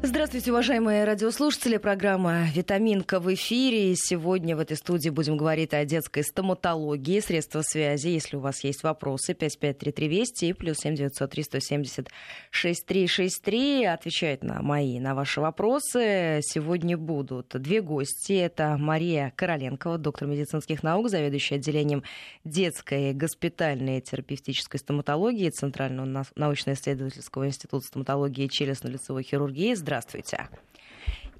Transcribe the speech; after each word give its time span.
Здравствуйте, 0.00 0.52
уважаемые 0.52 1.02
радиослушатели. 1.02 1.76
Программа 1.76 2.44
«Витаминка» 2.54 3.18
в 3.18 3.34
эфире. 3.34 3.96
Сегодня 3.96 4.54
в 4.54 4.60
этой 4.60 4.76
студии 4.76 5.10
будем 5.10 5.36
говорить 5.36 5.74
о 5.74 5.84
детской 5.84 6.22
стоматологии, 6.22 7.18
средства 7.18 7.62
связи. 7.62 8.06
Если 8.06 8.36
у 8.36 8.40
вас 8.40 8.62
есть 8.62 8.84
вопросы, 8.84 9.34
553320 9.34 10.42
и 10.44 10.52
плюс 10.52 10.78
7903 10.78 11.42
170 11.42 12.08
6363. 12.52 13.86
Отвечать 13.86 14.44
на 14.44 14.62
мои, 14.62 15.00
на 15.00 15.16
ваши 15.16 15.40
вопросы 15.40 16.42
сегодня 16.44 16.96
будут 16.96 17.60
две 17.60 17.82
гости. 17.82 18.34
Это 18.34 18.76
Мария 18.78 19.32
Короленкова, 19.34 19.98
доктор 19.98 20.28
медицинских 20.28 20.84
наук, 20.84 21.10
заведующая 21.10 21.58
отделением 21.58 22.04
детской 22.44 23.12
госпитальной 23.14 24.00
терапевтической 24.00 24.78
стоматологии 24.78 25.50
Центрального 25.50 26.24
научно-исследовательского 26.36 27.48
института 27.48 27.84
стоматологии 27.84 28.44
и 28.44 28.48
челюстно-лицевой 28.48 29.24
хирургии 29.24 29.74
Здравствуйте. 29.88 30.50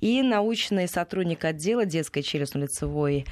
И 0.01 0.23
научный 0.23 0.89
сотрудник 0.89 1.45
отдела 1.45 1.84
детской 1.84 2.23
челюстно-лицевой 2.23 3.27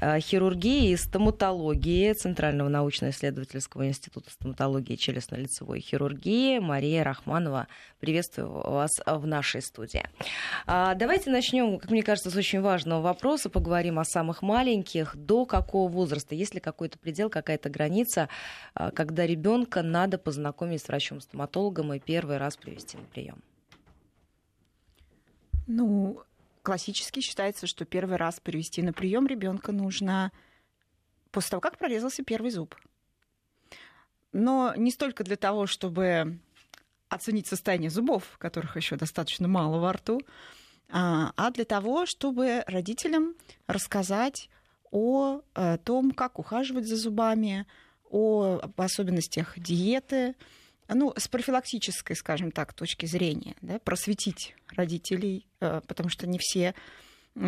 э, 0.00 0.18
хирургии 0.18 0.90
и 0.90 0.96
стоматологии 0.96 2.12
Центрального 2.14 2.68
научно-исследовательского 2.68 3.86
института 3.86 4.32
стоматологии 4.32 4.94
и 4.94 4.98
челюстно-лицевой 4.98 5.78
хирургии 5.78 6.58
Мария 6.58 7.04
Рахманова. 7.04 7.68
Приветствую 8.00 8.50
вас 8.50 8.90
в 9.06 9.24
нашей 9.24 9.62
студии. 9.62 10.02
А, 10.66 10.94
давайте 10.96 11.30
начнем, 11.30 11.78
как 11.78 11.92
мне 11.92 12.02
кажется, 12.02 12.32
с 12.32 12.34
очень 12.34 12.60
важного 12.60 13.02
вопроса. 13.02 13.48
Поговорим 13.48 14.00
о 14.00 14.04
самых 14.04 14.42
маленьких. 14.42 15.14
До 15.14 15.46
какого 15.46 15.88
возраста? 15.88 16.34
Есть 16.34 16.54
ли 16.54 16.60
какой-то 16.60 16.98
предел, 16.98 17.30
какая-то 17.30 17.70
граница, 17.70 18.28
а, 18.74 18.90
когда 18.90 19.28
ребенка 19.28 19.84
надо 19.84 20.18
познакомить 20.18 20.82
с 20.82 20.88
врачом-стоматологом 20.88 21.94
и 21.94 22.00
первый 22.00 22.38
раз 22.38 22.56
привести 22.56 22.96
на 22.96 23.04
прием? 23.04 23.40
Ну, 25.66 26.22
классически 26.62 27.20
считается, 27.20 27.66
что 27.66 27.84
первый 27.84 28.16
раз 28.16 28.40
привести 28.40 28.82
на 28.82 28.92
прием 28.92 29.26
ребенка 29.26 29.72
нужно 29.72 30.32
после 31.30 31.50
того, 31.50 31.60
как 31.60 31.78
прорезался 31.78 32.24
первый 32.24 32.50
зуб. 32.50 32.74
Но 34.32 34.74
не 34.76 34.90
столько 34.90 35.24
для 35.24 35.36
того, 35.36 35.66
чтобы 35.66 36.38
оценить 37.08 37.46
состояние 37.46 37.90
зубов, 37.90 38.36
которых 38.38 38.76
еще 38.76 38.96
достаточно 38.96 39.48
мало 39.48 39.78
во 39.78 39.92
рту, 39.92 40.20
а, 40.88 41.32
а 41.36 41.50
для 41.50 41.64
того, 41.64 42.06
чтобы 42.06 42.62
родителям 42.66 43.34
рассказать 43.66 44.48
о 44.90 45.40
э, 45.54 45.78
том, 45.84 46.12
как 46.12 46.38
ухаживать 46.38 46.86
за 46.86 46.96
зубами, 46.96 47.66
о 48.08 48.60
особенностях 48.76 49.58
диеты, 49.58 50.34
ну, 50.88 51.12
с 51.16 51.28
профилактической, 51.28 52.14
скажем 52.14 52.50
так, 52.52 52.72
точки 52.72 53.06
зрения, 53.06 53.54
да, 53.60 53.78
просветить 53.78 54.54
родителей, 54.74 55.46
э, 55.60 55.80
потому 55.86 56.08
что 56.08 56.26
не 56.26 56.38
все 56.38 56.74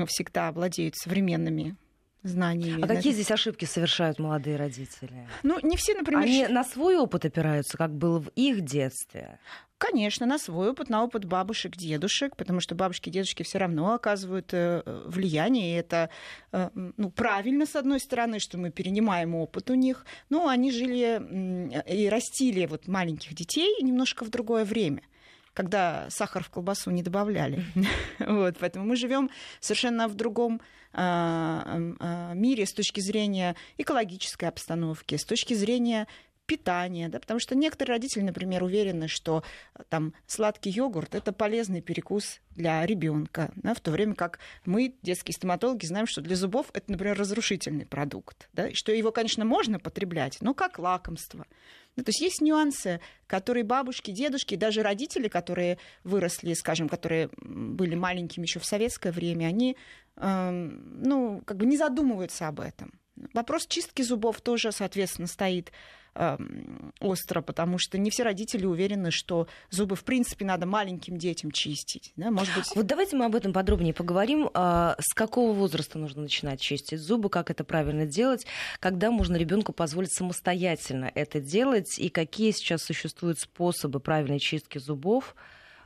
всегда 0.07 0.53
владеют 0.53 0.97
современными 0.97 1.77
знаниями. 2.23 2.83
А 2.83 2.87
какие 2.87 3.13
здесь 3.13 3.31
ошибки 3.31 3.65
совершают 3.65 4.19
молодые 4.19 4.57
родители? 4.57 5.29
Ну, 5.43 5.59
не 5.63 5.77
все, 5.77 5.95
например... 5.95 6.23
Они 6.23 6.47
на 6.49 6.65
свой 6.65 6.97
опыт 6.97 7.25
опираются, 7.25 7.79
как 7.79 7.95
было 7.95 8.21
в 8.21 8.29
их 8.35 8.63
детстве? 8.63 9.39
Конечно, 9.79 10.27
на 10.27 10.39
свой 10.39 10.71
опыт, 10.71 10.89
на 10.91 11.05
опыт 11.05 11.25
бабушек, 11.25 11.77
дедушек, 11.77 12.35
потому 12.37 12.61
что 12.61 12.75
бабушки, 12.75 13.11
дедушки 13.11 13.45
все 13.45 13.59
равно 13.59 13.95
оказывают 13.95 14.53
э, 14.53 14.83
влияние, 15.07 15.71
и 15.73 15.79
это 15.79 16.11
э, 16.51 16.71
ну, 16.75 17.11
правильно, 17.11 17.65
с 17.65 17.77
одной 17.77 18.01
стороны, 18.01 18.41
что 18.41 18.59
мы 18.59 18.71
перенимаем 18.71 19.37
опыт 19.37 19.71
у 19.71 19.75
них, 19.75 20.05
но 20.31 20.49
они 20.49 20.73
жили 20.73 21.83
и 21.87 22.09
растили 22.09 22.67
вот 22.67 22.89
маленьких 22.89 23.35
детей 23.35 23.81
немножко 23.81 24.25
в 24.25 24.31
другое 24.31 24.65
время 24.65 25.03
когда 25.55 26.07
сахар 26.11 26.45
в 26.45 26.51
колбасу 26.51 26.93
не 26.93 27.03
добавляли. 27.03 27.65
вот, 28.21 28.57
поэтому 28.61 28.85
мы 28.85 28.95
живем 28.95 29.29
совершенно 29.59 30.07
в 30.07 30.15
другом 30.15 30.61
а, 30.93 31.65
а, 31.99 32.33
мире 32.35 32.65
с 32.65 32.73
точки 32.73 33.01
зрения 33.01 33.57
экологической 33.77 34.45
обстановки, 34.45 35.17
с 35.17 35.25
точки 35.25 35.55
зрения 35.55 36.07
питания, 36.49 37.09
да, 37.11 37.21
потому 37.21 37.39
что 37.39 37.55
некоторые 37.55 37.97
родители, 37.97 38.23
например, 38.23 38.65
уверены, 38.65 39.07
что 39.07 39.45
э, 39.75 39.83
там 39.91 40.15
сладкий 40.27 40.71
йогурт 40.71 41.15
это 41.15 41.33
полезный 41.33 41.83
перекус 41.83 42.41
для 42.57 42.85
ребенка, 42.87 43.53
да, 43.57 43.75
в 43.75 43.81
то 43.81 43.91
время 43.91 44.15
как 44.15 44.39
мы, 44.65 44.95
детские 45.03 45.35
стоматологи, 45.35 45.85
знаем, 45.85 46.07
что 46.07 46.23
для 46.23 46.37
зубов 46.37 46.71
это, 46.73 46.91
например, 46.91 47.19
разрушительный 47.19 47.85
продукт, 47.85 48.49
да, 48.55 48.71
что 48.73 48.93
его, 48.93 49.13
конечно, 49.13 49.45
можно 49.45 49.79
потреблять, 49.79 50.39
но 50.41 50.55
как 50.55 50.79
лакомство. 50.79 51.47
Ну, 51.97 52.05
то 52.05 52.09
есть 52.09 52.21
есть 52.21 52.41
нюансы, 52.41 53.01
которые 53.27 53.65
бабушки, 53.65 54.11
дедушки, 54.11 54.55
даже 54.55 54.83
родители, 54.83 55.29
которые 55.29 55.79
выросли, 56.03 56.55
скажем, 56.55 56.89
которые 56.89 57.29
были 57.37 57.95
маленькими 57.95 58.45
еще 58.45 58.59
в 58.59 58.65
советское 58.65 59.13
время, 59.13 59.47
они, 59.47 59.77
э, 60.17 60.51
ну, 60.51 61.43
как 61.45 61.59
бы 61.59 61.67
не 61.67 61.77
задумываются 61.77 62.49
об 62.49 62.61
этом. 62.61 62.99
Вопрос 63.35 63.67
чистки 63.67 64.03
зубов 64.03 64.41
тоже, 64.41 64.73
соответственно, 64.73 65.27
стоит 65.27 65.73
остро, 67.01 67.43
потому 67.43 67.79
что 67.79 67.97
не 67.97 68.11
все 68.11 68.25
родители 68.25 68.67
уверены, 68.67 69.11
что 69.11 69.47
зубы 69.71 69.97
в 69.97 70.05
принципе 70.05 70.45
надо 70.45 70.67
маленьким 70.67 71.17
детям 71.17 71.51
чистить. 71.53 72.13
Да? 72.17 72.31
Может 72.31 72.55
быть... 72.55 72.75
Вот 72.75 72.87
давайте 72.87 73.17
мы 73.17 73.25
об 73.27 73.35
этом 73.35 73.53
подробнее 73.53 73.95
поговорим. 73.95 74.51
А, 74.55 74.97
с 74.99 75.15
какого 75.15 75.53
возраста 75.53 75.99
нужно 75.99 76.23
начинать 76.23 76.61
чистить 76.61 77.01
зубы, 77.01 77.31
как 77.31 77.51
это 77.51 77.63
правильно 77.65 78.07
делать, 78.07 78.47
когда 78.81 79.11
можно 79.11 79.37
ребенку 79.37 79.73
позволить 79.73 80.13
самостоятельно 80.13 81.11
это 81.15 81.41
делать, 81.41 81.99
и 81.99 82.09
какие 82.09 82.51
сейчас 82.51 82.83
существуют 82.83 83.39
способы 83.39 84.01
правильной 84.01 84.41
чистки 84.41 84.79
зубов? 84.79 85.37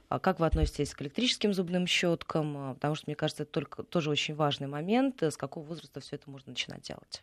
А 0.09 0.19
как 0.19 0.41
вы 0.41 0.47
относитесь 0.47 0.95
к 0.95 1.03
электрическим 1.03 1.55
зубным 1.55 1.87
щеткам? 1.87 2.57
А, 2.57 2.75
потому 2.75 2.95
что, 2.95 3.05
мне 3.07 3.17
кажется, 3.17 3.43
это 3.43 3.53
только, 3.53 3.83
тоже 3.83 4.11
очень 4.11 4.35
важный 4.35 4.67
момент. 4.67 5.23
С 5.23 5.37
какого 5.37 5.65
возраста 5.65 6.01
все 6.01 6.17
это 6.17 6.31
можно 6.31 6.51
начинать 6.51 6.83
делать? 6.83 7.23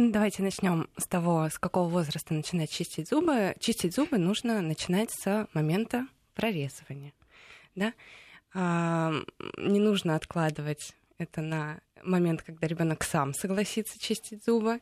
Давайте 0.00 0.44
начнем 0.44 0.88
с 0.96 1.08
того, 1.08 1.48
с 1.50 1.58
какого 1.58 1.88
возраста 1.88 2.32
начинать 2.32 2.70
чистить 2.70 3.08
зубы. 3.08 3.56
Чистить 3.58 3.96
зубы 3.96 4.16
нужно 4.16 4.62
начинать 4.62 5.10
с 5.10 5.48
момента 5.54 6.06
прорезывания. 6.34 7.12
Да? 7.74 7.92
А, 8.54 9.12
не 9.56 9.80
нужно 9.80 10.14
откладывать 10.14 10.94
это 11.18 11.40
на 11.40 11.80
момент, 12.04 12.42
когда 12.42 12.68
ребенок 12.68 13.02
сам 13.02 13.34
согласится 13.34 13.98
чистить 13.98 14.44
зубы 14.44 14.78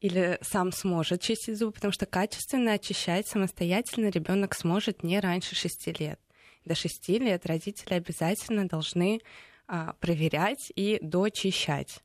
или 0.00 0.36
сам 0.42 0.72
сможет 0.72 1.20
чистить 1.20 1.56
зубы, 1.56 1.70
потому 1.70 1.92
что 1.92 2.06
качественно 2.06 2.72
очищать 2.72 3.28
самостоятельно 3.28 4.08
ребенок 4.08 4.56
сможет 4.56 5.04
не 5.04 5.20
раньше 5.20 5.54
6 5.54 6.00
лет. 6.00 6.18
До 6.64 6.74
6 6.74 7.08
лет 7.20 7.46
родители 7.46 7.94
обязательно 7.94 8.66
должны 8.66 9.20
а, 9.68 9.92
проверять 10.00 10.72
и 10.74 10.98
дочищать. 11.00 12.00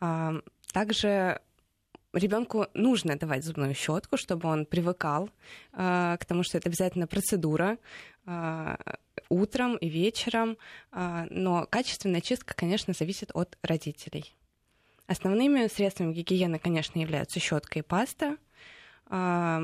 А, 0.00 0.40
также 0.72 1.40
ребенку 2.14 2.66
нужно 2.74 3.16
давать 3.16 3.44
зубную 3.44 3.74
щетку, 3.74 4.16
чтобы 4.16 4.48
он 4.48 4.66
привыкал 4.66 5.30
э, 5.72 6.16
к 6.20 6.24
тому, 6.24 6.42
что 6.42 6.58
это 6.58 6.68
обязательно 6.68 7.06
процедура 7.06 7.78
э, 8.26 8.76
утром 9.28 9.76
и 9.76 9.88
вечером. 9.88 10.56
Э, 10.92 11.26
но 11.30 11.66
качественная 11.68 12.20
чистка, 12.20 12.54
конечно, 12.54 12.94
зависит 12.94 13.30
от 13.34 13.58
родителей. 13.62 14.34
Основными 15.06 15.66
средствами 15.66 16.14
гигиены, 16.14 16.58
конечно, 16.58 16.98
являются 16.98 17.40
щетка 17.40 17.80
и 17.80 17.82
паста. 17.82 18.36
Э, 19.10 19.60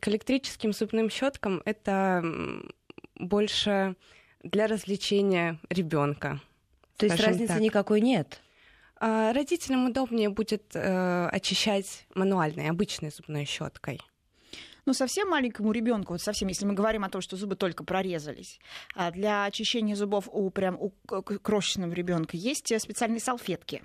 к 0.00 0.08
электрическим 0.08 0.72
зубным 0.72 1.10
щеткам 1.10 1.62
это 1.64 2.24
больше 3.16 3.96
для 4.42 4.66
развлечения 4.66 5.58
ребенка. 5.68 6.40
То 6.96 7.06
есть 7.06 7.20
разницы 7.20 7.54
так. 7.54 7.60
никакой 7.60 8.00
нет? 8.00 8.40
А, 9.00 9.32
родителям 9.32 9.86
удобнее 9.86 10.28
будет 10.28 10.76
э, 10.76 11.28
очищать 11.28 12.06
мануальной, 12.14 12.68
обычной 12.68 13.10
зубной 13.10 13.46
щеткой. 13.46 13.98
Ну, 14.84 14.92
совсем 14.92 15.28
маленькому 15.28 15.72
ребенку, 15.72 16.12
вот 16.12 16.20
совсем, 16.20 16.48
если 16.48 16.66
мы 16.66 16.74
говорим 16.74 17.04
о 17.04 17.08
том, 17.08 17.22
что 17.22 17.36
зубы 17.36 17.56
только 17.56 17.82
прорезались, 17.82 18.60
а 18.94 19.10
для 19.10 19.44
очищения 19.44 19.94
зубов 19.94 20.28
у 20.30 20.50
прям 20.50 20.76
у 20.78 20.90
крошечного 21.00 21.92
ребенка 21.92 22.36
есть 22.36 22.78
специальные 22.80 23.20
салфетки. 23.20 23.82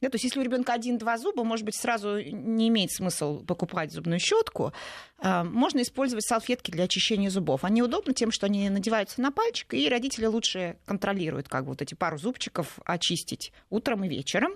Да, 0.00 0.08
то 0.08 0.14
есть 0.14 0.24
если 0.24 0.40
у 0.40 0.42
ребенка 0.42 0.72
один-два 0.72 1.18
зуба, 1.18 1.44
может 1.44 1.64
быть, 1.64 1.76
сразу 1.76 2.20
не 2.20 2.68
имеет 2.68 2.90
смысл 2.90 3.44
покупать 3.44 3.92
зубную 3.92 4.18
щетку. 4.18 4.72
А, 5.18 5.44
можно 5.44 5.82
использовать 5.82 6.26
салфетки 6.26 6.70
для 6.70 6.84
очищения 6.84 7.28
зубов. 7.28 7.64
Они 7.64 7.82
удобны 7.82 8.14
тем, 8.14 8.30
что 8.30 8.46
они 8.46 8.70
надеваются 8.70 9.20
на 9.20 9.30
пальчик, 9.30 9.74
и 9.74 9.88
родители 9.88 10.26
лучше 10.26 10.76
контролируют, 10.86 11.48
как 11.48 11.64
вот 11.64 11.82
эти 11.82 11.94
пару 11.94 12.18
зубчиков 12.18 12.78
очистить 12.84 13.52
утром 13.68 14.04
и 14.04 14.08
вечером. 14.08 14.52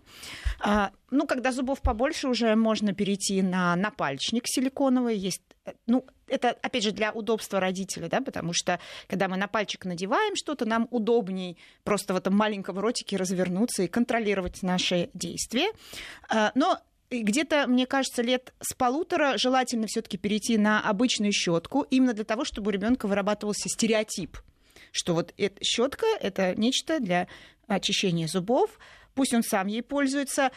А, 0.61 0.93
ну, 1.11 1.26
когда 1.26 1.52
зубов 1.52 1.82
побольше, 1.82 2.29
уже 2.29 2.55
можно 2.56 2.94
перейти 2.94 3.43
на 3.43 3.76
напальчник 3.76 4.44
силиконовый. 4.46 5.17
Есть 5.17 5.43
ну, 5.87 6.06
это, 6.26 6.50
опять 6.50 6.82
же, 6.82 6.93
для 6.93 7.12
удобства 7.12 7.61
родителя, 7.61 8.08
да, 8.08 8.20
потому 8.20 8.52
что, 8.52 8.81
когда 9.06 9.28
мы 9.28 9.37
на 9.37 9.49
пальчик 9.49 9.84
надеваем 9.84 10.37
что-то, 10.37 10.64
нам 10.64 10.88
удобней 10.90 11.58
просто 11.84 12.14
в 12.14 12.16
этом 12.16 12.37
маленьком 12.37 12.78
ротике 12.78 13.16
развернуться 13.16 13.82
и 13.82 13.88
контролировать 13.88 14.62
наши 14.62 15.11
действия. 15.14 15.70
А, 16.28 16.52
но 16.55 16.78
где-то, 17.11 17.66
мне 17.66 17.87
кажется, 17.87 18.22
лет 18.22 18.52
с 18.61 18.75
полутора 18.75 19.38
желательно 19.38 19.87
все-таки 19.87 20.19
перейти 20.19 20.58
на 20.58 20.81
обычную 20.81 21.32
щетку, 21.32 21.82
именно 21.90 22.12
для 22.12 22.25
того, 22.25 22.44
чтобы 22.44 22.69
у 22.69 22.72
ребенка 22.72 23.06
вырабатывался 23.06 23.69
стереотип 23.69 24.38
что 24.94 25.14
вот 25.14 25.34
щетка 25.60 26.06
это 26.20 26.55
нечто 26.55 27.00
для 27.00 27.26
очищения 27.67 28.28
зубов, 28.28 28.78
пусть 29.14 29.34
он 29.34 29.43
сам 29.43 29.67
ей 29.67 29.82
пользуется. 29.82 30.52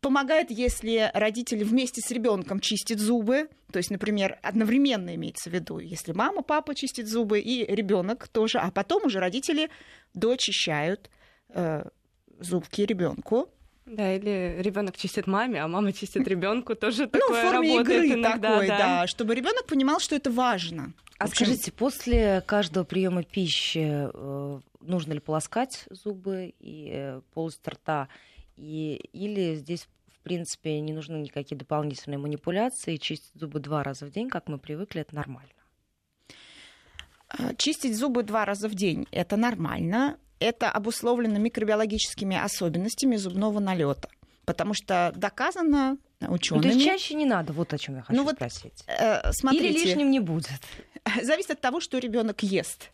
Помогает, 0.00 0.50
если 0.50 1.10
родители 1.14 1.64
вместе 1.64 2.00
с 2.00 2.10
ребенком 2.10 2.60
чистят 2.60 2.98
зубы, 2.98 3.48
то 3.72 3.78
есть, 3.78 3.90
например, 3.90 4.38
одновременно 4.42 5.14
имеется 5.14 5.50
в 5.50 5.52
виду, 5.52 5.78
если 5.78 6.12
мама, 6.12 6.42
папа 6.42 6.74
чистит 6.74 7.08
зубы 7.08 7.40
и 7.40 7.64
ребенок 7.66 8.28
тоже, 8.28 8.58
а 8.58 8.70
потом 8.70 9.06
уже 9.06 9.18
родители 9.18 9.70
дочищают 10.14 11.10
э, 11.50 11.84
зубки 12.38 12.82
ребенку. 12.82 13.50
Да, 13.86 14.14
или 14.14 14.56
ребенок 14.60 14.96
чистит 14.96 15.26
маме, 15.26 15.62
а 15.62 15.68
мама 15.68 15.92
чистит 15.92 16.28
ребенку, 16.28 16.74
тоже 16.74 17.06
такое 17.06 17.22
Ну, 17.28 17.34
в 17.34 17.40
форме 17.40 17.76
работает 17.76 18.04
игры 18.04 18.20
иногда, 18.20 18.50
такой, 18.50 18.66
да. 18.68 18.78
да, 18.78 19.06
чтобы 19.06 19.34
ребенок 19.34 19.66
понимал, 19.66 19.98
что 19.98 20.14
это 20.14 20.30
важно. 20.30 20.92
А 21.18 21.24
общем, 21.24 21.46
скажите, 21.46 21.72
после 21.72 22.42
каждого 22.42 22.84
приема 22.84 23.22
пищи 23.22 24.08
э, 24.12 24.60
нужно 24.80 25.12
ли 25.14 25.20
полоскать 25.20 25.86
зубы 25.90 26.54
и 26.60 26.90
э, 26.92 27.20
полость 27.32 27.66
рта? 27.66 28.08
И, 28.58 28.96
или 29.12 29.54
здесь, 29.54 29.86
в 30.08 30.18
принципе, 30.20 30.80
не 30.80 30.92
нужны 30.92 31.16
никакие 31.16 31.56
дополнительные 31.56 32.18
манипуляции, 32.18 32.96
чистить 32.96 33.30
зубы 33.34 33.60
два 33.60 33.82
раза 33.84 34.04
в 34.06 34.10
день, 34.10 34.28
как 34.28 34.48
мы 34.48 34.58
привыкли, 34.58 35.00
это 35.02 35.14
нормально? 35.14 35.50
э, 37.38 37.54
Чистить 37.56 37.96
зубы 37.96 38.22
два 38.22 38.44
раза 38.44 38.68
в 38.68 38.74
день– 38.74 39.06
это 39.10 39.36
нормально. 39.36 40.18
Это 40.40 40.70
обусловлено 40.70 41.38
микробиологическими 41.38 42.36
особенностями 42.36 43.16
зубного 43.16 43.58
налета. 43.60 44.08
Потому 44.44 44.72
что 44.72 45.12
доказано 45.16 45.98
Ну, 46.20 46.32
учеными. 46.32 46.62
то 46.62 46.68
есть 46.68 46.84
чаще 46.84 47.14
не 47.14 47.26
надо, 47.26 47.52
вот 47.52 47.72
о 47.74 47.78
чем 47.78 47.96
я 47.96 48.02
хочу 48.02 48.16
Ну 48.16 48.24
вот, 48.24 48.36
спросить. 48.36 48.84
Э, 48.86 49.32
смотрите, 49.32 49.68
Или 49.70 49.84
лишним 49.86 50.10
не 50.10 50.20
будет. 50.20 50.50
зависит 51.22 51.50
от 51.52 51.60
того, 51.60 51.80
что 51.80 51.98
ребенок 51.98 52.42
ест. 52.42 52.90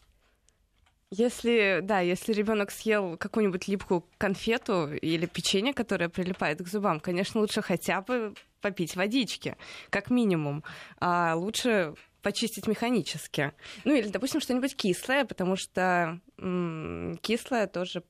Если, 1.11 1.81
да, 1.83 2.01
если 2.01 2.33
ребенок 2.33 2.71
съел 2.71 3.17
какую-нибудь 3.17 3.69
липкую 3.69 4.05
конфету 4.19 4.93
или 4.93 5.27
печенье, 5.27 5.73
которое 5.73 6.09
прилипает 6.09 6.59
к 6.63 6.67
зубам, 6.67 6.99
конечно, 7.01 7.41
лучше 7.41 7.63
хотя 7.63 8.01
бы 8.01 8.35
попить 8.61 8.97
водички, 8.97 9.57
как 9.91 10.11
минимум. 10.11 10.65
А 10.99 11.35
лучше 11.37 11.95
почистить 12.23 12.67
механически. 12.67 13.53
Ну 13.85 13.95
или, 13.95 14.09
допустим, 14.09 14.41
что-нибудь 14.41 14.75
кислое, 14.75 15.25
потому 15.25 15.57
что 15.57 16.19
м, 16.39 17.19
кислое 17.21 17.67
тоже 17.67 18.03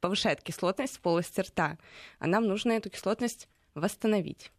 повышает 0.00 0.42
кислотность 0.42 0.96
в 0.96 1.00
полости 1.00 1.40
рта, 1.40 1.78
а 2.18 2.26
нам 2.26 2.46
нужно 2.46 2.72
эту 2.72 2.90
кислотность 2.90 3.48
восстановить. 3.74 4.50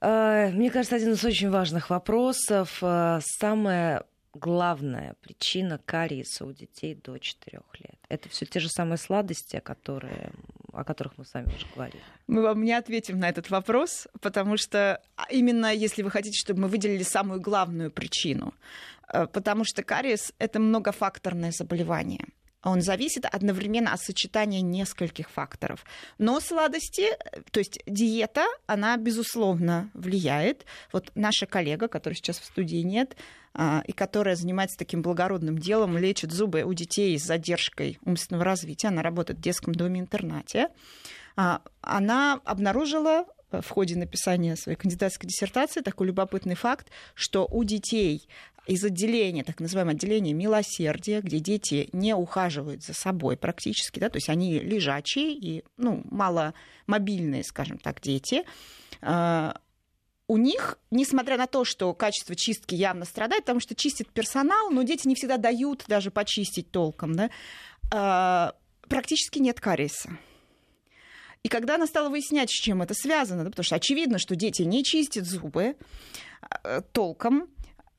Э, 0.00 0.50
Мне 0.52 0.70
кажется, 0.70 0.96
один 0.96 1.12
из 1.12 1.24
очень 1.24 1.50
важных 1.50 1.90
вопросов. 1.90 2.78
э, 2.82 3.20
Самая 3.22 4.04
главная 4.34 5.14
причина 5.20 5.78
кариеса 5.78 6.44
у 6.44 6.52
детей 6.52 6.94
до 6.94 7.18
4 7.18 7.60
лет. 7.78 7.98
Это 8.08 8.28
все 8.28 8.46
те 8.46 8.60
же 8.60 8.68
самые 8.68 8.98
сладости, 8.98 9.60
которые, 9.60 10.32
о 10.72 10.84
которых 10.84 11.18
мы 11.18 11.24
с 11.24 11.34
вами 11.34 11.46
уже 11.54 11.66
говорили. 11.74 12.02
Мы 12.26 12.42
вам 12.42 12.62
не 12.62 12.72
ответим 12.72 13.18
на 13.18 13.28
этот 13.28 13.50
вопрос, 13.50 14.08
потому 14.20 14.56
что 14.56 15.00
а, 15.16 15.26
именно 15.30 15.72
если 15.72 16.02
вы 16.02 16.10
хотите, 16.10 16.38
чтобы 16.38 16.62
мы 16.62 16.68
выделили 16.68 17.02
самую 17.02 17.40
главную 17.40 17.90
причину, 17.90 18.54
Э, 19.12 19.26
потому 19.26 19.64
что 19.64 19.82
кариес– 19.82 20.32
это 20.38 20.60
многофакторное 20.60 21.52
заболевание. 21.52 22.26
Он 22.62 22.82
зависит 22.82 23.24
одновременно 23.24 23.92
от 23.92 24.00
сочетания 24.00 24.60
нескольких 24.60 25.30
факторов. 25.30 25.84
Но 26.18 26.40
сладости, 26.40 27.06
то 27.50 27.60
есть 27.60 27.80
диета, 27.86 28.44
она, 28.66 28.96
безусловно, 28.96 29.90
влияет. 29.94 30.66
Вот 30.92 31.10
наша 31.14 31.46
коллега, 31.46 31.88
которой 31.88 32.14
сейчас 32.14 32.38
в 32.38 32.44
студии 32.44 32.82
нет, 32.82 33.16
а, 33.54 33.82
и 33.86 33.92
которая 33.92 34.36
занимается 34.36 34.76
таким 34.78 35.00
благородным 35.02 35.58
делом, 35.58 35.96
лечит 35.96 36.32
зубы 36.32 36.62
у 36.62 36.74
детей 36.74 37.18
с 37.18 37.24
задержкой 37.24 37.98
умственного 38.04 38.44
развития. 38.44 38.88
Она 38.88 39.02
работает 39.02 39.38
в 39.38 39.42
детском 39.42 39.74
доме-интернате. 39.74 40.68
А, 41.36 41.62
Она 41.80 42.40
обнаружила 42.44 43.24
в 43.50 43.68
ходе 43.68 43.96
написания 43.96 44.54
своей 44.54 44.76
кандидатской 44.76 45.28
диссертации 45.28 45.80
такой 45.80 46.06
любопытный 46.06 46.54
факт, 46.54 46.88
что 47.14 47.46
у 47.46 47.64
детей 47.64 48.28
из 48.66 48.84
отделения, 48.84 49.44
так 49.44 49.60
называемого 49.60 49.94
отделения 49.94 50.32
милосердия, 50.32 51.20
где 51.20 51.38
дети 51.38 51.88
не 51.92 52.14
ухаживают 52.14 52.84
за 52.84 52.94
собой 52.94 53.36
практически, 53.36 53.98
да, 53.98 54.08
то 54.08 54.16
есть 54.16 54.28
они 54.28 54.58
лежачие 54.58 55.32
и 55.32 55.64
ну, 55.76 56.02
маломобильные, 56.04 57.44
скажем 57.44 57.78
так, 57.78 58.00
дети, 58.00 58.44
а, 59.00 59.56
у 60.28 60.36
них, 60.36 60.78
несмотря 60.92 61.36
на 61.36 61.48
то, 61.48 61.64
что 61.64 61.92
качество 61.92 62.36
чистки 62.36 62.76
явно 62.76 63.04
страдает, 63.04 63.42
потому 63.42 63.60
что 63.60 63.74
чистит 63.74 64.08
персонал, 64.10 64.70
но 64.70 64.82
дети 64.82 65.08
не 65.08 65.16
всегда 65.16 65.38
дают 65.38 65.84
даже 65.88 66.12
почистить 66.12 66.70
толком, 66.70 67.14
да, 67.14 67.30
а, 67.92 68.54
практически 68.88 69.38
нет 69.38 69.60
кариеса. 69.60 70.10
И 71.42 71.48
когда 71.48 71.76
она 71.76 71.86
стала 71.86 72.10
выяснять, 72.10 72.50
с 72.50 72.54
чем 72.54 72.82
это 72.82 72.94
связано, 72.94 73.44
да, 73.44 73.50
потому 73.50 73.64
что 73.64 73.76
очевидно, 73.76 74.18
что 74.18 74.36
дети 74.36 74.62
не 74.62 74.84
чистят 74.84 75.24
зубы 75.24 75.74
э, 76.64 76.82
толком, 76.92 77.48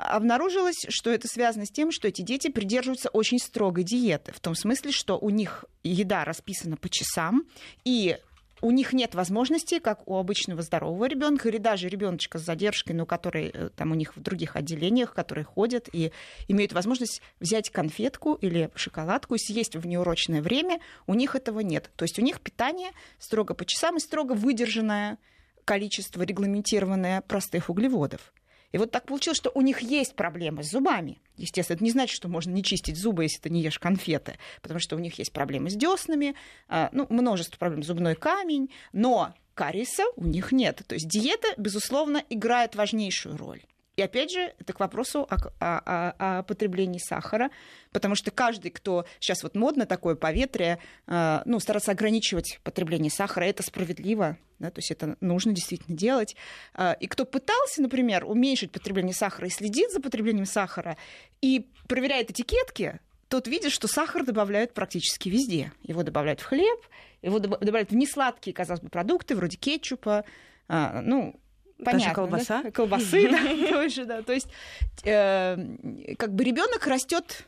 обнаружилось, 0.01 0.85
что 0.89 1.09
это 1.09 1.27
связано 1.27 1.65
с 1.65 1.71
тем, 1.71 1.91
что 1.91 2.07
эти 2.07 2.21
дети 2.21 2.49
придерживаются 2.49 3.09
очень 3.09 3.39
строгой 3.39 3.83
диеты. 3.83 4.31
В 4.31 4.39
том 4.39 4.55
смысле, 4.55 4.91
что 4.91 5.17
у 5.17 5.29
них 5.29 5.65
еда 5.83 6.25
расписана 6.25 6.77
по 6.77 6.89
часам, 6.89 7.45
и 7.83 8.17
у 8.61 8.71
них 8.71 8.93
нет 8.93 9.15
возможности, 9.15 9.79
как 9.79 10.07
у 10.07 10.17
обычного 10.17 10.61
здорового 10.61 11.05
ребенка, 11.05 11.49
или 11.49 11.57
даже 11.57 11.89
ребеночка 11.89 12.37
с 12.37 12.43
задержкой, 12.43 12.95
но 12.95 13.05
который 13.05 13.49
э, 13.53 13.69
там 13.75 13.91
у 13.91 13.95
них 13.95 14.15
в 14.15 14.21
других 14.21 14.55
отделениях, 14.55 15.13
которые 15.13 15.45
ходят 15.45 15.89
и 15.91 16.11
имеют 16.47 16.73
возможность 16.73 17.21
взять 17.39 17.71
конфетку 17.71 18.35
или 18.35 18.69
шоколадку 18.75 19.35
и 19.35 19.39
съесть 19.39 19.75
в 19.75 19.87
неурочное 19.87 20.41
время, 20.41 20.79
у 21.07 21.15
них 21.15 21.35
этого 21.35 21.61
нет. 21.61 21.89
То 21.95 22.03
есть 22.03 22.19
у 22.19 22.21
них 22.21 22.39
питание 22.39 22.91
строго 23.17 23.53
по 23.53 23.65
часам 23.65 23.97
и 23.97 23.99
строго 23.99 24.33
выдержанное 24.33 25.17
количество 25.65 26.21
регламентированное 26.21 27.21
простых 27.21 27.69
углеводов. 27.69 28.31
И 28.71 28.77
вот 28.77 28.91
так 28.91 29.05
получилось, 29.05 29.37
что 29.37 29.51
у 29.53 29.61
них 29.61 29.79
есть 29.79 30.15
проблемы 30.15 30.63
с 30.63 30.69
зубами. 30.69 31.21
Естественно, 31.37 31.75
это 31.75 31.83
не 31.83 31.91
значит, 31.91 32.15
что 32.15 32.27
можно 32.27 32.51
не 32.51 32.63
чистить 32.63 32.97
зубы, 32.97 33.23
если 33.23 33.41
ты 33.41 33.49
не 33.49 33.61
ешь 33.61 33.79
конфеты, 33.79 34.37
потому 34.61 34.79
что 34.79 34.95
у 34.95 34.99
них 34.99 35.17
есть 35.19 35.33
проблемы 35.33 35.69
с 35.69 35.75
деснами, 35.75 36.35
а, 36.67 36.89
ну, 36.91 37.05
множество 37.09 37.57
проблем, 37.57 37.83
зубной 37.83 38.15
камень, 38.15 38.71
но 38.93 39.33
кариеса 39.53 40.03
у 40.15 40.25
них 40.25 40.51
нет. 40.51 40.81
То 40.87 40.95
есть 40.95 41.07
диета, 41.07 41.47
безусловно, 41.57 42.23
играет 42.29 42.75
важнейшую 42.75 43.37
роль. 43.37 43.61
И 43.97 44.01
опять 44.01 44.31
же, 44.31 44.53
это 44.57 44.71
к 44.71 44.79
вопросу 44.79 45.27
о, 45.29 45.35
о- 45.59 45.79
о- 46.19 46.39
о 46.39 46.43
потреблении 46.43 46.97
сахара, 46.99 47.51
потому 47.91 48.15
что 48.15 48.31
каждый, 48.31 48.71
кто 48.71 49.05
сейчас 49.19 49.43
вот 49.43 49.53
модно 49.55 49.85
такое 49.85 50.15
поветрие, 50.15 50.79
э, 51.07 51.41
ну, 51.45 51.59
стараться 51.59 51.91
ограничивать 51.91 52.59
потребление 52.63 53.11
сахара, 53.11 53.43
это 53.43 53.63
справедливо, 53.63 54.37
да, 54.59 54.71
то 54.71 54.79
есть 54.79 54.91
это 54.91 55.17
нужно 55.19 55.51
действительно 55.51 55.97
делать. 55.97 56.37
Э, 56.73 56.93
И 57.01 57.07
кто 57.07 57.25
пытался, 57.25 57.81
например, 57.81 58.23
уменьшить 58.25 58.71
потребление 58.71 59.13
сахара 59.13 59.47
и 59.47 59.51
следит 59.51 59.91
за 59.91 59.99
потреблением 59.99 60.45
сахара 60.45 60.95
и 61.41 61.67
проверяет 61.89 62.31
этикетки, 62.31 62.99
тот 63.27 63.47
видит, 63.47 63.73
что 63.73 63.89
сахар 63.89 64.23
добавляют 64.25 64.73
практически 64.73 65.27
везде. 65.27 65.73
Его 65.83 66.03
добавляют 66.03 66.39
в 66.39 66.45
хлеб, 66.45 66.79
его 67.21 67.39
добав- 67.39 67.59
добавляют 67.59 67.91
в 67.91 67.95
несладкие, 67.95 68.53
казалось 68.53 68.81
бы, 68.81 68.89
продукты, 68.89 69.35
вроде 69.35 69.57
кетчупа, 69.57 70.23
а, 70.69 71.01
ну, 71.81 71.85
Даже 71.85 71.97
понятно, 71.97 72.13
колбаса? 72.13 72.63
да? 72.63 72.71
Колбасы, 72.71 73.29
да, 73.31 73.69
тоже, 73.69 74.05
да. 74.05 74.21
То 74.21 74.33
есть, 74.33 74.47
э, 75.03 76.15
как 76.17 76.33
бы 76.33 76.43
ребенок 76.43 76.85
растет 76.85 77.47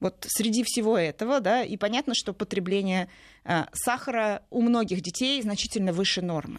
вот 0.00 0.26
среди 0.28 0.62
всего 0.64 0.98
этого, 0.98 1.40
да, 1.40 1.62
и 1.62 1.76
понятно, 1.76 2.14
что 2.14 2.32
потребление 2.32 3.08
э, 3.44 3.64
сахара 3.72 4.42
у 4.50 4.60
многих 4.60 5.00
детей 5.02 5.40
значительно 5.42 5.92
выше 5.92 6.20
нормы. 6.20 6.58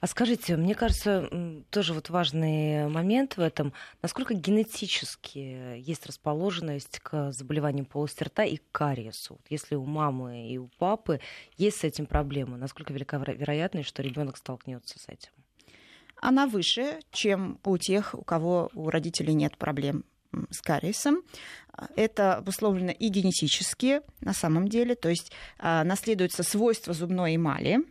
А 0.00 0.06
скажите, 0.06 0.56
мне 0.56 0.74
кажется, 0.74 1.28
тоже 1.70 1.94
вот 1.94 2.10
важный 2.10 2.88
момент 2.88 3.36
в 3.36 3.40
этом, 3.40 3.72
насколько 4.02 4.34
генетически 4.34 5.78
есть 5.78 6.06
расположенность 6.06 6.98
к 7.00 7.32
заболеваниям 7.32 7.86
полости 7.86 8.24
рта 8.24 8.44
и 8.44 8.56
к 8.56 8.62
кариесу. 8.72 9.34
Вот 9.34 9.46
Если 9.50 9.74
у 9.74 9.84
мамы 9.84 10.48
и 10.48 10.58
у 10.58 10.68
папы 10.78 11.20
есть 11.56 11.78
с 11.78 11.84
этим 11.84 12.06
проблемы, 12.06 12.56
насколько 12.56 12.92
велика 12.92 13.16
веро- 13.16 13.36
вероятность, 13.36 13.88
что 13.88 14.02
ребенок 14.02 14.36
столкнется 14.36 14.98
с 14.98 15.08
этим? 15.08 15.30
Она 16.20 16.46
выше, 16.46 17.00
чем 17.12 17.58
у 17.64 17.78
тех, 17.78 18.14
у 18.14 18.22
кого 18.22 18.70
у 18.74 18.90
родителей 18.90 19.34
нет 19.34 19.56
проблем 19.56 20.04
с 20.50 20.60
кариесом. 20.60 21.22
Это 21.94 22.36
обусловлено 22.36 22.90
и 22.90 23.08
генетически, 23.08 24.00
на 24.20 24.32
самом 24.32 24.68
деле, 24.68 24.94
то 24.94 25.08
есть 25.08 25.32
а, 25.58 25.84
наследуются 25.84 26.42
свойства 26.42 26.94
зубной 26.94 27.36
эмали. 27.36 27.84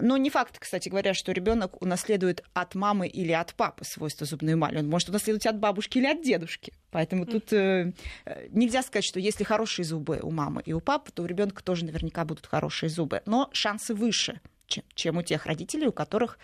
Но 0.00 0.16
не 0.16 0.30
факт, 0.30 0.58
кстати 0.58 0.88
говоря, 0.88 1.14
что 1.14 1.32
ребенок 1.32 1.82
унаследует 1.82 2.44
от 2.54 2.74
мамы 2.74 3.08
или 3.08 3.32
от 3.32 3.54
папы 3.54 3.84
свойства 3.84 4.26
зубной 4.26 4.54
эмали. 4.54 4.78
Он 4.78 4.88
может 4.88 5.08
унаследовать 5.08 5.46
от 5.46 5.58
бабушки 5.58 5.98
или 5.98 6.06
от 6.06 6.22
дедушки. 6.22 6.72
Поэтому 6.90 7.26
тут 7.26 7.52
э, 7.52 7.92
э, 8.24 8.48
нельзя 8.50 8.82
сказать, 8.82 9.04
что 9.04 9.18
если 9.18 9.44
хорошие 9.44 9.84
зубы 9.84 10.20
у 10.22 10.30
мамы 10.30 10.62
и 10.64 10.72
у 10.72 10.80
папы, 10.80 11.10
то 11.12 11.22
у 11.22 11.26
ребенка 11.26 11.62
тоже 11.62 11.84
наверняка 11.84 12.24
будут 12.24 12.46
хорошие 12.46 12.88
зубы. 12.88 13.22
Но 13.26 13.50
шансы 13.52 13.94
выше, 13.94 14.40
чем, 14.66 14.84
чем 14.94 15.18
у 15.18 15.22
тех 15.22 15.46
родителей, 15.46 15.88
у 15.88 15.92
которых 15.92 16.38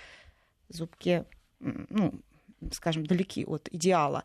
зубки 0.74 1.24
ну, 1.60 2.20
скажем, 2.72 3.06
далеки 3.06 3.44
от 3.44 3.68
идеала. 3.70 4.24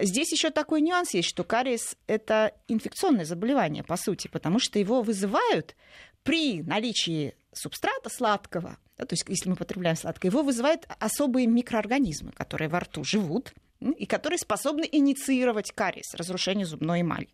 Здесь 0.00 0.32
еще 0.32 0.50
такой 0.50 0.80
нюанс 0.80 1.14
есть, 1.14 1.28
что 1.28 1.44
кариес– 1.44 1.96
это 2.06 2.52
инфекционное 2.68 3.24
заболевание, 3.24 3.82
по 3.82 3.96
сути, 3.96 4.28
потому 4.28 4.58
что 4.58 4.78
его 4.78 5.02
вызывают 5.02 5.76
при 6.22 6.62
наличии 6.62 7.34
субстрата 7.52 8.10
сладкого, 8.10 8.78
да, 8.98 9.04
то 9.04 9.14
есть 9.14 9.24
если 9.28 9.48
мы 9.48 9.56
потребляем 9.56 9.96
сладкое, 9.96 10.30
его 10.30 10.42
вызывают 10.42 10.86
особые 10.98 11.46
микроорганизмы, 11.46 12.32
которые 12.32 12.68
во 12.68 12.80
рту 12.80 13.04
живут 13.04 13.52
и 13.80 14.06
которые 14.06 14.38
способны 14.38 14.88
инициировать 14.90 15.72
кариес, 15.72 16.14
разрушение 16.14 16.66
зубной 16.66 17.02
эмали. 17.02 17.28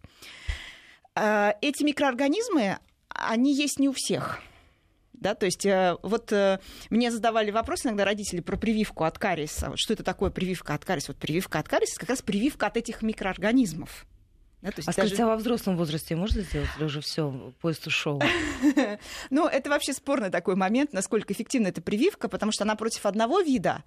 А, 1.14 1.56
эти 1.60 1.82
микроорганизмы, 1.82 2.78
они 3.08 3.54
есть 3.54 3.78
не 3.78 3.88
у 3.88 3.92
всех– 3.92 4.40
да, 5.22 5.34
то 5.34 5.46
есть 5.46 5.64
э, 5.64 5.96
вот 6.02 6.32
э, 6.32 6.58
мне 6.90 7.10
задавали 7.10 7.50
вопрос 7.50 7.86
иногда 7.86 8.04
родители 8.04 8.40
про 8.40 8.56
прививку 8.56 9.04
от 9.04 9.18
кариеса. 9.18 9.72
Что 9.76 9.94
это 9.94 10.02
такое 10.02 10.30
прививка 10.30 10.74
от 10.74 10.84
кариеса? 10.84 11.12
Вот 11.12 11.18
прививка 11.18 11.58
от 11.58 11.68
кариеса 11.68 11.98
как 11.98 12.10
раз 12.10 12.20
прививка 12.20 12.66
от 12.66 12.76
этих 12.76 13.02
микроорганизмов. 13.02 14.06
Да, 14.62 14.70
то 14.70 14.78
есть 14.78 14.88
а 14.88 14.92
даже... 14.92 15.08
скажите, 15.08 15.24
а 15.24 15.26
во 15.26 15.36
взрослом 15.36 15.76
возрасте 15.76 16.14
можно 16.14 16.42
сделать 16.42 16.68
или 16.76 16.84
уже 16.84 17.00
все, 17.00 17.52
поезд 17.60 17.84
ушел? 17.88 18.22
ну, 19.30 19.48
это 19.48 19.70
вообще 19.70 19.92
спорный 19.92 20.30
такой 20.30 20.54
момент, 20.54 20.92
насколько 20.92 21.32
эффективна 21.32 21.68
эта 21.68 21.82
прививка, 21.82 22.28
потому 22.28 22.52
что 22.52 22.62
она 22.62 22.76
против 22.76 23.04
одного 23.04 23.40
вида, 23.40 23.82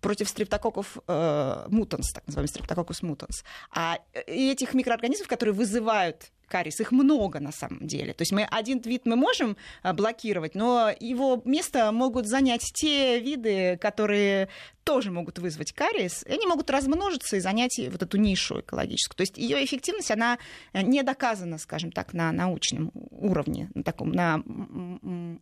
против 0.00 0.28
стрептококков 0.28 0.98
э, 1.08 1.66
мутанс, 1.68 2.12
так 2.12 2.24
называемый 2.28 2.48
стрептококкус 2.48 3.02
мутанс. 3.02 3.42
А 3.72 3.98
этих 4.12 4.72
микроорганизмов, 4.72 5.26
которые 5.26 5.52
вызывают 5.52 6.30
кариес. 6.50 6.80
Их 6.80 6.92
много 6.92 7.40
на 7.40 7.52
самом 7.52 7.86
деле. 7.86 8.12
То 8.12 8.22
есть 8.22 8.32
мы 8.32 8.44
один 8.44 8.80
вид 8.80 9.06
мы 9.06 9.16
можем 9.16 9.56
а, 9.82 9.92
блокировать, 9.92 10.54
но 10.54 10.90
его 11.00 11.40
место 11.44 11.92
могут 11.92 12.26
занять 12.26 12.62
те 12.74 13.20
виды, 13.20 13.78
которые 13.80 14.48
тоже 14.84 15.10
могут 15.12 15.38
вызвать 15.38 15.72
кариес, 15.72 16.24
и 16.26 16.32
они 16.32 16.46
могут 16.46 16.68
размножиться 16.68 17.36
и 17.36 17.40
занять 17.40 17.78
вот 17.90 18.02
эту 18.02 18.16
нишу 18.16 18.60
экологическую. 18.60 19.16
То 19.16 19.22
есть 19.22 19.38
ее 19.38 19.64
эффективность, 19.64 20.10
она 20.10 20.38
э, 20.72 20.82
не 20.82 21.02
доказана, 21.02 21.58
скажем 21.58 21.92
так, 21.92 22.12
на 22.12 22.32
научном 22.32 22.90
уровне, 23.10 23.70
на 23.74 23.84
таком, 23.84 24.10
на 24.10 24.42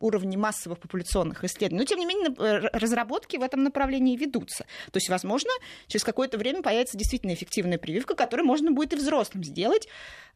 уровне 0.00 0.36
массовых 0.36 0.78
популяционных 0.78 1.44
исследований. 1.44 1.80
Но, 1.80 1.84
тем 1.86 1.98
не 1.98 2.06
менее, 2.06 2.68
разработки 2.72 3.36
в 3.36 3.42
этом 3.42 3.62
направлении 3.62 4.16
ведутся. 4.16 4.64
То 4.92 4.96
есть, 4.96 5.08
возможно, 5.08 5.50
через 5.86 6.04
какое-то 6.04 6.36
время 6.36 6.62
появится 6.62 6.98
действительно 6.98 7.32
эффективная 7.32 7.78
прививка, 7.78 8.14
которую 8.14 8.46
можно 8.46 8.70
будет 8.70 8.92
и 8.92 8.96
взрослым 8.96 9.44
сделать 9.44 9.88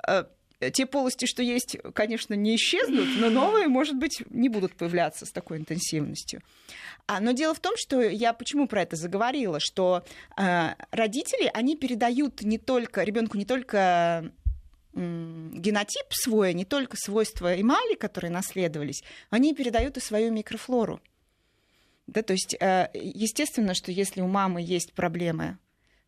э, 0.07 0.25
те 0.71 0.87
полости, 0.87 1.26
что 1.26 1.42
есть, 1.42 1.76
конечно, 1.95 2.35
не 2.35 2.57
исчезнут, 2.57 3.09
но 3.19 3.31
новые, 3.31 3.69
может 3.69 3.97
быть, 3.97 4.23
не 4.31 4.49
будут 4.49 4.75
появляться 4.75 5.26
с 5.26 5.31
такой 5.31 5.59
интенсивностью. 5.59 6.42
А, 7.07 7.21
но 7.21 7.33
дело 7.33 7.54
в 7.54 7.61
том, 7.61 7.75
что 7.76 8.00
я 8.00 8.33
почему 8.33 8.69
про 8.69 8.83
это 8.83 8.97
заговорила, 8.97 9.59
что 9.61 10.04
э, 10.37 10.75
родители, 10.90 11.50
они 11.52 11.76
передают 11.76 12.42
не 12.42 12.59
только 12.59 13.02
ребенку 13.02 13.37
не 13.37 13.45
только 13.45 14.33
генотип 14.95 16.07
свой, 16.11 16.52
не 16.52 16.66
только 16.66 16.99
свойства 16.99 17.59
эмали, 17.59 17.95
которые 17.95 18.31
наследовались, 18.31 19.02
они 19.31 19.54
передают 19.54 19.97
и 19.97 20.00
свою 20.00 20.31
микрофлору. 20.31 21.00
Да, 22.07 22.23
то 22.23 22.35
есть, 22.35 22.54
э, 22.61 22.88
естественно, 22.92 23.75
что 23.75 23.90
если 23.90 24.21
у 24.21 24.28
мамы 24.28 24.61
есть 24.61 24.92
проблемы 24.92 25.59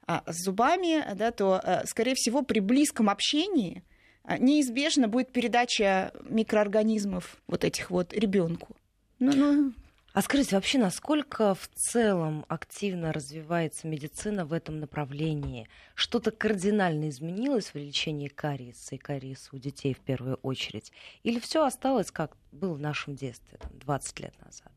а, 0.07 0.23
с 0.27 0.45
зубами, 0.45 1.03
да, 1.15 1.31
то, 1.31 1.61
э, 1.65 1.87
скорее 1.87 2.15
всего, 2.15 2.43
при 2.43 2.61
близком 2.61 3.09
общении– 3.09 3.83
неизбежно 4.39 5.09
будет 5.09 5.33
передача 5.33 6.13
микроорганизмов 6.29 7.37
вот 7.47 7.65
этих 7.65 7.91
вот 7.91 8.13
ребенку. 8.13 8.77
Ну, 9.19 9.33
ну... 9.35 9.73
А 10.15 10.23
скажите, 10.23 10.55
вообще, 10.55 10.79
насколько 10.79 11.57
в 11.57 11.69
целом 11.75 12.47
активно 12.47 13.13
развивается 13.13 13.89
медицина 13.89 14.47
в 14.47 14.53
этом 14.53 14.79
направлении? 14.79 15.69
Что-то 15.97 16.31
кардинально 16.31 17.09
изменилось 17.09 17.75
в 17.75 17.75
лечении 17.75 18.29
кариеса 18.29 18.95
и 18.95 18.99
кариеса 18.99 19.49
у 19.53 19.59
детей 19.59 19.93
в 19.93 19.99
первую 19.99 20.37
очередь? 20.37 20.93
Или 21.25 21.41
все 21.41 21.65
осталось, 21.65 22.13
как 22.13 22.37
было 22.53 22.75
в 22.75 22.81
нашем 22.81 23.17
детстве, 23.17 23.59
там, 23.59 23.77
20 23.81 24.21
лет 24.21 24.35
назад? 24.39 24.73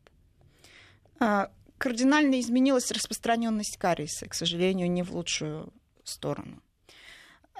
А, 1.20 1.52
кардинально 1.78 2.40
изменилась 2.40 2.90
распространенность 2.90 3.76
кариеса, 3.76 4.28
к 4.28 4.34
сожалению, 4.34 4.90
не 4.90 5.04
в 5.04 5.14
лучшую 5.14 5.72
сторону. 6.02 6.60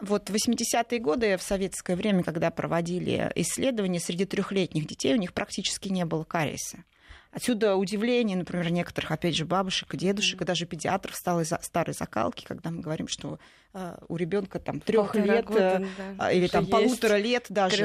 Вот 0.01 0.31
в 0.31 0.35
80-е 0.35 1.01
годы 1.01 1.37
в 1.37 1.43
советское 1.43 1.97
время, 1.97 2.23
когда 2.23 2.51
проводили 2.51 3.33
исследования 3.35 4.01
среди 4.01 4.25
трехлетних 4.25 4.87
детей, 4.87 5.15
у 5.15 5.19
них 5.19 5.33
практически 5.33 5.89
не 5.89 6.05
было 6.05 6.25
кариеса. 6.25 6.85
Отсюда 7.31 7.77
удивление, 7.77 8.39
например, 8.39 8.71
некоторых, 8.71 9.11
опять 9.11 9.37
же, 9.37 9.45
бабушек 9.45 9.93
и 9.93 9.97
дедушек, 9.99 10.41
mm-hmm. 10.41 10.45
и 10.45 10.47
даже 10.47 10.67
педиатров 10.67 11.15
стало 11.15 11.41
из 11.41 11.53
старой 11.61 11.93
закалки, 11.93 12.45
когда 12.45 12.71
мы 12.71 12.81
говорим, 12.81 13.07
что 13.07 13.39
э, 13.75 13.99
у 14.09 14.17
ребенка 14.17 14.59
там 14.59 14.81
трех 14.81 15.15
лет 15.15 15.45
года, 15.45 15.85
э, 15.99 16.15
да, 16.17 16.33
или 16.33 16.47
там 16.47 16.67
полутора 16.67 17.17
лет 17.17 17.47
даже 17.51 17.85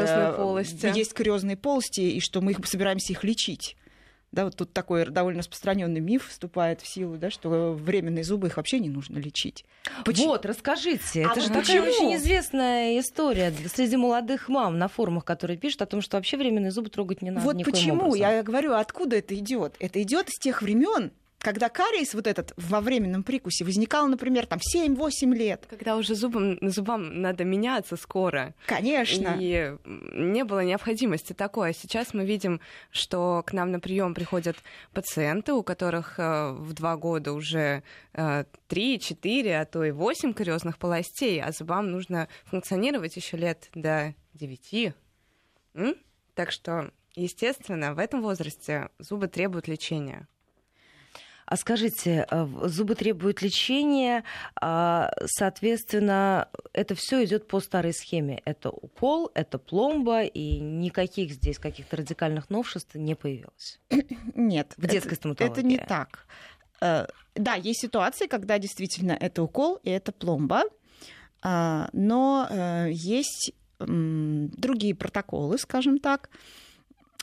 есть 0.87 1.13
кариозные 1.13 1.57
полости, 1.57 2.01
и 2.01 2.19
что 2.21 2.39
мы 2.39 2.51
их 2.51 2.65
собираемся 2.65 3.11
их 3.11 3.23
лечить. 3.25 3.75
Да, 4.33 4.45
вот 4.45 4.55
тут 4.55 4.73
такой 4.73 5.05
довольно 5.05 5.39
распространенный 5.39 5.99
миф 5.99 6.27
вступает 6.27 6.81
в 6.81 6.87
силу, 6.87 7.17
да, 7.17 7.29
что 7.29 7.73
временные 7.73 8.23
зубы 8.23 8.47
их 8.47 8.57
вообще 8.57 8.79
не 8.79 8.89
нужно 8.89 9.19
лечить. 9.19 9.63
Почему? 10.03 10.29
Вот, 10.29 10.43
расскажите. 10.47 11.23
А 11.23 11.31
это 11.31 11.39
же 11.39 11.49
почему? 11.49 11.61
такая 11.61 11.81
очень 11.83 12.15
известная 12.15 12.99
история 12.99 13.53
среди 13.71 13.95
молодых 13.95 14.49
мам 14.49 14.79
на 14.79 14.87
форумах, 14.87 15.23
которые 15.23 15.57
пишут 15.57 15.83
о 15.83 15.85
том, 15.85 16.01
что 16.01 16.17
вообще 16.17 16.37
временные 16.37 16.71
зубы 16.71 16.89
трогать 16.89 17.21
не 17.21 17.29
надо. 17.29 17.45
Вот 17.45 17.63
почему? 17.63 18.07
Образом. 18.07 18.19
Я 18.19 18.41
говорю, 18.41 18.73
откуда 18.73 19.17
это 19.17 19.35
идет? 19.35 19.75
Это 19.77 20.01
идет 20.01 20.29
из 20.29 20.39
тех 20.39 20.63
времен, 20.63 21.11
когда 21.43 21.67
кариес 21.67 22.13
вот 22.13 22.25
этот 22.25 22.53
во 22.55 22.79
временном 22.79 23.21
прикусе 23.21 23.65
возникал, 23.65 24.07
например, 24.07 24.45
там 24.45 24.59
7-8 24.59 25.35
лет. 25.35 25.67
Когда 25.69 25.97
уже 25.97 26.15
зубам, 26.15 26.57
зубам 26.61 27.21
надо 27.21 27.43
меняться 27.43 27.97
скоро. 27.97 28.55
Конечно. 28.65 29.35
И 29.37 29.75
не 29.83 30.45
было 30.45 30.63
необходимости 30.63 31.33
такой. 31.33 31.71
А 31.71 31.73
сейчас 31.73 32.13
мы 32.13 32.23
видим, 32.23 32.61
что 32.91 33.43
к 33.45 33.51
нам 33.51 33.71
на 33.71 33.81
прием 33.81 34.13
приходят 34.13 34.55
пациенты, 34.93 35.51
у 35.51 35.63
которых 35.63 36.17
э, 36.17 36.53
в 36.53 36.71
два 36.71 36.95
года 36.95 37.33
уже 37.33 37.83
3, 38.13 38.95
э, 38.95 38.99
4, 38.99 39.59
а 39.59 39.65
то 39.65 39.83
и 39.83 39.91
8 39.91 40.33
кариозных 40.33 40.77
полостей, 40.77 41.41
а 41.41 41.51
зубам 41.51 41.91
нужно 41.91 42.29
функционировать 42.45 43.17
еще 43.17 43.35
лет 43.35 43.69
до 43.75 44.15
9. 44.33 44.93
М? 45.73 45.95
Так 46.35 46.51
что, 46.51 46.91
естественно, 47.15 47.93
в 47.93 47.99
этом 47.99 48.21
возрасте 48.21 48.87
зубы 48.97 49.27
требуют 49.27 49.67
лечения. 49.67 50.25
А 51.45 51.57
скажите, 51.57 52.25
э, 52.29 52.47
зубы 52.63 52.95
требуют 52.95 53.41
лечения, 53.41 54.23
а, 54.59 55.11
соответственно, 55.25 56.47
это 56.73 56.95
все 56.95 57.23
идет 57.25 57.47
по 57.47 57.59
старой 57.59 57.93
схеме. 57.93 58.41
Это 58.45 58.69
укол, 58.69 59.31
это 59.33 59.57
пломба, 59.57 60.23
и 60.23 60.59
никаких 60.59 61.31
здесь 61.31 61.59
каких-то 61.59 61.97
радикальных 61.97 62.49
новшеств 62.49 62.95
не 62.95 63.15
появилось. 63.15 63.79
Нет. 64.35 64.73
В 64.77 64.87
детской 64.87 65.15
стоматологии. 65.15 65.51
Это 65.51 65.63
не 65.63 65.77
так. 65.77 66.25
Э, 66.81 67.07
да, 67.35 67.55
есть 67.55 67.81
ситуации, 67.81 68.27
когда 68.27 68.57
действительно 68.59 69.13
это 69.13 69.43
укол 69.43 69.79
и 69.83 69.89
это 69.89 70.11
пломба, 70.11 70.63
а, 71.41 71.89
но 71.93 72.47
э, 72.49 72.89
есть 72.91 73.53
другие 73.79 74.95
протоколы, 74.95 75.57
скажем 75.57 75.99
так, 75.99 76.29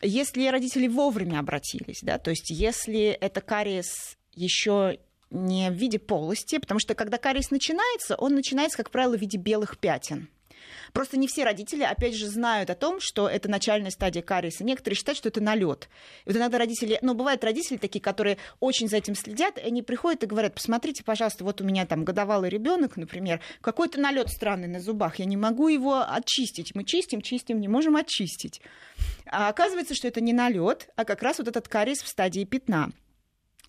если 0.02 0.46
родители 0.48 0.88
вовремя 0.88 1.38
обратились, 1.40 2.00
да, 2.02 2.18
то 2.18 2.30
есть 2.30 2.50
если 2.50 3.08
это 3.08 3.40
кариес 3.40 4.16
еще 4.34 4.98
не 5.30 5.70
в 5.70 5.74
виде 5.74 5.98
полости, 5.98 6.58
потому 6.58 6.80
что 6.80 6.94
когда 6.94 7.18
кариес 7.18 7.50
начинается, 7.50 8.16
он 8.16 8.34
начинается, 8.34 8.76
как 8.76 8.90
правило, 8.90 9.16
в 9.16 9.20
виде 9.20 9.38
белых 9.38 9.78
пятен. 9.78 10.28
Просто 10.92 11.16
не 11.16 11.28
все 11.28 11.44
родители, 11.44 11.82
опять 11.82 12.14
же, 12.14 12.26
знают 12.26 12.70
о 12.70 12.74
том, 12.74 12.98
что 13.00 13.28
это 13.28 13.48
начальная 13.48 13.90
стадия 13.90 14.22
кариеса. 14.22 14.64
Некоторые 14.64 14.96
считают, 14.96 15.18
что 15.18 15.28
это 15.28 15.40
налет. 15.40 15.88
И 16.24 16.28
вот 16.28 16.36
иногда 16.36 16.58
родители, 16.58 16.98
ну, 17.02 17.14
бывают 17.14 17.44
родители 17.44 17.76
такие, 17.76 18.00
которые 18.00 18.38
очень 18.60 18.88
за 18.88 18.96
этим 18.96 19.14
следят, 19.14 19.58
и 19.58 19.62
они 19.62 19.82
приходят 19.82 20.22
и 20.22 20.26
говорят, 20.26 20.54
посмотрите, 20.54 21.04
пожалуйста, 21.04 21.44
вот 21.44 21.60
у 21.60 21.64
меня 21.64 21.86
там 21.86 22.04
годовалый 22.04 22.50
ребенок, 22.50 22.96
например, 22.96 23.40
какой-то 23.60 24.00
налет 24.00 24.28
странный 24.28 24.68
на 24.68 24.80
зубах, 24.80 25.18
я 25.18 25.24
не 25.24 25.36
могу 25.36 25.68
его 25.68 26.04
очистить. 26.08 26.74
Мы 26.74 26.84
чистим, 26.84 27.20
чистим, 27.20 27.60
не 27.60 27.68
можем 27.68 27.96
очистить. 27.96 28.60
А 29.26 29.48
оказывается, 29.48 29.94
что 29.94 30.08
это 30.08 30.20
не 30.20 30.32
налет, 30.32 30.88
а 30.96 31.04
как 31.04 31.22
раз 31.22 31.38
вот 31.38 31.48
этот 31.48 31.68
кариес 31.68 32.02
в 32.02 32.08
стадии 32.08 32.44
пятна. 32.44 32.90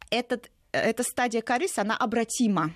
Этот, 0.09 0.49
эта 0.71 1.03
стадия 1.03 1.41
кариеса, 1.41 1.81
она 1.81 1.95
обратима. 1.95 2.73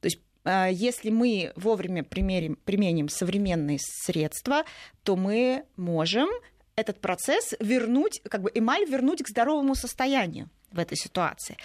То 0.00 0.06
есть 0.06 0.18
э, 0.18 0.25
если 0.70 1.10
мы 1.10 1.52
вовремя 1.56 2.04
примерим, 2.04 2.56
применим 2.64 3.08
современные 3.08 3.78
средства, 3.80 4.64
то 5.02 5.16
мы 5.16 5.64
можем 5.76 6.28
этот 6.76 7.00
процесс 7.00 7.54
вернуть, 7.58 8.20
как 8.28 8.42
бы 8.42 8.50
эмаль 8.54 8.84
вернуть 8.84 9.22
к 9.22 9.28
здоровому 9.28 9.74
состоянию. 9.74 10.48
В 10.76 10.78
этой 10.78 10.96
ситуации. 10.96 11.56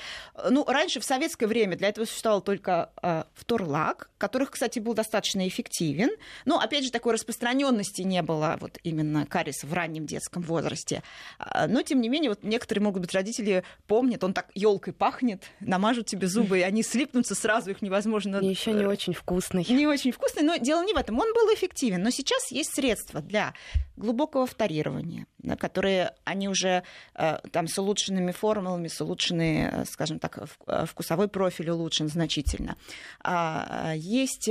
Ну, 0.50 0.66
раньше, 0.66 1.00
в 1.00 1.04
советское 1.04 1.48
время, 1.48 1.78
для 1.78 1.90
этого 1.90 2.06
существовал 2.06 2.42
только 2.42 2.92
э, 3.02 3.24
вторлак, 3.36 4.10
который, 4.18 4.48
кстати, 4.48 4.80
был 4.80 4.94
достаточно 4.94 5.48
эффективен. 5.48 6.10
Но, 6.46 6.60
опять 6.60 6.84
же, 6.84 6.92
такой 6.92 7.14
распространенности 7.14 8.02
не 8.02 8.22
было 8.22 8.58
вот 8.60 8.80
именно 8.84 9.26
кариеса 9.26 9.68
в 9.68 9.74
раннем 9.74 10.06
детском 10.06 10.42
возрасте. 10.42 11.04
А, 11.38 11.68
но, 11.68 11.82
тем 11.82 12.02
не 12.02 12.10
менее, 12.10 12.30
вот 12.30 12.44
некоторые, 12.44 12.84
могут 12.84 13.02
быть, 13.02 13.14
родители 13.14 13.64
помнят, 13.88 14.24
он 14.24 14.34
так 14.34 14.50
елкой 14.56 14.94
пахнет, 14.94 15.44
намажут 15.60 16.08
тебе 16.08 16.28
зубы, 16.28 16.60
и 16.60 16.62
они 16.62 16.84
слипнутся 16.84 17.36
сразу, 17.36 17.72
их 17.72 17.82
невозможно... 17.82 18.38
И 18.38 18.48
еще 18.48 18.72
не 18.74 18.86
очень 18.86 19.14
вкусный. 19.14 19.66
Не 19.70 19.88
очень 19.88 20.12
вкусный, 20.12 20.44
но 20.44 20.58
дело 20.58 20.84
не 20.84 20.94
в 20.94 20.98
этом. 20.98 21.20
Он 21.20 21.34
был 21.34 21.54
эффективен. 21.54 22.02
Но 22.02 22.10
сейчас 22.10 22.52
есть 22.52 22.74
средства 22.74 23.22
для 23.22 23.54
глубокого 23.98 24.46
вторирования, 24.46 25.28
которые 25.60 26.14
они 26.24 26.50
уже 26.50 26.84
э, 27.16 27.38
там 27.52 27.68
с 27.68 27.78
улучшенными 27.78 28.32
формулами, 28.32 28.88
с 28.88 29.01
улучшенной, 29.02 29.64
э, 29.64 29.86
скажем 29.86 30.20
так, 30.20 30.40
э, 30.68 30.86
вкусовой 30.86 31.28
профиль 31.28 31.70
улучшен 31.70 32.08
значительно. 32.08 32.78
А, 33.24 33.94
есть 33.96 34.50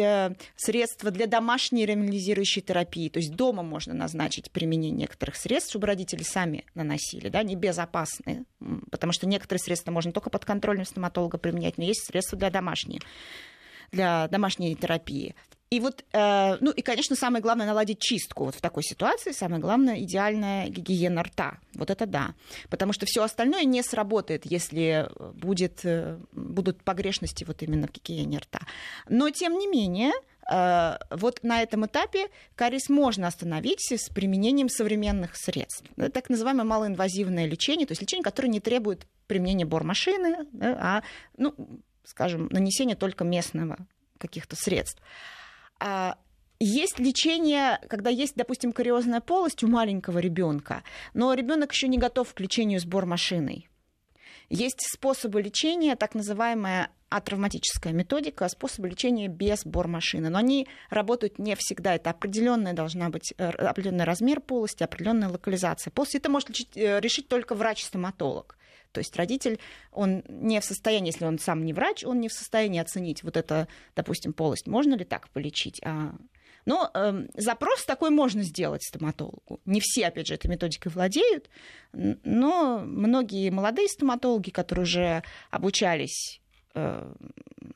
средства 0.56 1.10
для 1.10 1.26
домашней 1.26 1.86
реминализирующей 1.86 2.62
терапии, 2.62 3.08
то 3.08 3.18
есть 3.18 3.34
дома 3.34 3.62
можно 3.62 3.94
назначить 3.94 4.50
применение 4.50 4.90
некоторых 4.90 5.36
средств, 5.36 5.70
чтобы 5.70 5.86
родители 5.86 6.22
сами 6.22 6.64
наносили, 6.74 7.28
да, 7.28 7.42
небезопасные, 7.42 8.44
потому 8.90 9.12
что 9.12 9.26
некоторые 9.26 9.60
средства 9.60 9.90
можно 9.90 10.12
только 10.12 10.30
под 10.30 10.44
контролем 10.44 10.84
стоматолога 10.84 11.38
применять, 11.38 11.78
но 11.78 11.84
есть 11.84 12.04
средства 12.04 12.38
для 12.38 12.50
домашней 12.50 13.00
для 13.92 14.28
домашней 14.28 14.74
терапии. 14.76 15.34
И 15.70 15.78
вот, 15.78 16.04
э, 16.12 16.56
ну 16.60 16.72
и, 16.72 16.82
конечно, 16.82 17.14
самое 17.14 17.40
главное 17.40 17.64
наладить 17.64 18.00
чистку 18.00 18.44
вот 18.44 18.56
в 18.56 18.60
такой 18.60 18.82
ситуации. 18.82 19.30
Самое 19.30 19.62
главное 19.62 20.00
идеальная 20.00 20.68
гигиена 20.68 21.22
рта. 21.22 21.58
Вот 21.74 21.90
это 21.90 22.06
да. 22.06 22.34
Потому 22.70 22.92
что 22.92 23.06
все 23.06 23.22
остальное 23.22 23.62
не 23.62 23.80
сработает, 23.84 24.44
если 24.44 25.08
будет, 25.34 25.84
э, 25.84 26.18
будут 26.32 26.82
погрешности 26.82 27.44
вот 27.44 27.62
именно 27.62 27.86
в 27.86 27.92
гигиене 27.92 28.38
рта. 28.38 28.60
Но, 29.08 29.30
тем 29.30 29.58
не 29.58 29.68
менее, 29.68 30.10
э, 30.50 30.98
вот 31.10 31.44
на 31.44 31.62
этом 31.62 31.86
этапе 31.86 32.30
кариес 32.56 32.88
можно 32.88 33.28
остановить 33.28 33.92
с 33.92 34.08
применением 34.08 34.68
современных 34.68 35.36
средств. 35.36 35.84
Это 35.96 36.10
так 36.10 36.30
называемое 36.30 36.64
малоинвазивное 36.64 37.46
лечение, 37.46 37.86
то 37.86 37.92
есть 37.92 38.02
лечение, 38.02 38.24
которое 38.24 38.48
не 38.48 38.58
требует 38.60 39.06
применения 39.28 39.66
бормашины, 39.66 40.48
а, 40.60 41.04
ну, 41.36 41.54
скажем, 42.02 42.48
нанесения 42.50 42.96
только 42.96 43.22
местного 43.22 43.78
каких-то 44.18 44.56
средств. 44.56 45.00
А, 45.80 46.16
есть 46.60 46.98
лечение, 46.98 47.80
когда 47.88 48.10
есть, 48.10 48.36
допустим, 48.36 48.72
кариозная 48.72 49.20
полость 49.20 49.64
у 49.64 49.68
маленького 49.68 50.18
ребенка, 50.18 50.82
но 51.14 51.32
ребенок 51.32 51.72
еще 51.72 51.88
не 51.88 51.98
готов 51.98 52.32
к 52.34 52.40
лечению 52.40 52.80
сбор 52.80 53.06
машиной. 53.06 53.68
Есть 54.50 54.80
способы 54.92 55.40
лечения, 55.40 55.96
так 55.96 56.14
называемая 56.14 56.90
атравматическая 57.08 57.92
методика, 57.92 58.48
способы 58.48 58.88
лечения 58.88 59.28
без 59.28 59.64
бормашины. 59.64 60.28
Но 60.28 60.38
они 60.38 60.68
работают 60.90 61.38
не 61.38 61.56
всегда. 61.56 61.94
Это 61.94 62.10
определенная 62.10 62.72
должна 62.72 63.10
быть 63.10 63.32
э, 63.36 63.48
определенный 63.48 64.04
размер 64.04 64.40
полости, 64.40 64.82
определенная 64.82 65.28
локализация. 65.28 65.90
Полости 65.90 66.18
это 66.18 66.30
может 66.30 66.50
лечить, 66.50 66.76
э, 66.76 67.00
решить 67.00 67.28
только 67.28 67.54
врач-стоматолог. 67.54 68.56
То 68.92 68.98
есть 68.98 69.16
родитель, 69.16 69.58
он 69.92 70.22
не 70.28 70.60
в 70.60 70.64
состоянии, 70.64 71.08
если 71.10 71.24
он 71.24 71.38
сам 71.38 71.64
не 71.64 71.72
врач, 71.72 72.04
он 72.04 72.20
не 72.20 72.28
в 72.28 72.32
состоянии 72.32 72.80
оценить 72.80 73.22
вот 73.22 73.36
это, 73.36 73.68
допустим, 73.94 74.32
полость, 74.32 74.66
можно 74.66 74.94
ли 74.94 75.04
так 75.04 75.28
полечить. 75.30 75.80
А... 75.84 76.14
Но 76.66 76.90
э, 76.92 77.26
запрос 77.34 77.84
такой 77.84 78.10
можно 78.10 78.42
сделать 78.42 78.82
стоматологу. 78.82 79.60
Не 79.64 79.80
все, 79.80 80.06
опять 80.06 80.26
же, 80.26 80.34
этой 80.34 80.48
методикой 80.48 80.92
владеют, 80.92 81.48
но 81.92 82.80
многие 82.84 83.50
молодые 83.50 83.88
стоматологи, 83.88 84.50
которые 84.50 84.82
уже 84.82 85.22
обучались 85.50 86.40
э, 86.74 87.12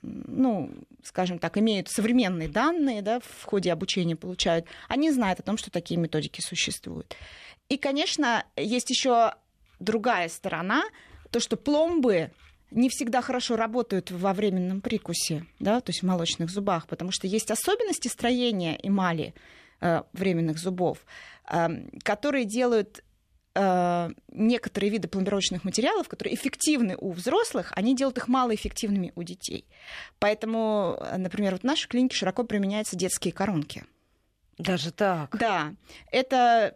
ну, 0.02 0.70
скажем 1.02 1.38
так, 1.38 1.56
имеют 1.58 1.88
современные 1.88 2.48
данные, 2.48 3.02
да, 3.02 3.20
в 3.20 3.44
ходе 3.44 3.72
обучения 3.72 4.16
получают, 4.16 4.66
они 4.88 5.10
знают 5.10 5.40
о 5.40 5.42
том, 5.42 5.56
что 5.56 5.70
такие 5.70 5.98
методики 5.98 6.40
существуют. 6.40 7.16
И, 7.68 7.78
конечно, 7.78 8.44
есть 8.56 8.90
еще 8.90 9.34
другая 9.84 10.28
сторона, 10.28 10.84
то, 11.30 11.40
что 11.40 11.56
пломбы 11.56 12.30
не 12.70 12.88
всегда 12.88 13.22
хорошо 13.22 13.56
работают 13.56 14.10
во 14.10 14.32
временном 14.32 14.80
прикусе, 14.80 15.46
да, 15.60 15.80
то 15.80 15.90
есть 15.90 16.02
в 16.02 16.06
молочных 16.06 16.50
зубах, 16.50 16.86
потому 16.86 17.12
что 17.12 17.26
есть 17.26 17.50
особенности 17.50 18.08
строения 18.08 18.78
эмали 18.82 19.34
э, 19.80 20.02
временных 20.12 20.58
зубов, 20.58 20.98
э, 21.48 21.68
которые 22.02 22.44
делают 22.44 23.04
э, 23.54 24.10
некоторые 24.32 24.90
виды 24.90 25.08
пломбировочных 25.08 25.64
материалов, 25.64 26.08
которые 26.08 26.34
эффективны 26.34 26.96
у 26.98 27.12
взрослых, 27.12 27.72
они 27.76 27.94
делают 27.94 28.18
их 28.18 28.28
малоэффективными 28.28 29.12
у 29.14 29.22
детей. 29.22 29.66
Поэтому, 30.18 31.00
например, 31.16 31.52
вот 31.52 31.62
в 31.62 31.64
нашей 31.64 31.88
клинике 31.88 32.16
широко 32.16 32.42
применяются 32.42 32.96
детские 32.96 33.32
коронки. 33.32 33.84
Даже 34.58 34.92
так? 34.92 35.36
Да. 35.38 35.74
Это, 36.12 36.74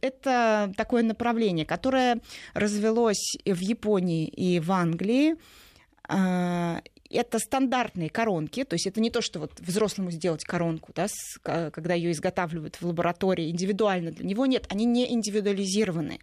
это 0.00 0.72
такое 0.76 1.02
направление, 1.02 1.64
которое 1.64 2.20
развелось 2.52 3.36
в 3.44 3.58
Японии 3.58 4.26
и 4.26 4.60
в 4.60 4.70
Англии. 4.70 5.36
А, 6.06 6.82
это 7.10 7.38
стандартные 7.38 8.10
коронки, 8.10 8.64
то 8.64 8.74
есть 8.74 8.86
это 8.86 9.00
не 9.00 9.10
то, 9.10 9.20
что 9.20 9.38
вот 9.40 9.60
взрослому 9.60 10.10
сделать 10.10 10.44
коронку, 10.44 10.92
да, 10.94 11.06
с, 11.08 11.38
когда 11.42 11.94
ее 11.94 12.10
изготавливают 12.12 12.76
в 12.76 12.86
лаборатории 12.86 13.50
индивидуально 13.50 14.10
для 14.10 14.26
него, 14.26 14.46
нет, 14.46 14.66
они 14.68 14.84
не 14.84 15.10
индивидуализированы. 15.12 16.18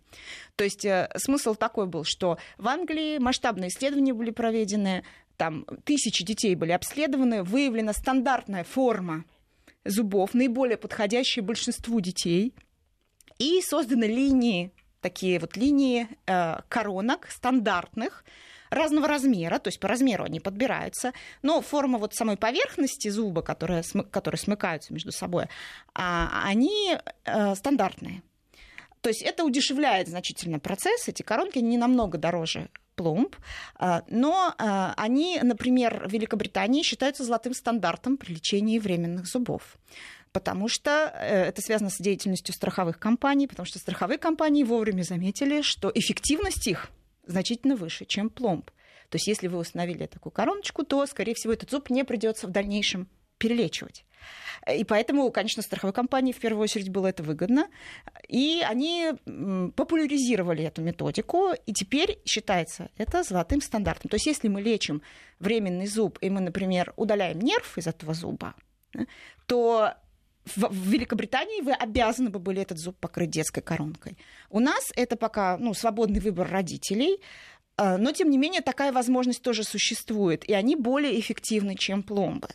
То 0.55 0.63
есть 0.63 0.85
э, 0.85 1.09
смысл 1.15 1.55
такой 1.55 1.87
был, 1.87 2.03
что 2.03 2.37
в 2.57 2.67
Англии 2.67 3.17
масштабные 3.17 3.69
исследования 3.69 4.13
были 4.13 4.31
проведены, 4.31 5.03
там 5.37 5.65
тысячи 5.85 6.23
детей 6.23 6.55
были 6.55 6.71
обследованы, 6.71 7.43
выявлена 7.43 7.93
стандартная 7.93 8.63
форма 8.63 9.23
зубов, 9.85 10.33
наиболее 10.33 10.77
подходящие 10.77 11.43
большинству 11.43 11.99
детей. 11.99 12.53
И 13.37 13.61
созданы 13.61 14.05
линии, 14.05 14.71
такие 15.01 15.39
вот 15.39 15.57
линии 15.57 16.07
э, 16.27 16.59
коронок 16.69 17.27
стандартных, 17.29 18.23
разного 18.71 19.07
размера, 19.07 19.59
то 19.59 19.67
есть 19.67 19.79
по 19.79 19.87
размеру 19.87 20.23
они 20.23 20.39
подбираются, 20.39 21.11
но 21.41 21.61
форма 21.61 21.97
вот 21.97 22.15
самой 22.15 22.37
поверхности 22.37 23.09
зуба, 23.09 23.41
которые, 23.41 23.83
которые 24.09 24.39
смыкаются 24.39 24.93
между 24.93 25.11
собой, 25.11 25.47
а, 25.93 26.43
они 26.45 26.97
э, 27.25 27.55
стандартные. 27.55 28.23
То 29.01 29.09
есть 29.09 29.21
это 29.21 29.43
удешевляет 29.43 30.07
значительно 30.07 30.59
процесс. 30.59 31.07
Эти 31.07 31.23
коронки 31.23 31.59
не 31.59 31.77
намного 31.77 32.17
дороже 32.17 32.69
пломб, 32.95 33.35
а, 33.75 34.03
но 34.07 34.53
а, 34.57 34.93
они, 34.95 35.39
например, 35.41 36.07
в 36.07 36.11
Великобритании 36.11 36.83
считаются 36.83 37.23
золотым 37.23 37.53
стандартом 37.53 38.17
при 38.17 38.33
лечении 38.33 38.79
временных 38.79 39.25
зубов 39.27 39.77
потому 40.33 40.69
что 40.69 41.13
э, 41.13 41.43
это 41.47 41.61
связано 41.61 41.89
с 41.89 41.97
деятельностью 41.97 42.55
страховых 42.55 42.99
компаний, 42.99 43.47
потому 43.47 43.65
что 43.65 43.79
страховые 43.79 44.17
компании 44.17 44.63
вовремя 44.63 45.03
заметили, 45.03 45.61
что 45.61 45.91
эффективность 45.93 46.67
их 46.67 46.89
значительно 47.25 47.75
выше, 47.75 48.05
чем 48.05 48.29
пломб. 48.29 48.71
То 49.09 49.17
есть 49.17 49.27
если 49.27 49.47
вы 49.47 49.57
установили 49.57 50.05
такую 50.05 50.31
короночку, 50.31 50.83
то, 50.83 51.05
скорее 51.05 51.33
всего, 51.33 51.51
этот 51.51 51.69
зуб 51.69 51.89
не 51.89 52.05
придется 52.05 52.47
в 52.47 52.51
дальнейшем 52.51 53.09
перелечивать. 53.41 54.05
И 54.71 54.83
поэтому, 54.83 55.31
конечно, 55.31 55.63
страховой 55.63 55.93
компании 55.93 56.31
в 56.31 56.39
первую 56.39 56.63
очередь 56.63 56.89
было 56.89 57.07
это 57.07 57.23
выгодно. 57.23 57.67
И 58.27 58.63
они 58.63 59.13
популяризировали 59.75 60.63
эту 60.63 60.83
методику, 60.83 61.53
и 61.65 61.73
теперь 61.73 62.19
считается 62.25 62.89
это 62.97 63.23
золотым 63.23 63.61
стандартом. 63.61 64.09
То 64.09 64.15
есть 64.15 64.27
если 64.27 64.49
мы 64.49 64.61
лечим 64.61 65.01
временный 65.39 65.87
зуб, 65.87 66.19
и 66.21 66.29
мы, 66.29 66.41
например, 66.41 66.93
удаляем 66.95 67.39
нерв 67.39 67.77
из 67.77 67.87
этого 67.87 68.13
зуба, 68.13 68.53
то 69.47 69.95
в 70.55 70.87
Великобритании 70.89 71.61
вы 71.61 71.73
обязаны 71.73 72.29
бы 72.29 72.39
были 72.39 72.61
этот 72.61 72.77
зуб 72.77 72.95
покрыть 72.99 73.29
детской 73.29 73.61
коронкой. 73.61 74.17
У 74.49 74.59
нас 74.59 74.91
это 74.95 75.15
пока 75.15 75.57
ну, 75.57 75.73
свободный 75.73 76.19
выбор 76.19 76.49
родителей, 76.49 77.19
но 77.97 78.11
тем 78.11 78.29
не 78.29 78.37
менее 78.37 78.61
такая 78.61 78.91
возможность 78.91 79.41
тоже 79.41 79.63
существует, 79.63 80.47
и 80.47 80.53
они 80.53 80.75
более 80.75 81.19
эффективны, 81.19 81.75
чем 81.75 82.03
пломбы. 82.03 82.49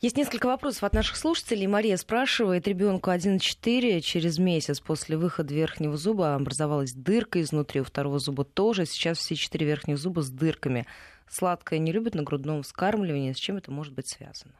Есть 0.00 0.16
несколько 0.16 0.46
вопросов 0.46 0.84
от 0.84 0.92
наших 0.92 1.16
слушателей. 1.16 1.66
Мария 1.66 1.96
спрашивает, 1.96 2.68
ребенку 2.68 3.10
1,4 3.10 4.00
через 4.00 4.38
месяц 4.38 4.80
после 4.80 5.16
выхода 5.16 5.52
верхнего 5.52 5.96
зуба 5.96 6.34
образовалась 6.34 6.92
дырка 6.92 7.42
изнутри, 7.42 7.80
у 7.80 7.84
второго 7.84 8.18
зуба 8.18 8.44
тоже. 8.44 8.86
Сейчас 8.86 9.18
все 9.18 9.34
четыре 9.34 9.66
верхних 9.66 9.98
зуба 9.98 10.22
с 10.22 10.30
дырками. 10.30 10.86
Сладкое 11.28 11.78
не 11.78 11.92
любит 11.92 12.14
на 12.14 12.22
грудном 12.22 12.62
вскармливании. 12.62 13.32
С 13.32 13.38
чем 13.38 13.56
это 13.56 13.70
может 13.70 13.94
быть 13.94 14.08
связано? 14.08 14.54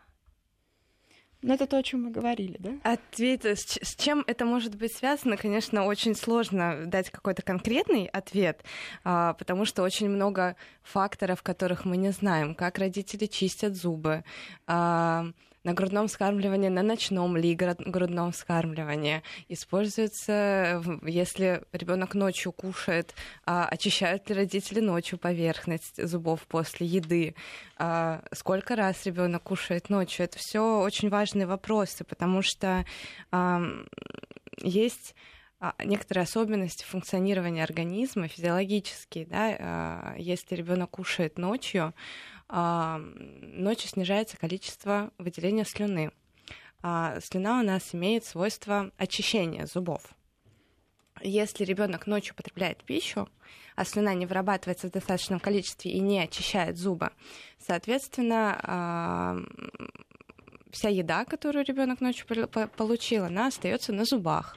Ну, 1.40 1.54
это 1.54 1.66
то, 1.66 1.76
о 1.76 1.82
чем 1.82 2.04
мы 2.04 2.10
говорили, 2.10 2.56
да? 2.58 2.72
Ответ, 2.82 3.44
с, 3.44 3.78
с 3.80 3.94
чем 3.94 4.24
это 4.26 4.44
может 4.44 4.74
быть 4.74 4.92
связано, 4.92 5.36
конечно, 5.36 5.84
очень 5.84 6.16
сложно 6.16 6.86
дать 6.86 7.10
какой-то 7.10 7.42
конкретный 7.42 8.06
ответ, 8.06 8.64
а, 9.04 9.34
потому 9.34 9.64
что 9.64 9.82
очень 9.82 10.08
много 10.08 10.56
факторов, 10.82 11.42
которых 11.42 11.84
мы 11.84 11.96
не 11.96 12.10
знаем. 12.10 12.56
Как 12.56 12.78
родители 12.78 13.26
чистят 13.26 13.76
зубы, 13.76 14.24
а, 14.66 15.26
на 15.68 15.74
грудном 15.74 16.08
вскармливании, 16.08 16.70
на 16.70 16.82
ночном 16.82 17.36
ли 17.36 17.54
грудном 17.54 18.32
вскармливании. 18.32 19.22
Используется, 19.50 20.82
если 21.02 21.62
ребенок 21.72 22.14
ночью 22.14 22.52
кушает, 22.52 23.14
а, 23.44 23.66
очищают 23.66 24.30
ли 24.30 24.34
родители 24.34 24.80
ночью 24.80 25.18
поверхность 25.18 26.02
зубов 26.02 26.46
после 26.46 26.86
еды, 26.86 27.34
а, 27.76 28.22
сколько 28.32 28.76
раз 28.76 29.04
ребенок 29.04 29.42
кушает 29.42 29.90
ночью. 29.90 30.24
Это 30.24 30.38
все 30.38 30.80
очень 30.80 31.10
важные 31.10 31.46
вопросы, 31.46 32.02
потому 32.04 32.40
что 32.40 32.86
есть 34.62 35.14
а, 35.60 35.74
некоторые 35.84 36.22
особенности 36.22 36.84
функционирования 36.84 37.62
организма 37.62 38.26
физиологические, 38.26 39.26
да, 39.26 40.14
если 40.16 40.54
ребенок 40.54 40.90
кушает 40.90 41.36
ночью, 41.36 41.92
ночью 42.48 43.90
снижается 43.90 44.36
количество 44.36 45.10
выделения 45.18 45.64
слюны. 45.64 46.12
Слюна 46.80 47.60
у 47.60 47.62
нас 47.62 47.94
имеет 47.94 48.24
свойство 48.24 48.90
очищения 48.96 49.66
зубов. 49.66 50.02
Если 51.20 51.64
ребенок 51.64 52.06
ночью 52.06 52.34
потребляет 52.34 52.84
пищу, 52.84 53.28
а 53.76 53.84
слюна 53.84 54.14
не 54.14 54.26
вырабатывается 54.26 54.88
в 54.88 54.92
достаточном 54.92 55.40
количестве 55.40 55.90
и 55.90 56.00
не 56.00 56.20
очищает 56.20 56.78
зубы, 56.78 57.10
соответственно, 57.58 59.44
вся 60.70 60.88
еда, 60.88 61.24
которую 61.24 61.64
ребенок 61.64 62.00
ночью 62.00 62.26
получил, 62.26 63.24
она 63.24 63.48
остается 63.48 63.92
на 63.92 64.04
зубах. 64.04 64.56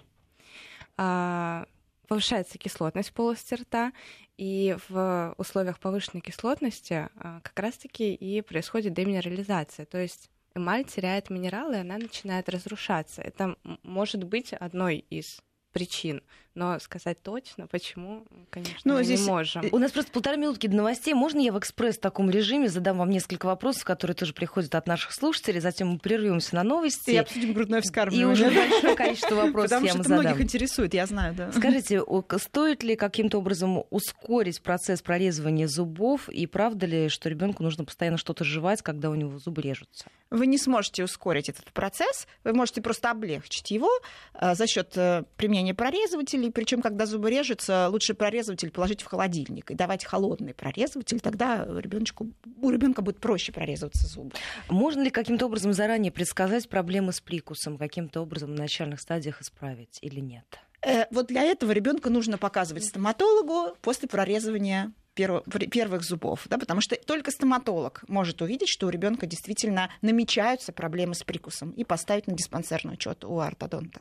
А, 0.97 1.65
повышается 2.07 2.57
кислотность 2.57 3.13
полости 3.13 3.53
рта, 3.53 3.93
и 4.41 4.75
в 4.89 5.35
условиях 5.37 5.77
повышенной 5.77 6.21
кислотности 6.21 7.09
а, 7.15 7.41
как 7.41 7.59
раз-таки 7.59 8.15
и 8.15 8.41
происходит 8.41 8.91
деминерализация, 8.91 9.85
то 9.85 9.99
есть 9.99 10.31
эмаль 10.55 10.83
теряет 10.83 11.29
минералы, 11.29 11.75
и 11.75 11.81
она 11.81 11.99
начинает 11.99 12.49
разрушаться. 12.49 13.21
Это 13.21 13.55
может 13.83 14.23
быть 14.23 14.51
одной 14.53 15.05
из 15.11 15.43
причин. 15.71 16.23
Но 16.53 16.77
сказать 16.79 17.21
точно, 17.23 17.67
почему, 17.67 18.25
конечно, 18.49 18.81
ну, 18.83 18.95
мы 18.95 19.03
здесь... 19.05 19.21
не 19.21 19.25
можем. 19.25 19.65
У 19.71 19.77
нас 19.77 19.91
просто 19.91 20.11
полторы 20.11 20.35
минутки 20.35 20.67
до 20.67 20.75
новостей. 20.75 21.13
Можно 21.13 21.39
я 21.39 21.53
в 21.53 21.59
экспресс 21.59 21.97
таком 21.97 22.29
режиме 22.29 22.67
задам 22.67 22.97
вам 22.97 23.09
несколько 23.09 23.45
вопросов, 23.45 23.85
которые 23.85 24.15
тоже 24.15 24.33
приходят 24.33 24.75
от 24.75 24.85
наших 24.85 25.13
слушателей, 25.13 25.61
затем 25.61 25.87
мы 25.87 25.99
прервемся 25.99 26.55
на 26.55 26.63
новости. 26.63 27.11
И 27.11 27.15
обсудим 27.15 27.53
грудное 27.53 27.81
вскармливание. 27.81 28.49
И 28.49 28.49
уже 28.49 28.51
большое 28.71 28.95
количество 28.95 29.35
вопросов 29.35 29.81
я 29.81 29.93
вам 29.93 30.03
задам. 30.03 30.21
многих 30.21 30.41
интересует, 30.41 30.93
я 30.93 31.05
знаю, 31.05 31.33
да. 31.33 31.51
Скажите, 31.53 32.03
стоит 32.37 32.83
ли 32.83 32.97
каким-то 32.97 33.37
образом 33.37 33.85
ускорить 33.89 34.61
процесс 34.61 35.01
прорезывания 35.01 35.67
зубов, 35.67 36.27
и 36.27 36.47
правда 36.47 36.85
ли, 36.85 37.07
что 37.07 37.29
ребенку 37.29 37.63
нужно 37.63 37.85
постоянно 37.85 38.17
что-то 38.17 38.43
жевать, 38.43 38.81
когда 38.81 39.09
у 39.09 39.15
него 39.15 39.39
зубы 39.39 39.61
режутся? 39.61 40.05
Вы 40.29 40.47
не 40.47 40.57
сможете 40.57 41.03
ускорить 41.03 41.49
этот 41.49 41.71
процесс, 41.73 42.27
вы 42.43 42.53
можете 42.53 42.81
просто 42.81 43.11
облегчить 43.11 43.69
его 43.71 43.89
э, 44.33 44.55
за 44.55 44.65
счет 44.65 44.93
э, 44.95 45.23
применения 45.35 45.73
прорезывателей, 45.73 46.40
прорезывателей, 46.41 46.51
причем 46.51 46.81
когда 46.81 47.05
зубы 47.05 47.29
режутся, 47.29 47.89
лучше 47.89 48.13
прорезыватель 48.13 48.71
положить 48.71 49.01
в 49.01 49.05
холодильник 49.05 49.71
и 49.71 49.75
давать 49.75 50.05
холодный 50.05 50.53
прорезыватель, 50.53 51.19
тогда 51.19 51.65
ребеночку, 51.65 52.29
у 52.61 52.69
ребенка 52.69 53.01
будет 53.01 53.19
проще 53.19 53.51
прорезываться 53.51 54.07
зубы. 54.07 54.31
Можно 54.69 55.03
ли 55.03 55.09
каким-то 55.09 55.45
образом 55.45 55.73
заранее 55.73 56.11
предсказать 56.11 56.67
проблемы 56.69 57.13
с 57.13 57.21
прикусом, 57.21 57.77
каким-то 57.77 58.21
образом 58.21 58.55
на 58.55 58.63
начальных 58.63 58.99
стадиях 58.99 59.41
исправить 59.41 59.99
или 60.01 60.19
нет? 60.19 60.45
Э, 60.83 61.05
вот 61.11 61.27
для 61.27 61.43
этого 61.43 61.71
ребенка 61.71 62.09
нужно 62.09 62.37
показывать 62.37 62.85
стоматологу 62.85 63.75
после 63.81 64.07
прорезывания 64.07 64.91
первых 65.13 66.03
зубов, 66.03 66.47
да, 66.49 66.57
потому 66.57 66.81
что 66.81 66.95
только 66.95 67.31
стоматолог 67.31 68.03
может 68.07 68.41
увидеть, 68.41 68.69
что 68.69 68.87
у 68.87 68.89
ребенка 68.89 69.25
действительно 69.25 69.89
намечаются 70.01 70.71
проблемы 70.71 71.15
с 71.15 71.23
прикусом 71.23 71.71
и 71.71 71.83
поставить 71.83 72.27
на 72.27 72.33
диспансерный 72.33 72.93
учет 72.93 73.25
у 73.25 73.39
ортодонта. 73.39 73.99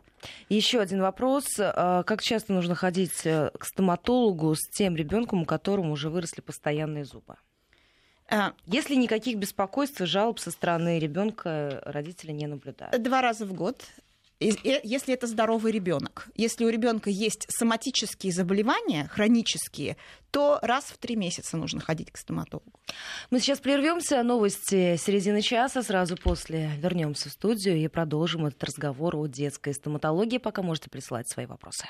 Еще 0.48 0.80
один 0.80 1.00
вопрос. 1.00 1.46
А, 1.58 2.02
как 2.04 2.22
часто 2.22 2.52
нужно 2.52 2.74
ходить 2.74 3.24
э, 3.24 3.50
к 3.58 3.64
стоматологу 3.64 4.54
с 4.54 4.68
тем 4.70 4.96
ребенком, 4.96 5.42
у 5.42 5.44
которого 5.44 5.90
уже 5.90 6.10
выросли 6.10 6.40
постоянные 6.40 7.04
зубы? 7.04 7.36
А, 8.28 8.52
Если 8.66 8.94
никаких 8.94 9.38
беспокойств 9.38 10.00
и 10.00 10.06
жалоб 10.06 10.38
со 10.38 10.52
стороны 10.52 11.00
ребенка 11.00 11.82
родители 11.84 12.30
не 12.30 12.46
наблюдают? 12.46 13.02
Два 13.02 13.20
раза 13.20 13.44
в 13.44 13.52
год 13.52 13.84
если 14.40 15.14
это 15.14 15.26
здоровый 15.26 15.70
ребенок. 15.70 16.28
Если 16.34 16.64
у 16.64 16.68
ребенка 16.68 17.10
есть 17.10 17.46
соматические 17.50 18.32
заболевания, 18.32 19.08
хронические, 19.12 19.96
то 20.30 20.58
раз 20.62 20.84
в 20.84 20.98
три 20.98 21.16
месяца 21.16 21.56
нужно 21.56 21.80
ходить 21.80 22.10
к 22.10 22.16
стоматологу. 22.16 22.80
Мы 23.30 23.40
сейчас 23.40 23.60
прервемся. 23.60 24.22
Новости 24.22 24.96
середины 24.96 25.42
часа. 25.42 25.82
Сразу 25.82 26.16
после 26.16 26.70
вернемся 26.78 27.28
в 27.28 27.32
студию 27.32 27.76
и 27.76 27.88
продолжим 27.88 28.46
этот 28.46 28.62
разговор 28.64 29.16
о 29.16 29.26
детской 29.26 29.74
стоматологии. 29.74 30.38
Пока 30.38 30.62
можете 30.62 30.88
присылать 30.88 31.28
свои 31.28 31.46
вопросы. 31.46 31.86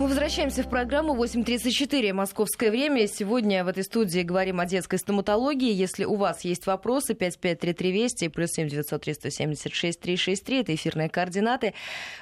Мы 0.00 0.06
возвращаемся 0.06 0.62
в 0.62 0.70
программу 0.70 1.14
8.34 1.14 2.14
московское 2.14 2.70
время. 2.70 3.06
Сегодня 3.06 3.62
в 3.66 3.68
этой 3.68 3.84
студии 3.84 4.22
говорим 4.22 4.58
о 4.58 4.64
детской 4.64 4.98
стоматологии. 4.98 5.74
Если 5.74 6.06
у 6.06 6.14
вас 6.14 6.42
есть 6.42 6.66
вопросы, 6.66 7.12
553320 7.12 8.32
плюс 8.32 8.48
7903 8.52 9.12
176 9.12 10.00
363, 10.00 10.60
это 10.60 10.74
эфирные 10.74 11.10
координаты. 11.10 11.74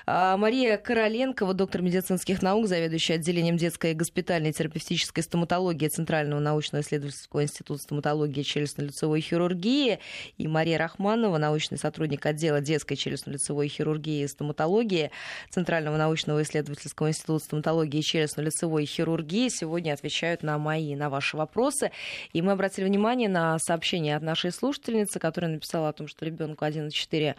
А, 0.07 0.37
Мария 0.37 0.77
Короленкова, 0.77 1.55
доктор 1.55 1.83
медицинских 1.83 2.43
наук, 2.43 2.67
заведующая 2.67 3.15
отделением 3.15 3.57
детской 3.57 3.95
госпитальной 3.95 4.53
терапевтической 4.53 5.23
стоматологии 5.23 5.87
Центрального 5.87 6.41
научно-исследовательского 6.41 7.45
института 7.45 7.81
стоматологии 7.81 8.41
и 8.41 8.45
челюстно-лицевой 8.45 9.21
хирургии, 9.21 10.01
и 10.37 10.49
Мария 10.49 10.79
Рахманова, 10.79 11.39
научный 11.39 11.79
сотрудник 11.79 12.27
отдела 12.27 12.61
детской 12.61 12.97
челюстно-лицевой 12.97 13.69
хирургии 13.69 14.25
и 14.25 14.27
стоматологии 14.27 15.13
Центрального 15.49 15.97
научного 15.97 16.43
исследовательского 16.43 17.11
института 17.11 17.45
стоматологии 17.45 17.68
стоматологии 17.69 17.99
и 17.99 18.03
челюстно-лицевой 18.03 18.87
хирургии 18.87 19.49
сегодня 19.49 19.93
отвечают 19.93 20.43
на 20.43 20.59
мои, 20.59 20.95
на 20.97 21.11
ваши 21.11 21.37
вопросы. 21.37 21.91
И 22.33 22.41
мы 22.43 22.53
обратили 22.53 22.87
внимание 22.87 23.29
на 23.29 23.59
сообщение 23.59 24.17
от 24.17 24.23
нашей 24.23 24.53
слушательницы, 24.53 25.19
которая 25.19 25.51
написала 25.51 25.91
о 25.91 25.93
том, 25.93 26.09
что 26.09 26.25
ребенку 26.25 26.65
1,4 26.65 27.35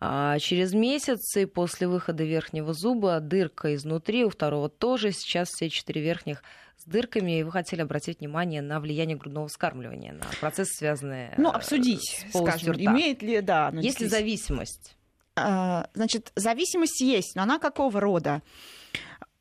а 0.00 0.38
через 0.38 0.74
месяц 0.74 1.36
и 1.36 1.46
после 1.46 1.86
выхода 1.86 2.24
верхнего 2.24 2.74
зуба 2.74 3.20
дырка 3.20 3.74
изнутри, 3.74 4.24
у 4.24 4.28
второго 4.28 4.68
тоже. 4.68 5.12
Сейчас 5.12 5.48
все 5.48 5.70
четыре 5.70 6.02
верхних 6.02 6.42
с 6.76 6.84
дырками, 6.84 7.38
и 7.38 7.42
вы 7.42 7.52
хотели 7.52 7.80
обратить 7.80 8.20
внимание 8.20 8.60
на 8.60 8.80
влияние 8.80 9.16
грудного 9.16 9.48
вскармливания, 9.48 10.12
на 10.12 10.24
процессы, 10.40 10.74
связанные 10.74 11.32
Ну, 11.38 11.48
обсудить, 11.48 12.26
с 12.32 12.38
скажем, 12.38 12.72
рта. 12.72 12.84
имеет 12.84 13.22
ли, 13.22 13.40
да. 13.40 13.70
Ну, 13.72 13.80
Есть 13.80 14.00
ли 14.00 14.08
зависимость? 14.08 14.96
А, 15.36 15.88
значит, 15.94 16.32
зависимость 16.34 17.00
есть, 17.00 17.34
но 17.36 17.42
она 17.42 17.58
какого 17.58 18.00
рода? 18.00 18.42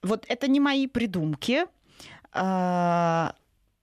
Вот 0.03 0.25
это 0.27 0.47
не 0.47 0.59
мои 0.59 0.87
придумки. 0.87 1.65
А, 2.31 3.35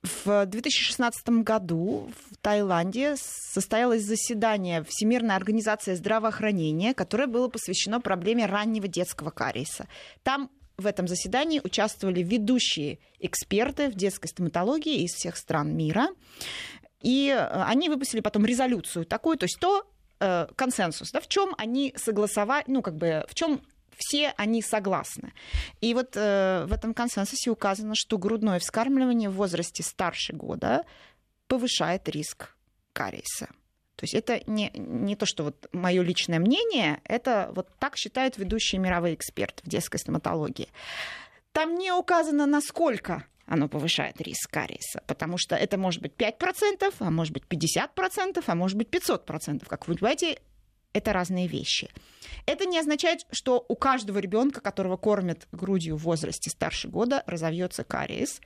в 0.03 0.47
2016 0.47 1.29
году 1.43 2.11
в 2.31 2.37
Таиланде 2.39 3.17
состоялось 3.17 4.03
заседание 4.03 4.83
Всемирной 4.83 5.37
организации 5.37 5.95
здравоохранения, 5.95 6.95
которое 6.95 7.27
было 7.27 7.49
посвящено 7.49 8.01
проблеме 8.01 8.47
раннего 8.47 8.89
детского 8.89 9.31
кариеса. 9.31 9.89
Там 10.23 10.51
в 10.79 10.87
этом 10.87 11.07
заседании 11.07 11.61
участвовали 11.63 12.23
ведущие 12.23 12.99
эксперты 13.19 13.91
в 13.91 13.95
детской 13.95 14.29
стоматологии 14.29 15.03
из 15.05 15.13
всех 15.13 15.37
стран 15.37 15.77
мира. 15.77 16.09
И 17.03 17.29
э, 17.29 17.63
они 17.65 17.91
выпустили 17.91 18.21
потом 18.21 18.47
резолюцию 18.47 19.05
такую, 19.05 19.37
то 19.37 19.45
есть 19.45 19.59
то 19.61 19.87
э, 20.21 20.47
консенсус, 20.57 21.11
да, 21.11 21.21
в 21.21 21.29
чем 21.29 21.55
они 21.59 21.95
согласовали, 21.97 22.65
ну, 22.67 22.81
как 22.81 22.97
бы, 22.97 23.25
в 23.29 23.35
чем 23.35 23.61
все 24.01 24.35
они 24.37 24.63
согласны. 24.63 25.33
И 25.81 25.95
вот 25.95 26.17
э, 26.17 26.65
в 26.67 26.73
этом 26.73 26.95
консенсусе 26.95 27.51
указано, 27.51 27.95
что 27.95 28.19
грудное 28.19 28.59
вскармливание 28.59 29.31
в 29.31 29.35
возрасте 29.35 29.83
старше 29.83 30.33
года 30.33 30.85
повышает 31.47 32.09
риск 32.09 32.57
кариеса. 32.93 33.49
То 33.97 34.05
есть 34.05 34.15
это 34.15 34.41
не, 34.47 34.71
не 34.75 35.15
то, 35.15 35.27
что 35.27 35.45
вот 35.45 35.69
мое 35.73 36.03
личное 36.03 36.39
мнение, 36.39 37.01
это 37.05 37.51
вот 37.55 37.69
так 37.79 37.97
считают 37.99 38.39
ведущие 38.39 38.81
мировые 38.81 39.15
эксперты 39.15 39.63
в 39.63 39.69
детской 39.69 39.99
стоматологии. 39.99 40.69
Там 41.53 41.75
не 41.75 41.93
указано, 41.93 42.47
насколько 42.47 43.27
оно 43.47 43.69
повышает 43.69 44.21
риск 44.21 44.49
кариеса, 44.51 45.03
потому 45.07 45.37
что 45.37 45.57
это 45.57 45.77
может 45.77 46.01
быть 46.01 46.13
5%, 46.17 46.95
а 46.99 47.11
может 47.11 47.35
быть 47.35 47.43
50%, 47.43 48.43
а 48.47 48.55
может 48.55 48.79
быть 48.79 48.89
500%. 48.89 49.67
Как 49.67 49.89
вы 49.89 49.97
понимаете, 49.97 50.39
это 50.93 51.13
разные 51.13 51.47
вещи. 51.47 51.89
Это 52.47 52.65
не 52.65 52.79
означает, 52.79 53.27
что 53.31 53.65
у 53.69 53.77
каждого 53.77 54.19
ребенка, 54.19 54.61
которого 54.61 54.97
кормят 54.97 55.47
грудью 55.53 55.97
в 55.97 56.03
возрасте 56.03 56.51
старше 56.51 56.89
года, 56.89 57.23
разовьется 57.27 57.85
кариес. 57.85 58.41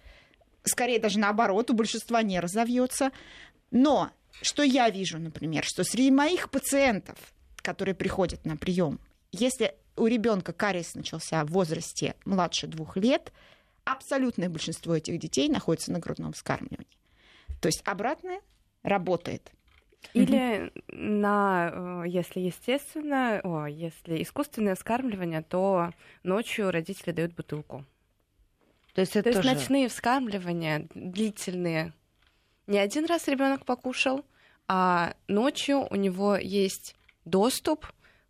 Скорее 0.63 0.99
даже 0.99 1.19
наоборот, 1.19 1.71
у 1.71 1.75
большинства 1.75 2.23
не 2.23 2.41
разовьется. 2.41 3.11
Но 3.71 4.11
что 4.43 4.63
я 4.63 4.91
вижу, 4.91 5.19
например, 5.19 5.65
что 5.65 5.85
среди 5.85 6.11
моих 6.11 6.51
пациентов, 6.51 7.17
которые 7.57 7.95
приходят 7.95 8.45
на 8.45 8.57
прием, 8.57 9.01
если 9.33 9.75
у 9.97 10.07
ребенка 10.07 10.53
кариес 10.53 10.95
начался 10.95 11.45
в 11.45 11.51
возрасте 11.51 12.15
младше 12.25 12.67
двух 12.67 12.97
лет, 12.97 13.33
абсолютное 13.85 14.49
большинство 14.49 14.95
этих 14.97 15.19
детей 15.19 15.49
находится 15.49 15.93
на 15.93 15.99
грудном 15.99 16.33
вскармливании. 16.33 16.99
То 17.61 17.69
есть 17.69 17.83
обратное 17.85 18.41
работает. 18.83 19.51
Или 20.13 20.73
на, 20.89 22.03
э, 22.05 22.09
если 22.09 22.41
естественно, 22.41 23.41
о, 23.43 23.67
если 23.67 24.23
искусственное 24.23 24.75
вскармливание, 24.75 25.43
то 25.43 25.91
ночью 26.23 26.71
родители 26.71 27.13
дают 27.13 27.35
бутылку. 27.35 27.85
То 28.95 29.01
есть, 29.01 29.17
это 29.17 29.31
то 29.31 29.37
тоже... 29.37 29.49
есть 29.49 29.61
ночные 29.61 29.89
вскармливания 29.89 30.87
длительные. 30.95 31.93
Не 32.67 32.79
один 32.79 33.07
раз 33.07 33.27
ребенок 33.27 33.65
покушал, 33.65 34.25
а 34.69 35.15
ночью 35.27 35.87
у 35.91 35.97
него 35.97 36.37
есть 36.37 36.95
доступ 37.25 37.87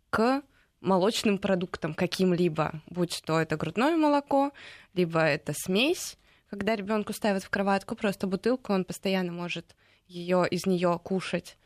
к 0.09 0.41
молочным 0.81 1.37
продуктам 1.37 1.93
каким-либо, 1.93 2.81
будь 2.87 3.21
то 3.25 3.39
это 3.39 3.57
грудное 3.57 3.95
молоко, 3.95 4.51
либо 4.93 5.19
это 5.19 5.53
смесь, 5.53 6.17
когда 6.49 6.75
ребенку 6.75 7.13
ставят 7.13 7.43
в 7.43 7.49
кроватку 7.49 7.95
просто 7.95 8.27
бутылку, 8.27 8.73
он 8.73 8.85
постоянно 8.85 9.31
может 9.31 9.75
ее 10.07 10.47
из 10.49 10.65
нее 10.65 10.99
кушать. 11.03 11.57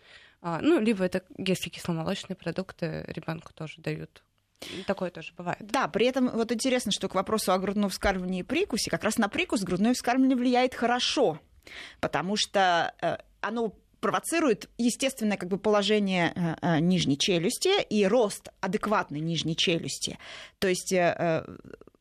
А, 0.41 0.59
ну, 0.61 0.79
либо 0.79 1.03
это, 1.03 1.23
если 1.37 1.69
кисломолочные 1.69 2.35
продукты, 2.35 3.03
ребенку 3.07 3.53
тоже 3.53 3.81
дают 3.81 4.23
Такое 4.87 5.09
тоже 5.09 5.33
бывает. 5.37 5.59
Да, 5.61 5.87
при 5.87 6.05
этом 6.05 6.29
вот 6.29 6.51
интересно, 6.51 6.91
что 6.91 7.07
к 7.07 7.15
вопросу 7.15 7.53
о 7.53 7.57
грудном 7.57 7.89
вскармливании 7.89 8.41
и 8.41 8.43
прикусе, 8.43 8.91
как 8.91 9.03
раз 9.03 9.17
на 9.17 9.29
прикус 9.29 9.61
грудное 9.61 9.93
вскармливание 9.93 10.35
влияет 10.35 10.75
хорошо, 10.75 11.39
потому 12.01 12.35
что 12.35 12.93
э, 13.01 13.17
оно 13.41 13.73
провоцирует 14.01 14.69
естественное 14.77 15.37
как 15.37 15.49
бы, 15.49 15.57
положение 15.57 16.33
э, 16.35 16.55
э, 16.61 16.79
нижней 16.79 17.17
челюсти 17.17 17.81
и 17.83 18.05
рост 18.05 18.49
адекватной 18.59 19.21
нижней 19.21 19.55
челюсти. 19.55 20.17
То 20.59 20.67
есть 20.67 20.93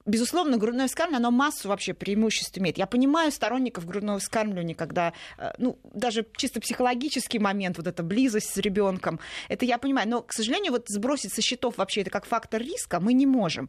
безусловно, 0.08 0.56
грудное 0.56 0.88
вскармливание, 0.88 1.26
оно 1.26 1.36
массу 1.36 1.68
вообще 1.68 1.94
преимуществ 1.94 2.56
имеет. 2.58 2.78
Я 2.78 2.86
понимаю 2.86 3.30
сторонников 3.30 3.86
грудного 3.86 4.18
вскармливания, 4.18 4.74
когда, 4.74 5.12
э, 5.38 5.52
ну, 5.58 5.78
даже 5.94 6.26
чисто 6.36 6.60
психологический 6.60 7.38
момент, 7.38 7.76
вот 7.76 7.86
эта 7.86 8.02
близость 8.02 8.50
с 8.50 8.56
ребенком, 8.56 9.20
это 9.48 9.64
я 9.64 9.78
понимаю. 9.78 10.08
Но, 10.08 10.22
к 10.22 10.32
сожалению, 10.32 10.72
вот 10.72 10.86
сбросить 10.88 11.32
со 11.32 11.42
счетов 11.42 11.78
вообще 11.78 12.00
это 12.00 12.10
как 12.10 12.24
фактор 12.24 12.62
риска 12.62 13.00
мы 13.00 13.12
не 13.12 13.26
можем. 13.26 13.68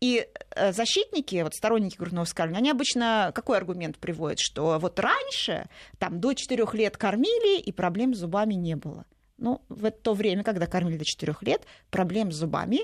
И 0.00 0.26
э, 0.56 0.72
защитники, 0.72 1.42
вот 1.42 1.54
сторонники 1.54 1.96
грудного 1.96 2.24
вскармливания, 2.24 2.60
они 2.60 2.70
обычно 2.70 3.32
какой 3.34 3.58
аргумент 3.58 3.98
приводят, 3.98 4.38
что 4.38 4.78
вот 4.78 4.98
раньше, 4.98 5.68
там, 5.98 6.20
до 6.20 6.32
4 6.32 6.64
лет 6.72 6.96
кормили, 6.96 7.60
и 7.60 7.72
проблем 7.72 8.14
с 8.14 8.18
зубами 8.18 8.54
не 8.54 8.76
было. 8.76 9.04
Ну, 9.36 9.62
в 9.68 9.90
то 9.90 10.14
время, 10.14 10.44
когда 10.44 10.66
кормили 10.66 10.98
до 10.98 11.04
4 11.04 11.34
лет, 11.42 11.62
проблем 11.90 12.30
с 12.32 12.36
зубами 12.36 12.80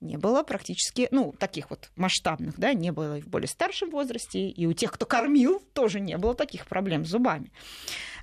не 0.00 0.16
было 0.16 0.42
практически, 0.42 1.08
ну, 1.10 1.32
таких 1.32 1.70
вот 1.70 1.90
масштабных, 1.96 2.58
да, 2.58 2.72
не 2.72 2.92
было 2.92 3.18
и 3.18 3.20
в 3.20 3.28
более 3.28 3.48
старшем 3.48 3.90
возрасте, 3.90 4.48
и 4.48 4.66
у 4.66 4.72
тех, 4.72 4.92
кто 4.92 5.06
кормил, 5.06 5.60
тоже 5.72 6.00
не 6.00 6.16
было 6.16 6.34
таких 6.34 6.66
проблем 6.66 7.04
с 7.04 7.08
зубами. 7.08 7.50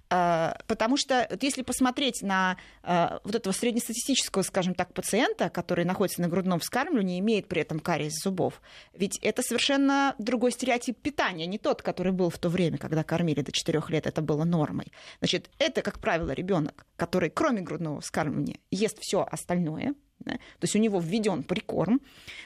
А, 0.09 0.57
потому 0.67 0.97
что 0.97 1.27
вот 1.29 1.41
если 1.41 1.63
посмотреть 1.63 2.21
на 2.21 2.57
а, 2.83 3.19
вот 3.23 3.35
этого 3.35 3.51
среднестатистического, 3.53 4.43
скажем 4.43 4.75
так, 4.75 4.93
пациента, 4.93 5.49
который 5.49 5.83
находится 5.83 6.21
на 6.21 6.27
грудном 6.27 6.59
вскармливании, 6.59 7.19
имеет 7.19 7.47
при 7.47 7.61
этом 7.61 7.79
кариес 7.79 8.13
зубов, 8.23 8.61
ведь 8.93 9.17
это 9.19 9.41
совершенно 9.41 10.15
другой 10.19 10.51
стереотип 10.51 10.97
питания, 11.01 11.47
не 11.47 11.57
тот, 11.57 11.81
который 11.81 12.11
был 12.11 12.29
в 12.29 12.37
то 12.37 12.49
время, 12.49 12.77
когда 12.77 13.03
кормили 13.03 13.41
до 13.41 13.51
4 13.51 13.81
лет, 13.89 14.05
это 14.05 14.21
было 14.21 14.43
нормой. 14.43 14.91
Значит, 15.19 15.49
это, 15.57 15.81
как 15.81 15.99
правило, 15.99 16.31
ребенок, 16.31 16.85
который 16.95 17.29
кроме 17.29 17.61
грудного 17.61 18.01
вскармливания 18.01 18.59
ест 18.69 18.99
все 19.01 19.27
остальное, 19.29 19.95
да? 20.25 20.33
То 20.33 20.63
есть 20.63 20.75
у 20.75 20.79
него 20.79 20.99
введен 20.99 21.43
прикорм, 21.43 22.01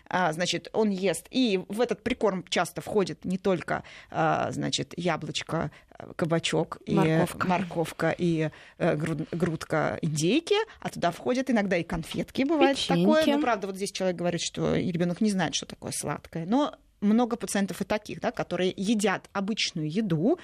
а, 0.08 0.32
значит, 0.34 0.70
он 0.74 0.90
ест, 0.90 1.28
и 1.32 1.62
в 1.68 1.82
этот 1.82 2.04
прикорм 2.04 2.44
часто 2.50 2.82
входит 2.82 3.26
не 3.26 3.38
только, 3.38 3.84
а, 4.12 4.52
значит, 4.52 4.94
яблочко, 4.98 5.72
кабачок 6.16 6.80
морковка. 6.88 7.46
и 7.46 7.50
морковка 7.50 8.16
и 8.18 8.50
э, 8.78 8.96
груд, 8.96 9.28
грудка 9.32 10.00
индейки, 10.02 10.56
а 10.80 10.90
туда 10.90 11.12
входят 11.12 11.50
иногда 11.50 11.76
и 11.76 11.84
конфетки, 11.84 12.44
бывает 12.44 12.78
Печеньки. 12.78 13.02
такое. 13.02 13.36
Ну, 13.36 13.42
правда, 13.42 13.68
вот 13.68 13.76
здесь 13.76 13.92
человек 13.92 14.16
говорит, 14.16 14.42
что 14.42 14.76
ребенок 14.76 15.20
не 15.20 15.30
знает, 15.30 15.56
что 15.56 15.66
такое 15.66 15.92
сладкое, 15.92 16.46
но 16.46 16.76
много 17.02 17.36
пациентов 17.36 17.82
и 17.82 17.86
таких, 17.86 18.22
да, 18.22 18.32
которые 18.32 18.74
едят 18.76 19.30
обычную 19.34 19.90
еду, 19.92 20.40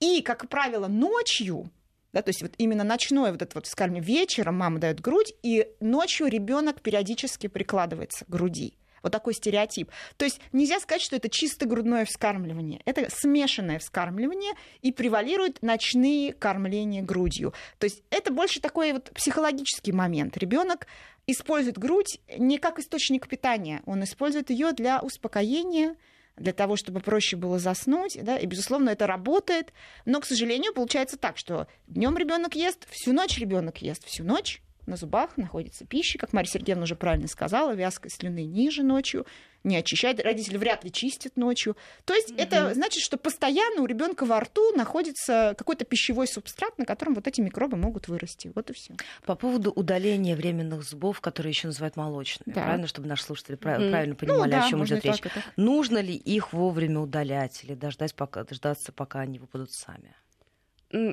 и, 0.00 0.22
как 0.22 0.48
правило, 0.48 0.88
ночью 0.88 1.70
да, 2.14 2.22
то 2.22 2.30
есть 2.30 2.42
вот 2.42 2.52
именно 2.58 2.84
ночное 2.84 3.32
вот 3.32 3.42
это 3.42 3.50
вот 3.56 3.66
скажем, 3.66 4.00
вечером 4.00 4.56
мама 4.56 4.78
дает 4.78 5.00
грудь, 5.00 5.34
и 5.42 5.68
ночью 5.80 6.28
ребенок 6.28 6.80
периодически 6.80 7.48
прикладывается 7.48 8.24
к 8.24 8.28
груди. 8.28 8.74
Вот 9.02 9.12
такой 9.12 9.34
стереотип. 9.34 9.90
То 10.16 10.24
есть 10.24 10.40
нельзя 10.52 10.80
сказать, 10.80 11.02
что 11.02 11.16
это 11.16 11.28
чисто 11.28 11.66
грудное 11.66 12.06
вскармливание. 12.06 12.80
Это 12.86 13.10
смешанное 13.10 13.78
вскармливание 13.78 14.52
и 14.80 14.92
превалируют 14.92 15.60
ночные 15.60 16.32
кормления 16.32 17.02
грудью. 17.02 17.52
То 17.78 17.84
есть 17.84 18.02
это 18.08 18.32
больше 18.32 18.60
такой 18.60 18.94
вот 18.94 19.10
психологический 19.12 19.92
момент. 19.92 20.38
Ребенок 20.38 20.86
использует 21.26 21.78
грудь 21.78 22.18
не 22.38 22.56
как 22.58 22.78
источник 22.78 23.28
питания, 23.28 23.82
он 23.84 24.04
использует 24.04 24.48
ее 24.48 24.72
для 24.72 25.00
успокоения, 25.00 25.96
для 26.36 26.52
того, 26.52 26.76
чтобы 26.76 27.00
проще 27.00 27.36
было 27.36 27.58
заснуть, 27.58 28.18
да, 28.22 28.36
и, 28.36 28.46
безусловно, 28.46 28.90
это 28.90 29.06
работает, 29.06 29.72
но, 30.04 30.20
к 30.20 30.26
сожалению, 30.26 30.72
получается 30.74 31.16
так, 31.16 31.38
что 31.38 31.66
днем 31.86 32.16
ребенок 32.16 32.54
ест, 32.54 32.88
всю 32.90 33.12
ночь 33.12 33.38
ребенок 33.38 33.78
ест, 33.82 34.04
всю 34.04 34.24
ночь 34.24 34.60
на 34.86 34.96
зубах 34.96 35.36
находится 35.36 35.86
пища, 35.86 36.18
как 36.18 36.32
Мария 36.32 36.50
Сергеевна 36.50 36.84
уже 36.84 36.96
правильно 36.96 37.28
сказала, 37.28 37.72
вязкость 37.74 38.20
слюны 38.20 38.44
ниже 38.44 38.82
ночью, 38.82 39.26
не 39.64 39.76
очищает, 39.76 40.20
родители 40.20 40.56
вряд 40.56 40.84
ли 40.84 40.92
чистят 40.92 41.36
ночью. 41.36 41.76
То 42.04 42.14
есть 42.14 42.30
mm-hmm. 42.30 42.42
это 42.42 42.74
значит, 42.74 43.02
что 43.02 43.16
постоянно 43.16 43.82
у 43.82 43.86
ребенка 43.86 44.24
во 44.24 44.40
рту 44.40 44.72
находится 44.76 45.54
какой-то 45.56 45.84
пищевой 45.84 46.28
субстрат, 46.28 46.76
на 46.78 46.84
котором 46.84 47.14
вот 47.14 47.26
эти 47.26 47.40
микробы 47.40 47.76
могут 47.76 48.08
вырасти. 48.08 48.52
Вот 48.54 48.70
и 48.70 48.72
все. 48.74 48.94
По 49.24 49.34
поводу 49.34 49.70
удаления 49.70 50.36
временных 50.36 50.82
зубов, 50.84 51.20
которые 51.20 51.50
еще 51.50 51.68
называют 51.68 51.96
молочными, 51.96 52.54
да. 52.54 52.62
правильно, 52.62 52.86
чтобы 52.86 53.08
наши 53.08 53.24
слушатели 53.24 53.56
mm-hmm. 53.56 53.90
правильно 53.90 54.14
понимали, 54.14 54.38
ну, 54.38 54.50
да, 54.50 54.66
о 54.66 54.70
чем 54.70 54.84
идет 54.84 55.04
речь. 55.04 55.22
Нужно 55.56 55.98
ли 55.98 56.14
их 56.14 56.52
вовремя 56.52 57.00
удалять 57.00 57.64
или 57.64 57.74
дождать, 57.74 58.14
пока, 58.14 58.44
дождаться, 58.44 58.92
пока 58.92 59.20
они 59.20 59.38
выпадут 59.38 59.72
сами? 59.72 60.14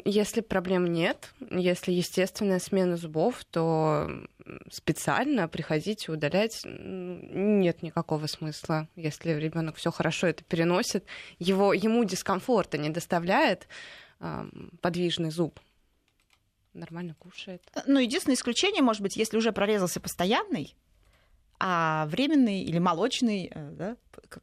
Если 0.05 0.41
проблем 0.41 0.85
нет, 0.85 1.33
если 1.49 1.91
естественная 1.91 2.59
смена 2.59 2.97
зубов, 2.97 3.43
то 3.45 4.27
специально 4.69 5.47
приходить 5.47 6.07
и 6.07 6.11
удалять 6.11 6.61
нет 6.65 7.81
никакого 7.81 8.27
смысла. 8.27 8.87
Если 8.95 9.31
ребенок 9.31 9.77
все 9.77 9.89
хорошо 9.89 10.27
это 10.27 10.43
переносит, 10.43 11.05
его, 11.39 11.73
ему 11.73 12.03
дискомфорта 12.03 12.77
не 12.77 12.91
доставляет 12.91 13.67
э, 14.19 14.45
подвижный 14.81 15.31
зуб. 15.31 15.59
Нормально 16.73 17.15
кушает. 17.17 17.63
Ну, 17.87 17.97
единственное 17.97 18.35
исключение, 18.35 18.83
может 18.83 19.01
быть, 19.01 19.15
если 19.15 19.35
уже 19.35 19.51
прорезался 19.51 19.99
постоянный, 19.99 20.75
а 21.63 22.07
временный 22.07 22.63
или 22.63 22.79
молочный, 22.79 23.51
э, 23.53 23.69
да, 23.73 23.97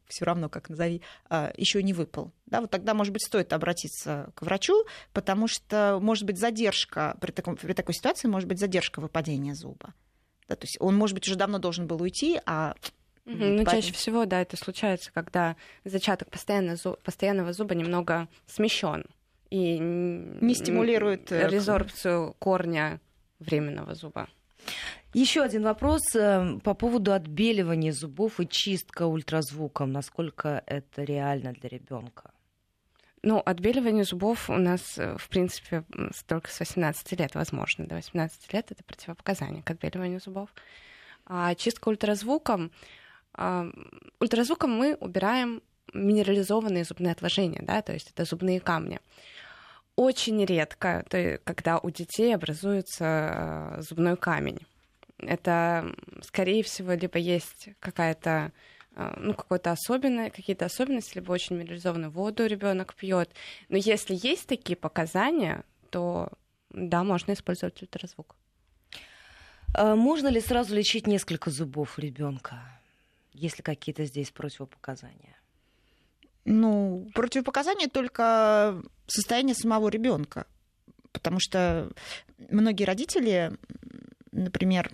все 0.07 0.25
равно 0.25 0.49
как 0.49 0.69
назови, 0.69 1.03
э, 1.29 1.51
еще 1.57 1.83
не 1.83 1.93
выпал. 1.93 2.31
Да, 2.47 2.61
вот 2.61 2.71
тогда, 2.71 2.95
может 2.95 3.13
быть, 3.13 3.27
стоит 3.27 3.53
обратиться 3.53 4.31
к 4.37 4.43
врачу, 4.43 4.85
потому 5.13 5.49
что 5.49 5.99
может 6.01 6.23
быть 6.23 6.39
задержка 6.39 7.17
при, 7.21 7.33
таком, 7.33 7.57
при 7.57 7.73
такой 7.73 7.95
ситуации, 7.95 8.29
может 8.29 8.49
быть 8.49 8.61
задержка 8.61 9.01
выпадения 9.01 9.55
зуба. 9.55 9.95
Да, 10.47 10.55
то 10.55 10.65
есть 10.65 10.77
он, 10.79 10.97
может 10.97 11.15
быть, 11.15 11.27
уже 11.27 11.37
давно 11.37 11.59
должен 11.59 11.89
был 11.89 12.01
уйти, 12.01 12.41
а 12.47 12.77
ну, 13.25 13.65
чаще 13.65 13.93
всего, 13.93 14.25
да, 14.25 14.41
это 14.41 14.57
случается, 14.57 15.11
когда 15.13 15.57
зачаток 15.85 16.31
постоянного 16.31 17.53
зуба 17.53 17.75
немного 17.75 18.29
смещен 18.47 19.05
и 19.51 19.77
не 19.79 20.55
стимулирует 20.55 21.33
э, 21.33 21.49
резорбцию 21.49 22.37
корня 22.39 23.01
временного 23.41 23.97
зуба. 23.97 24.29
Еще 25.15 25.43
один 25.43 25.63
вопрос 25.63 26.15
э, 26.15 26.59
по 26.63 26.75
поводу 26.75 27.13
отбеливания 27.13 27.93
зубов 27.93 28.41
и 28.41 28.47
чистка 28.47 29.07
ультразвуком. 29.07 29.91
Насколько 29.91 30.63
это 30.67 31.03
реально 31.03 31.55
для 31.55 31.71
ребенка? 31.71 32.31
Ну, 33.23 33.43
отбеливание 33.45 34.05
зубов 34.05 34.51
у 34.51 34.57
нас, 34.57 34.99
э, 34.99 35.17
в 35.17 35.29
принципе, 35.31 35.85
только 36.27 36.51
с 36.51 36.61
18 36.61 37.13
лет 37.19 37.35
возможно. 37.35 37.87
До 37.87 37.95
18 37.95 38.53
лет 38.53 38.71
это 38.71 38.85
противопоказание 38.85 39.63
к 39.63 39.71
отбеливанию 39.71 40.21
зубов. 40.21 40.51
А 41.25 41.55
чистка 41.55 41.89
ультразвуком... 41.89 42.71
А, 43.33 43.67
ультразвуком 44.21 44.73
мы 44.73 44.95
убираем 45.01 45.63
минерализованные 45.95 46.85
зубные 46.85 47.13
отложения, 47.13 47.63
да, 47.63 47.81
то 47.83 47.93
есть 47.93 48.11
это 48.11 48.25
зубные 48.25 48.61
камни. 48.61 49.01
Очень 49.97 50.45
редко, 50.45 51.05
то 51.09 51.17
есть, 51.17 51.43
когда 51.45 51.79
у 51.79 51.91
детей 51.91 52.35
образуется 52.35 53.79
э, 53.79 53.83
зубной 53.83 54.17
камень 54.17 54.67
это, 55.19 55.95
скорее 56.23 56.63
всего, 56.63 56.93
либо 56.93 57.19
есть 57.19 57.69
какая-то 57.81 58.53
а, 58.95 59.19
ну, 59.19 59.35
какой-то 59.35 59.73
особенный, 59.73 60.31
какие-то 60.31 60.67
особенности, 60.67 61.17
либо 61.17 61.33
очень 61.33 61.57
минерализованную 61.57 62.11
воду 62.11 62.47
ребенок 62.47 62.95
пьет. 62.95 63.31
Но 63.69 63.77
если 63.77 64.19
есть 64.21 64.47
такие 64.47 64.77
показания, 64.77 65.65
то 65.91 66.31
да, 66.71 67.05
можно 67.05 67.33
использовать 67.33 67.81
ультразвук. 67.83 68.37
А 69.75 69.95
можно 69.95 70.29
ли 70.29 70.41
сразу 70.41 70.75
лечить 70.75 71.07
несколько 71.07 71.51
зубов 71.51 71.99
ребенка, 71.99 72.63
если 73.33 73.63
какие-то 73.63 74.05
здесь 74.05 74.31
противопоказания? 74.31 75.37
Ну, 76.45 77.11
противопоказания 77.15 77.89
только 77.89 78.83
состояние 79.07 79.55
самого 79.55 79.89
ребенка 79.89 80.47
потому 81.19 81.41
что 81.41 81.91
многие 82.49 82.85
родители, 82.85 83.53
например, 84.33 84.91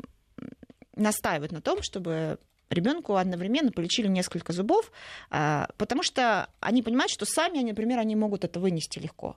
настаивают 0.97 1.53
на 1.53 1.61
том, 1.61 1.83
чтобы 1.83 2.39
ребенку 2.71 3.17
одновременно 3.17 3.73
полечили 3.73 4.09
несколько 4.09 4.53
зубов, 4.53 4.91
а, 5.31 5.69
потому 5.77 6.03
что 6.03 6.49
они 6.61 6.83
понимают, 6.83 7.11
что 7.11 7.25
сами, 7.27 7.61
например, 7.61 7.99
они 7.99 8.17
могут 8.17 8.45
это 8.45 8.61
вынести 8.61 8.99
легко. 8.99 9.37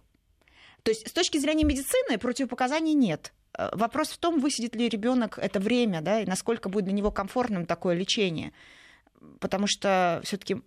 То 0.83 0.91
есть 0.91 1.07
с 1.07 1.11
точки 1.11 1.37
зрения 1.37 1.65
медицины 1.65 2.17
противопоказаний 2.17 2.93
нет. 2.93 3.33
Э, 3.57 3.69
вопрос 3.73 4.09
в 4.09 4.17
том, 4.17 4.39
высидит 4.39 4.75
ли 4.75 4.87
ребенок 4.87 5.37
это 5.37 5.59
время, 5.59 6.01
да, 6.01 6.21
и 6.21 6.25
насколько 6.25 6.69
будет 6.69 6.85
для 6.85 6.93
него 6.93 7.11
комфортным 7.11 7.65
такое 7.65 7.95
лечение. 7.95 8.53
Потому 9.39 9.67
что 9.67 10.21
все-таки 10.23 10.57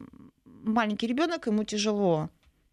маленький 0.45 1.07
ребенок, 1.07 1.47
ему 1.47 1.65
тяжело 1.65 2.29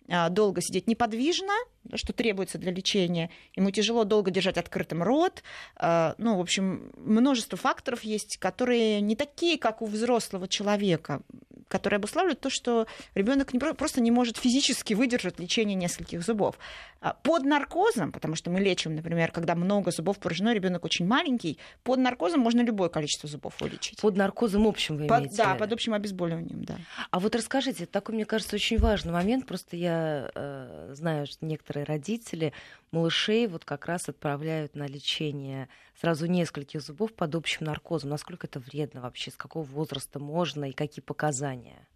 а, 0.10 0.30
долго 0.30 0.62
сидеть 0.62 0.88
неподвижно, 0.88 1.54
что 1.96 2.14
требуется 2.14 2.58
для 2.58 2.72
лечения. 2.72 3.30
Ему 3.56 3.72
тяжело 3.72 4.04
долго 4.04 4.32
держать 4.32 4.58
открытым 4.58 5.04
рот. 5.04 5.44
А, 5.76 6.16
ну, 6.18 6.38
в 6.38 6.42
общем, 6.42 6.92
множество 6.98 7.58
факторов 7.58 8.04
есть, 8.04 8.38
которые 8.38 9.02
не 9.02 9.16
такие, 9.16 9.58
как 9.58 9.82
у 9.82 9.86
взрослого 9.86 10.48
человека 10.48 11.22
которые 11.68 11.98
обуславливают 11.98 12.40
то, 12.40 12.50
что 12.50 12.88
ребенок 13.14 13.52
просто 13.78 14.02
не 14.02 14.12
может 14.12 14.38
физически 14.38 14.94
выдержать 14.94 15.40
лечение 15.40 15.76
нескольких 15.76 16.22
зубов. 16.22 16.58
А 17.00 17.14
под 17.14 17.44
наркозом, 17.44 18.12
потому 18.12 18.36
что 18.36 18.50
мы 18.50 18.60
лечим, 18.60 18.96
например, 18.96 19.32
когда 19.32 19.56
много 19.56 19.92
зубов 19.92 20.18
поражено, 20.18 20.54
ребенок 20.54 20.84
очень 20.86 21.06
маленький, 21.06 21.60
под 21.84 22.00
наркозом 22.00 22.40
можно 22.40 22.62
любое 22.62 22.90
количество 22.90 23.30
зубов 23.30 23.60
вылечить. 23.60 24.02
Под 24.02 24.16
наркозом 24.16 24.66
общим 24.66 24.98
вы 24.98 25.08
под, 25.08 25.20
имеете? 25.20 25.38
Да, 25.38 25.56
под 25.56 25.74
общим 25.74 25.94
обезболиванием, 25.94 26.64
да. 26.64 26.78
А 27.12 27.20
вот 27.20 27.36
расскажите, 27.36 27.86
такой, 27.86 28.16
мне 28.16 28.26
кажется, 28.26 28.56
очень 28.56 28.78
важный 28.78 29.14
момент. 29.14 29.46
Просто 29.46 29.76
я 29.76 30.32
э, 30.34 30.94
знаю, 30.94 31.28
что 31.28 31.46
некоторые 31.46 31.77
родители 31.84 32.54
малышей 32.92 33.48
вот 33.48 33.66
как 33.66 33.86
раз 33.86 34.10
отправляют 34.10 34.76
на 34.76 34.88
лечение 34.88 35.70
сразу 36.00 36.26
нескольких 36.26 36.82
зубов 36.82 37.14
под 37.14 37.36
общим 37.36 37.66
наркозом. 37.66 38.10
Насколько 38.10 38.48
это 38.48 38.60
вредно 38.60 39.02
вообще? 39.02 39.32
С 39.32 39.36
какого 39.36 39.64
возраста 39.64 40.20
можно 40.20 40.70
и 40.70 40.74
какие 40.74 41.04
показания? 41.04 41.88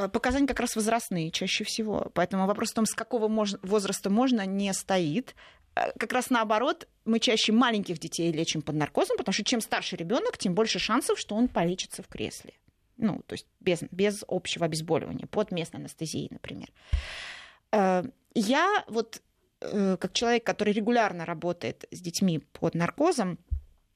Э, 0.00 0.08
показания 0.08 0.46
как 0.46 0.60
раз 0.60 0.76
возрастные 0.76 1.30
чаще 1.30 1.64
всего. 1.64 2.10
Поэтому 2.14 2.46
вопрос 2.46 2.70
в 2.70 2.74
том, 2.74 2.86
с 2.86 2.94
какого 2.94 3.28
возраста 3.62 4.10
можно, 4.10 4.46
не 4.46 4.72
стоит. 4.72 5.34
Э, 5.74 5.92
как 5.98 6.12
раз 6.12 6.30
наоборот, 6.30 6.88
мы 7.04 7.20
чаще 7.20 7.52
маленьких 7.52 7.98
детей 7.98 8.32
лечим 8.32 8.62
под 8.62 8.76
наркозом, 8.76 9.16
потому 9.16 9.32
что 9.32 9.44
чем 9.44 9.60
старше 9.60 9.96
ребенок, 9.96 10.38
тем 10.38 10.54
больше 10.54 10.78
шансов, 10.78 11.18
что 11.18 11.34
он 11.34 11.48
полечится 11.48 12.02
в 12.02 12.08
кресле. 12.08 12.54
Ну, 12.96 13.22
то 13.26 13.34
есть 13.34 13.46
без, 13.60 13.82
без 13.90 14.24
общего 14.28 14.66
обезболивания, 14.66 15.26
под 15.26 15.52
местной 15.52 15.80
анестезией, 15.80 16.28
например. 16.30 16.68
Э, 17.72 18.04
я 18.34 18.84
вот 18.88 19.22
Э, 19.60 19.96
как 19.98 20.12
человек, 20.12 20.44
который 20.44 20.72
регулярно 20.72 21.26
работает 21.26 21.84
с 21.90 22.00
детьми 22.00 22.38
под 22.38 22.74
наркозом, 22.74 23.38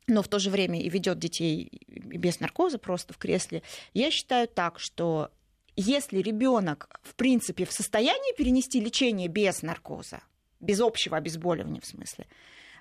но 0.06 0.22
в 0.22 0.28
то 0.28 0.38
же 0.38 0.50
время 0.50 0.80
и 0.80 0.88
ведет 0.90 1.18
детей 1.18 1.80
без 1.88 2.40
наркоза 2.40 2.78
просто 2.78 3.14
в 3.14 3.18
кресле, 3.18 3.62
я 3.94 4.10
считаю 4.10 4.46
так, 4.46 4.78
что 4.78 5.30
если 5.76 6.18
ребенок 6.18 7.00
в 7.02 7.14
принципе 7.14 7.64
в 7.64 7.72
состоянии 7.72 8.36
перенести 8.36 8.78
лечение 8.78 9.28
без 9.28 9.62
наркоза, 9.62 10.20
без 10.60 10.80
общего 10.80 11.16
обезболивания 11.16 11.80
в 11.80 11.86
смысле, 11.86 12.26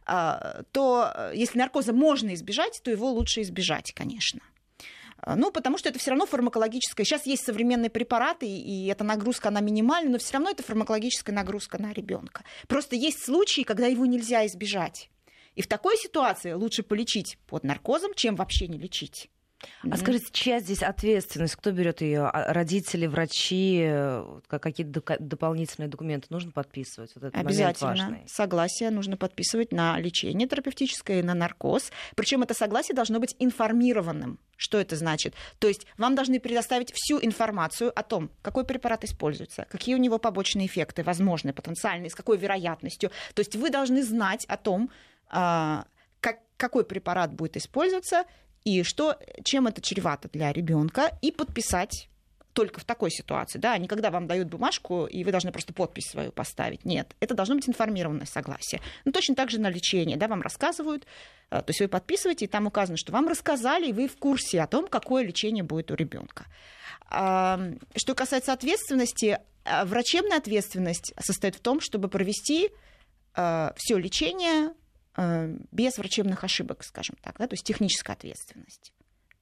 а, 0.05 0.63
то 0.73 1.09
э, 1.15 1.31
если 1.35 1.59
наркоза 1.59 1.93
можно 1.93 2.33
избежать, 2.33 2.81
то 2.83 2.91
его 2.91 3.09
лучше 3.09 3.41
избежать, 3.41 3.93
конечно. 3.93 4.41
А, 5.25 5.35
ну, 5.37 5.51
потому 5.51 5.77
что 5.77 5.89
это 5.89 5.99
все 5.99 6.11
равно 6.11 6.25
фармакологическая. 6.25 7.05
Сейчас 7.05 7.25
есть 7.25 7.45
современные 7.45 7.89
препараты, 7.89 8.45
и 8.45 8.87
эта 8.87 9.03
нагрузка, 9.03 9.47
она 9.47 9.61
минимальна, 9.61 10.11
но 10.11 10.17
все 10.17 10.33
равно 10.33 10.49
это 10.51 10.63
фармакологическая 10.63 11.33
нагрузка 11.33 11.81
на 11.81 11.93
ребенка. 11.93 12.43
Просто 12.67 12.95
есть 12.95 13.23
случаи, 13.23 13.61
когда 13.61 13.87
его 13.87 14.05
нельзя 14.05 14.45
избежать. 14.45 15.09
И 15.55 15.61
в 15.61 15.67
такой 15.67 15.97
ситуации 15.97 16.51
лучше 16.51 16.83
полечить 16.83 17.37
под 17.47 17.63
наркозом, 17.63 18.13
чем 18.15 18.35
вообще 18.35 18.67
не 18.67 18.77
лечить. 18.77 19.29
А 19.89 19.97
скажите, 19.97 20.27
чья 20.31 20.59
здесь 20.59 20.81
ответственность? 20.81 21.55
Кто 21.55 21.71
берет 21.71 22.01
ее? 22.01 22.21
А 22.21 22.53
родители, 22.53 23.05
врачи? 23.05 23.89
Какие-то 24.47 25.17
дополнительные 25.19 25.89
документы 25.89 26.27
нужно 26.29 26.51
подписывать? 26.51 27.11
Вот 27.15 27.25
этот 27.25 27.39
Обязательно. 27.39 28.21
Согласие 28.27 28.89
нужно 28.89 29.17
подписывать 29.17 29.71
на 29.71 29.99
лечение 29.99 30.47
терапевтическое 30.47 31.19
и 31.19 31.23
на 31.23 31.33
наркоз. 31.33 31.91
Причем 32.15 32.43
это 32.43 32.53
согласие 32.53 32.95
должно 32.95 33.19
быть 33.19 33.35
информированным. 33.39 34.39
Что 34.55 34.79
это 34.79 34.95
значит? 34.95 35.33
То 35.59 35.67
есть 35.67 35.85
вам 35.97 36.15
должны 36.15 36.39
предоставить 36.39 36.93
всю 36.93 37.19
информацию 37.21 37.91
о 37.97 38.03
том, 38.03 38.29
какой 38.41 38.65
препарат 38.65 39.03
используется, 39.03 39.65
какие 39.69 39.95
у 39.95 39.97
него 39.97 40.19
побочные 40.19 40.67
эффекты 40.67 41.03
возможны, 41.03 41.53
потенциальные, 41.53 42.09
с 42.09 42.15
какой 42.15 42.37
вероятностью. 42.37 43.11
То 43.33 43.39
есть 43.41 43.55
вы 43.55 43.69
должны 43.69 44.03
знать 44.03 44.45
о 44.45 44.57
том, 44.57 44.89
а, 45.27 45.85
как, 46.19 46.39
какой 46.57 46.85
препарат 46.85 47.33
будет 47.33 47.57
использоваться, 47.57 48.23
и 48.65 48.83
что, 48.83 49.17
чем 49.43 49.67
это 49.67 49.81
чревато 49.81 50.29
для 50.29 50.51
ребенка, 50.51 51.11
и 51.21 51.31
подписать 51.31 52.09
только 52.53 52.79
в 52.79 52.85
такой 52.85 53.09
ситуации, 53.11 53.57
да, 53.57 53.77
не 53.77 53.87
когда 53.87 54.11
вам 54.11 54.27
дают 54.27 54.47
бумажку, 54.47 55.05
и 55.05 55.23
вы 55.23 55.31
должны 55.31 55.51
просто 55.51 55.73
подпись 55.73 56.09
свою 56.09 56.31
поставить. 56.31 56.85
Нет, 56.85 57.15
это 57.19 57.33
должно 57.33 57.55
быть 57.55 57.67
информированное 57.67 58.27
согласие. 58.27 58.79
Ну, 59.05 59.11
точно 59.11 59.35
так 59.35 59.49
же 59.49 59.59
на 59.59 59.69
лечение, 59.69 60.17
да, 60.17 60.27
вам 60.27 60.41
рассказывают, 60.41 61.05
э, 61.49 61.57
то 61.57 61.65
есть 61.67 61.81
вы 61.81 61.87
подписываете, 61.87 62.45
и 62.45 62.47
там 62.47 62.67
указано, 62.67 62.97
что 62.97 63.11
вам 63.11 63.27
рассказали, 63.27 63.87
и 63.87 63.93
вы 63.93 64.07
в 64.07 64.17
курсе 64.17 64.61
о 64.61 64.67
том, 64.67 64.87
какое 64.87 65.23
лечение 65.23 65.63
будет 65.63 65.91
у 65.91 65.95
ребенка. 65.95 66.45
Что 67.09 68.15
касается 68.15 68.53
ответственности, 68.53 69.39
э, 69.65 69.85
врачебная 69.85 70.37
ответственность 70.37 71.13
состоит 71.19 71.55
в 71.55 71.59
том, 71.59 71.81
чтобы 71.81 72.07
провести 72.07 72.69
э, 73.35 73.71
все 73.75 73.97
лечение 73.97 74.73
без 75.15 75.97
врачебных 75.97 76.43
ошибок, 76.43 76.83
скажем 76.83 77.15
так, 77.21 77.37
да, 77.37 77.47
то 77.47 77.53
есть 77.53 77.65
техническая 77.65 78.15
ответственность 78.15 78.91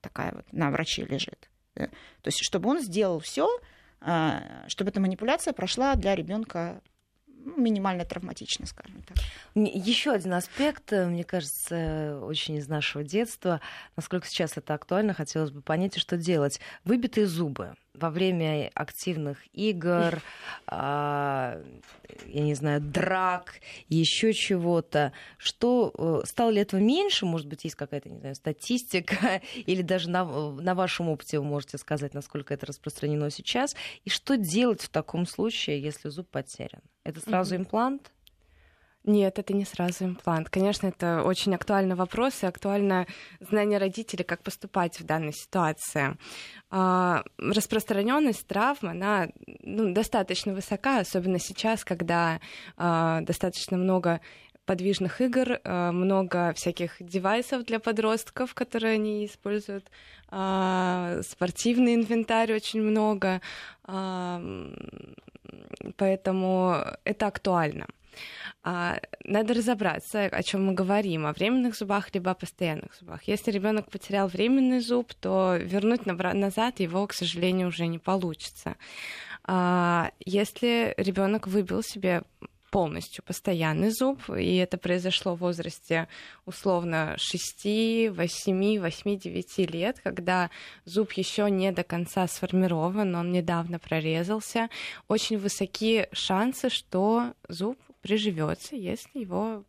такая 0.01 0.34
вот 0.34 0.51
на 0.51 0.69
враче 0.71 1.05
лежит. 1.05 1.49
Да? 1.75 1.88
То 1.88 2.27
есть 2.27 2.39
чтобы 2.43 2.69
он 2.69 2.81
сделал 2.81 3.19
все, 3.19 3.47
э, 4.01 4.67
чтобы 4.67 4.89
эта 4.89 4.99
манипуляция 4.99 5.53
прошла 5.53 5.95
для 5.95 6.15
ребенка 6.15 6.81
ну, 7.27 7.57
минимально 7.60 8.05
травматично, 8.05 8.65
скажем 8.65 9.01
так. 9.03 9.17
Еще 9.55 10.12
один 10.12 10.34
аспект, 10.34 10.91
э, 10.91 11.05
мне 11.05 11.23
кажется, 11.23 12.19
очень 12.23 12.57
из 12.57 12.67
нашего 12.67 13.03
детства. 13.03 13.62
Насколько 13.95 14.27
сейчас 14.27 14.57
это 14.57 14.73
актуально, 14.73 15.13
хотелось 15.13 15.51
бы 15.51 15.62
понять, 15.62 15.97
что 15.97 16.17
делать. 16.17 16.60
Выбитые 16.84 17.25
зубы 17.27 17.75
во 17.93 18.10
время 18.10 18.69
активных 18.73 19.38
игр, 19.54 20.21
а, 20.67 21.62
я 22.25 22.41
не 22.41 22.54
знаю, 22.54 22.82
драк, 22.82 23.56
еще 23.89 24.34
чего-то, 24.34 25.12
что 25.38 25.93
э, 25.97 26.21
стало 26.25 26.51
ли 26.51 26.62
этого 26.62 26.80
меньше, 26.80 27.25
может 27.25 27.47
быть, 27.47 27.63
есть 27.63 27.75
какая-то, 27.75 28.10
не 28.10 28.19
знаю, 28.19 28.36
статистика, 28.36 29.41
или 29.56 29.82
даже 29.82 30.10
на, 30.10 30.23
на 30.25 30.75
вашем 30.75 31.10
опыте 31.10 31.39
вы 31.39 31.45
можете 31.45 31.77
сказать, 31.77 32.13
насколько 32.13 32.54
это 32.54 32.65
распространено 32.65 33.30
сейчас, 33.30 33.75
и 34.06 34.10
что 34.10 34.38
делать 34.38 34.82
в 34.82 34.89
таком 34.89 35.25
случае, 35.25 35.82
если 35.82 36.10
зуб 36.10 36.30
потерян? 36.30 36.82
Это 37.04 37.19
сразу 37.19 37.56
mm-hmm. 37.56 37.60
имплант? 37.60 38.12
Нет, 39.03 39.39
это 39.39 39.53
не 39.53 39.65
сразу 39.65 40.05
имплант. 40.05 40.49
Конечно, 40.49 40.85
это 40.85 41.23
очень 41.23 41.55
актуальный 41.55 41.95
вопрос 41.95 42.43
и 42.43 42.45
актуально 42.45 43.07
знание 43.39 43.79
родителей, 43.79 44.23
как 44.23 44.43
поступать 44.43 44.99
в 44.99 45.05
данной 45.05 45.33
ситуации. 45.33 46.17
А, 46.69 47.23
распространенность 47.39 48.45
травм, 48.45 48.89
она 48.89 49.29
ну, 49.63 49.91
достаточно 49.91 50.53
высока, 50.53 50.99
особенно 50.99 51.39
сейчас, 51.39 51.83
когда 51.83 52.39
а, 52.77 53.21
достаточно 53.21 53.75
много 53.75 54.21
подвижных 54.65 55.19
игр, 55.19 55.59
а, 55.63 55.91
много 55.91 56.53
всяких 56.53 56.97
девайсов 56.99 57.65
для 57.65 57.79
подростков, 57.79 58.53
которые 58.53 58.93
они 58.95 59.25
используют, 59.25 59.89
спортивный 60.27 61.95
инвентарь 61.95 62.53
очень 62.53 62.81
много, 62.81 63.41
поэтому 65.97 66.75
это 67.03 67.27
актуально. 67.27 67.87
А, 68.63 68.99
надо 69.23 69.53
разобраться, 69.53 70.25
о 70.25 70.43
чем 70.43 70.65
мы 70.65 70.73
говорим, 70.73 71.25
о 71.25 71.34
временных 71.34 71.75
зубах 71.75 72.13
либо 72.13 72.31
о 72.31 72.36
постоянных 72.36 72.95
зубах. 72.99 73.23
Если 73.23 73.51
ребенок 73.51 73.89
потерял 73.89 74.27
временный 74.27 74.79
зуб, 74.79 75.13
то 75.13 75.57
вернуть 75.57 76.05
назад 76.05 76.79
его, 76.79 77.07
к 77.07 77.13
сожалению, 77.13 77.69
уже 77.69 77.88
не 77.88 77.99
получится. 77.99 78.75
А, 79.43 80.12
если 80.19 80.93
ребенок 80.97 81.47
выбил 81.47 81.81
себе 81.81 82.21
полностью 82.71 83.23
постоянный 83.23 83.89
зуб, 83.89 84.29
и 84.29 84.55
это 84.55 84.77
произошло 84.77 85.36
в 85.36 85.39
возрасте 85.39 86.07
условно 86.45 87.15
6, 87.17 87.65
8, 88.12 88.79
8, 88.79 89.19
9 89.19 89.57
лет, 89.71 89.99
когда 90.01 90.49
зуб 90.86 91.12
еще 91.12 91.51
не 91.51 91.71
до 91.71 91.84
конца 91.84 92.27
сформирован, 92.27 93.13
он 93.13 93.31
недавно 93.31 93.77
прорезался, 93.77 94.69
очень 95.10 95.38
высоки 95.38 96.07
шансы, 96.13 96.69
что 96.69 97.34
зуб 97.49 97.77
приживется, 98.01 98.75
если 98.75 99.19
его 99.19 99.63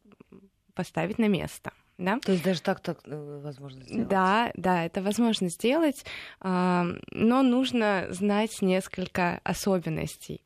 поставить 0.75 1.19
на 1.19 1.29
место. 1.29 1.73
Да? 1.99 2.19
То 2.19 2.33
есть 2.33 2.43
даже 2.43 2.63
так 2.63 2.81
так 2.81 3.01
э, 3.05 3.41
возможно 3.45 3.85
сделать? 3.85 4.09
Да, 4.09 4.51
да, 4.55 4.85
это 4.85 5.03
возможно 5.03 5.49
сделать, 5.51 6.05
но 6.41 6.93
нужно 7.13 8.07
знать 8.11 8.61
несколько 8.63 9.41
особенностей. 9.45 10.43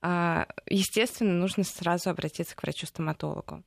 А, 0.00 0.46
естественно, 0.66 1.34
нужно 1.34 1.64
сразу 1.64 2.10
обратиться 2.10 2.56
к 2.56 2.62
врачу-стоматологу. 2.62 3.64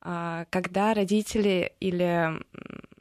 А, 0.00 0.44
когда 0.50 0.92
родители 0.92 1.72
или 1.80 2.42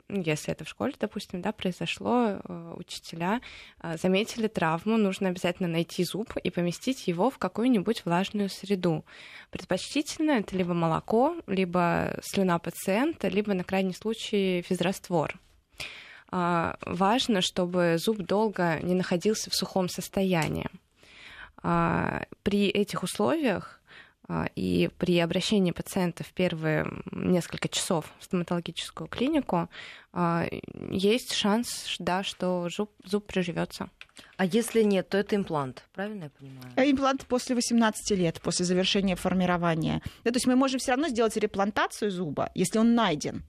если 0.10 0.52
это 0.52 0.66
в 0.66 0.70
школе, 0.70 0.94
допустим, 1.00 1.42
да, 1.42 1.52
произошло, 1.52 2.40
э, 2.44 2.74
учителя 2.78 3.42
э, 3.82 3.98
заметили 3.98 4.48
травму, 4.48 4.98
нужно 4.98 5.30
обязательно 5.30 5.68
найти 5.68 6.04
зуб 6.04 6.36
и 6.38 6.50
поместить 6.52 7.08
его 7.08 7.30
в 7.30 7.38
какую-нибудь 7.38 8.06
влажную 8.06 8.50
среду. 8.50 9.04
Предпочтительно 9.50 10.32
это 10.32 10.56
либо 10.56 10.74
молоко, 10.74 11.36
либо 11.48 12.20
слюна 12.24 12.60
пациента, 12.60 13.28
либо 13.28 13.54
на 13.54 13.64
крайний 13.64 13.96
случай 13.96 14.62
физраствор. 14.62 15.40
А, 16.32 16.78
важно, 16.86 17.42
чтобы 17.42 17.96
зуб 17.98 18.18
долго 18.18 18.80
не 18.82 18.94
находился 18.94 19.50
в 19.50 19.56
сухом 19.56 19.90
состоянии. 19.90 20.70
А, 21.64 22.26
при 22.44 22.68
этих 22.68 23.04
условиях 23.04 23.75
и 24.56 24.90
при 24.98 25.20
обращении 25.20 25.72
пациента 25.72 26.24
в 26.24 26.34
первые 26.34 26.88
несколько 27.12 27.68
часов 27.68 28.06
в 28.20 28.24
стоматологическую 28.24 29.08
клинику 29.08 29.70
а, 30.14 30.48
есть 30.90 31.34
шанс, 31.34 31.96
да, 32.00 32.24
что 32.24 32.68
зуб, 32.70 32.92
зуб 33.04 33.28
приживется. 33.28 33.90
А 34.38 34.46
если 34.46 34.82
нет, 34.82 35.10
то 35.10 35.18
это 35.18 35.36
имплант, 35.36 35.84
правильно 35.94 36.26
я 36.26 36.30
понимаю? 36.30 36.74
А 36.76 36.86
имплант 36.86 37.26
после 37.28 37.56
18 37.56 38.18
лет, 38.18 38.42
после 38.42 38.66
завершения 38.66 39.16
формирования. 39.16 40.02
Да, 40.24 40.32
то 40.32 40.38
есть 40.38 40.48
мы 40.48 40.56
можем 40.56 40.80
все 40.80 40.92
равно 40.92 41.10
сделать 41.10 41.36
реплантацию 41.38 42.10
зуба, 42.12 42.50
если 42.56 42.80
он 42.80 42.96
найден 42.96 43.44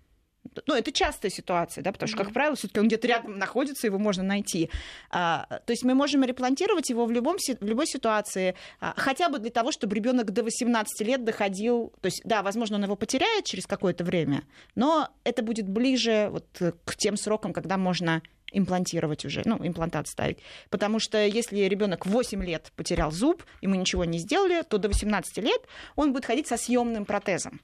ну, 0.67 0.75
это 0.75 0.93
частая 0.93 1.31
ситуация, 1.31 1.83
да, 1.83 1.93
потому 1.93 2.09
что, 2.09 2.17
как 2.17 2.33
правило, 2.33 2.57
все-таки 2.57 2.81
он 2.81 2.87
где-то 2.87 3.07
рядом 3.07 3.39
находится, 3.39 3.87
его 3.87 3.99
можно 3.99 4.23
найти. 4.23 4.71
А, 5.11 5.47
то 5.67 5.73
есть 5.73 5.85
мы 5.85 5.95
можем 5.95 6.25
реплантировать 6.25 6.91
его 6.91 7.07
в, 7.07 7.11
любом, 7.11 7.37
в 7.39 7.65
любой 7.65 7.87
ситуации, 7.87 8.55
а, 8.81 8.95
хотя 8.97 9.29
бы 9.29 9.39
для 9.39 9.51
того, 9.51 9.73
чтобы 9.73 9.95
ребенок 9.95 10.33
до 10.33 10.43
18 10.43 11.07
лет 11.07 11.25
доходил. 11.25 11.93
То 12.01 12.07
есть, 12.07 12.23
да, 12.25 12.43
возможно, 12.43 12.77
он 12.77 12.85
его 12.85 12.97
потеряет 12.97 13.45
через 13.45 13.67
какое-то 13.67 14.05
время, 14.05 14.43
но 14.75 15.09
это 15.25 15.43
будет 15.43 15.69
ближе 15.69 16.29
вот 16.31 16.47
к 16.85 16.97
тем 16.97 17.17
срокам, 17.17 17.53
когда 17.53 17.77
можно 17.77 18.23
имплантировать 18.53 19.25
уже, 19.25 19.43
ну, 19.45 19.59
имплантат 19.61 20.09
ставить. 20.09 20.39
Потому 20.71 20.99
что 20.99 21.25
если 21.25 21.59
ребенок 21.61 22.07
8 22.07 22.45
лет 22.45 22.73
потерял 22.77 23.11
зуб, 23.11 23.45
и 23.61 23.67
мы 23.67 23.77
ничего 23.77 24.05
не 24.05 24.19
сделали, 24.19 24.63
то 24.63 24.79
до 24.79 24.89
18 24.89 25.39
лет 25.39 25.61
он 25.97 26.13
будет 26.13 26.25
ходить 26.25 26.47
со 26.47 26.57
съемным 26.57 27.05
протезом. 27.05 27.61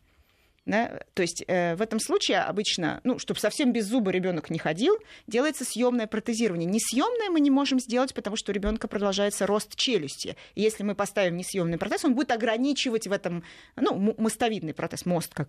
Да? 0.65 1.01
То 1.15 1.23
есть 1.23 1.43
э, 1.49 1.75
в 1.75 1.83
этом 1.83 1.99
случае 1.99 2.39
обычно, 2.41 3.01
ну, 3.03 3.19
чтобы 3.19 3.41
совсем 3.41 3.73
без 3.73 3.87
зуба 3.87 4.11
ребенок 4.13 4.49
не 4.49 4.59
ходил, 4.59 4.97
делается 5.27 5.65
съемное 5.65 6.07
протезирование. 6.07 6.69
Несъемное 6.69 7.31
мы 7.31 7.41
не 7.41 7.51
можем 7.51 7.81
сделать, 7.81 8.15
потому 8.15 8.37
что 8.37 8.53
у 8.53 8.55
ребенка 8.55 8.87
продолжается 8.87 9.47
рост 9.47 9.75
челюсти. 9.75 10.37
И 10.55 10.63
если 10.63 10.85
мы 10.85 10.95
поставим 10.95 11.37
несъемный 11.37 11.79
протез, 11.79 12.05
он 12.05 12.15
будет 12.15 12.31
ограничивать 12.31 13.09
в 13.09 13.13
этом, 13.13 13.43
ну, 13.75 14.15
мостовидный 14.19 14.73
протез, 14.73 15.05
мост, 15.05 15.35
как 15.35 15.49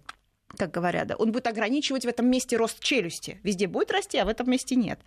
как 0.57 0.71
говорят, 0.71 1.07
да, 1.07 1.15
он 1.15 1.31
будет 1.31 1.47
ограничивать 1.47 2.05
в 2.05 2.07
этом 2.07 2.29
месте 2.29 2.57
рост 2.57 2.79
челюсти. 2.79 3.39
Везде 3.43 3.67
будет 3.67 3.91
расти, 3.91 4.17
а 4.17 4.25
в 4.25 4.27
этом 4.27 4.49
месте 4.49 4.75
нет. 4.75 4.99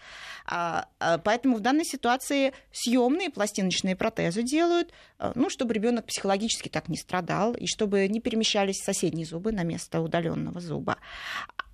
А, 0.45 0.89
а, 0.99 1.19
поэтому 1.19 1.57
в 1.57 1.61
данной 1.61 1.85
ситуации 1.85 2.53
съемные 2.73 3.31
пластиночные 3.31 3.95
протезы 3.95 4.43
делают, 4.43 4.93
а, 5.19 5.33
ну, 5.35 5.49
чтобы 5.49 5.75
ребенок 5.75 6.07
психологически 6.07 6.69
так 6.69 6.89
не 6.89 6.97
страдал, 6.97 7.55
и 7.55 7.67
чтобы 7.67 8.09
не 8.09 8.21
перемещались 8.21 8.83
соседние 8.83 9.27
зубы 9.27 9.53
на 9.53 9.63
место 9.63 10.01
удаленного 10.01 10.61
зуба. 10.61 10.97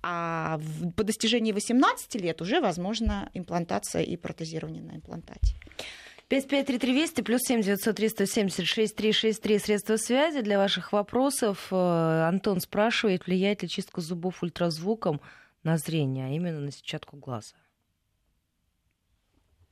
А 0.03 0.57
в, 0.59 0.91
по 0.91 1.03
достижении 1.03 1.51
18 1.51 2.15
лет 2.15 2.41
уже 2.41 2.61
возможна 2.61 3.29
имплантация 3.33 4.03
и 4.03 4.17
протезирование 4.17 4.83
на 4.83 4.95
имплантате. 4.95 5.55
553320 6.33 7.23
плюс 7.23 7.41
7 7.43 7.61
903 7.61 8.09
176 8.09 8.95
363 8.95 9.59
средства 9.59 9.97
связи 9.97 10.41
для 10.41 10.57
ваших 10.57 10.91
вопросов. 10.91 11.67
Э, 11.71 12.27
Антон 12.27 12.59
спрашивает, 12.59 13.27
влияет 13.27 13.61
ли 13.61 13.69
чистка 13.69 14.01
зубов 14.01 14.41
ультразвуком 14.41 15.21
на 15.61 15.77
зрение, 15.77 16.25
а 16.25 16.29
именно 16.29 16.59
на 16.59 16.71
сетчатку 16.71 17.17
глаза? 17.17 17.55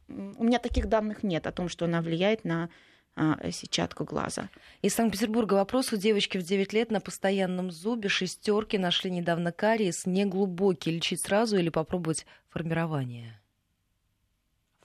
У 0.08 0.44
меня 0.44 0.60
таких 0.60 0.88
данных 0.88 1.24
нет 1.24 1.48
о 1.48 1.52
том, 1.52 1.68
что 1.68 1.86
она 1.86 2.02
влияет 2.02 2.44
на 2.44 2.70
а, 3.16 3.50
сетчатку 3.50 4.04
глаза. 4.04 4.50
Из 4.84 4.94
Санкт-Петербурга 4.94 5.56
вопрос 5.56 5.92
у 5.94 5.98
девочки 5.98 6.38
в 6.38 6.44
9 6.44 6.74
лет 6.74 6.92
на 6.92 7.00
постоянном 7.00 7.72
зубе 7.72 8.08
шестерки 8.08 8.78
нашли 8.78 9.10
недавно 9.10 9.52
кариес, 9.52 10.06
неглубокий. 10.06 10.92
Лечить 10.92 11.26
сразу 11.26 11.58
или 11.58 11.70
попробовать 11.70 12.28
формирование? 12.50 13.42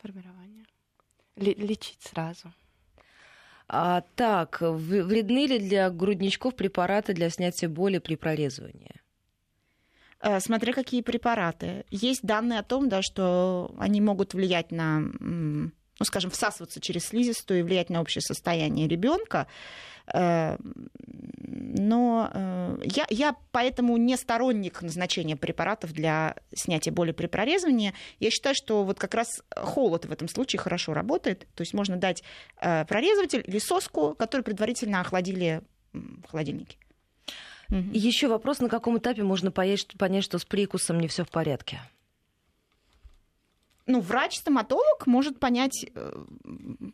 Формирование 0.00 0.45
лечить 1.36 2.02
сразу. 2.02 2.52
А, 3.68 4.02
так, 4.14 4.58
вредны 4.60 5.46
ли 5.46 5.58
для 5.58 5.90
грудничков 5.90 6.54
препараты 6.54 7.14
для 7.14 7.30
снятия 7.30 7.68
боли 7.68 7.98
при 7.98 8.14
прорезывании? 8.14 9.00
Э, 10.20 10.40
смотря 10.40 10.72
какие 10.72 11.02
препараты. 11.02 11.84
Есть 11.90 12.22
данные 12.22 12.60
о 12.60 12.62
том, 12.62 12.88
да, 12.88 13.02
что 13.02 13.74
они 13.78 14.00
могут 14.00 14.34
влиять 14.34 14.70
на, 14.70 15.00
ну, 15.00 15.70
скажем, 16.02 16.30
всасываться 16.30 16.80
через 16.80 17.06
слизистую 17.06 17.60
и 17.60 17.62
влиять 17.62 17.90
на 17.90 18.00
общее 18.00 18.22
состояние 18.22 18.88
ребенка. 18.88 19.46
Но 21.78 22.30
э, 22.32 22.78
я, 22.84 23.06
я 23.10 23.36
поэтому 23.52 23.96
не 23.96 24.16
сторонник 24.16 24.82
назначения 24.82 25.36
препаратов 25.36 25.92
для 25.92 26.36
снятия 26.54 26.92
боли 26.92 27.12
при 27.12 27.26
прорезывании. 27.26 27.92
Я 28.18 28.30
считаю, 28.30 28.54
что 28.54 28.82
вот 28.82 28.98
как 28.98 29.14
раз 29.14 29.42
холод 29.54 30.06
в 30.06 30.12
этом 30.12 30.28
случае 30.28 30.60
хорошо 30.60 30.94
работает. 30.94 31.46
То 31.54 31.62
есть 31.62 31.74
можно 31.74 31.96
дать 31.96 32.22
э, 32.60 32.84
прорезыватель 32.86 33.44
или 33.46 33.58
соску, 33.58 34.14
которую 34.14 34.44
предварительно 34.44 35.00
охладили 35.00 35.62
в 35.92 36.30
холодильнике. 36.30 36.78
Еще 37.68 38.28
вопрос, 38.28 38.60
на 38.60 38.68
каком 38.68 38.98
этапе 38.98 39.22
можно 39.22 39.50
понять, 39.50 40.24
что 40.24 40.38
с 40.38 40.44
прикусом 40.44 41.00
не 41.00 41.08
все 41.08 41.24
в 41.24 41.30
порядке? 41.30 41.80
Ну, 43.86 44.00
врач-стоматолог 44.00 45.06
может 45.06 45.38
понять 45.38 45.86
э, 45.94 46.24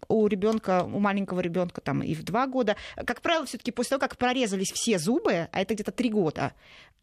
у 0.09 0.27
ребенка, 0.27 0.85
у 0.85 0.99
маленького 0.99 1.41
ребенка 1.41 1.81
там 1.81 2.03
и 2.03 2.15
в 2.15 2.23
два 2.23 2.47
года. 2.47 2.77
Как 3.07 3.23
правило, 3.23 3.47
все-таки 3.47 3.71
после 3.71 3.91
того, 3.91 4.01
как 4.01 4.19
прорезались 4.19 4.73
все 4.73 4.99
зубы, 4.99 5.49
а 5.51 5.61
это 5.61 5.75
где-то 5.75 5.93
три 5.93 6.11
года, 6.11 6.53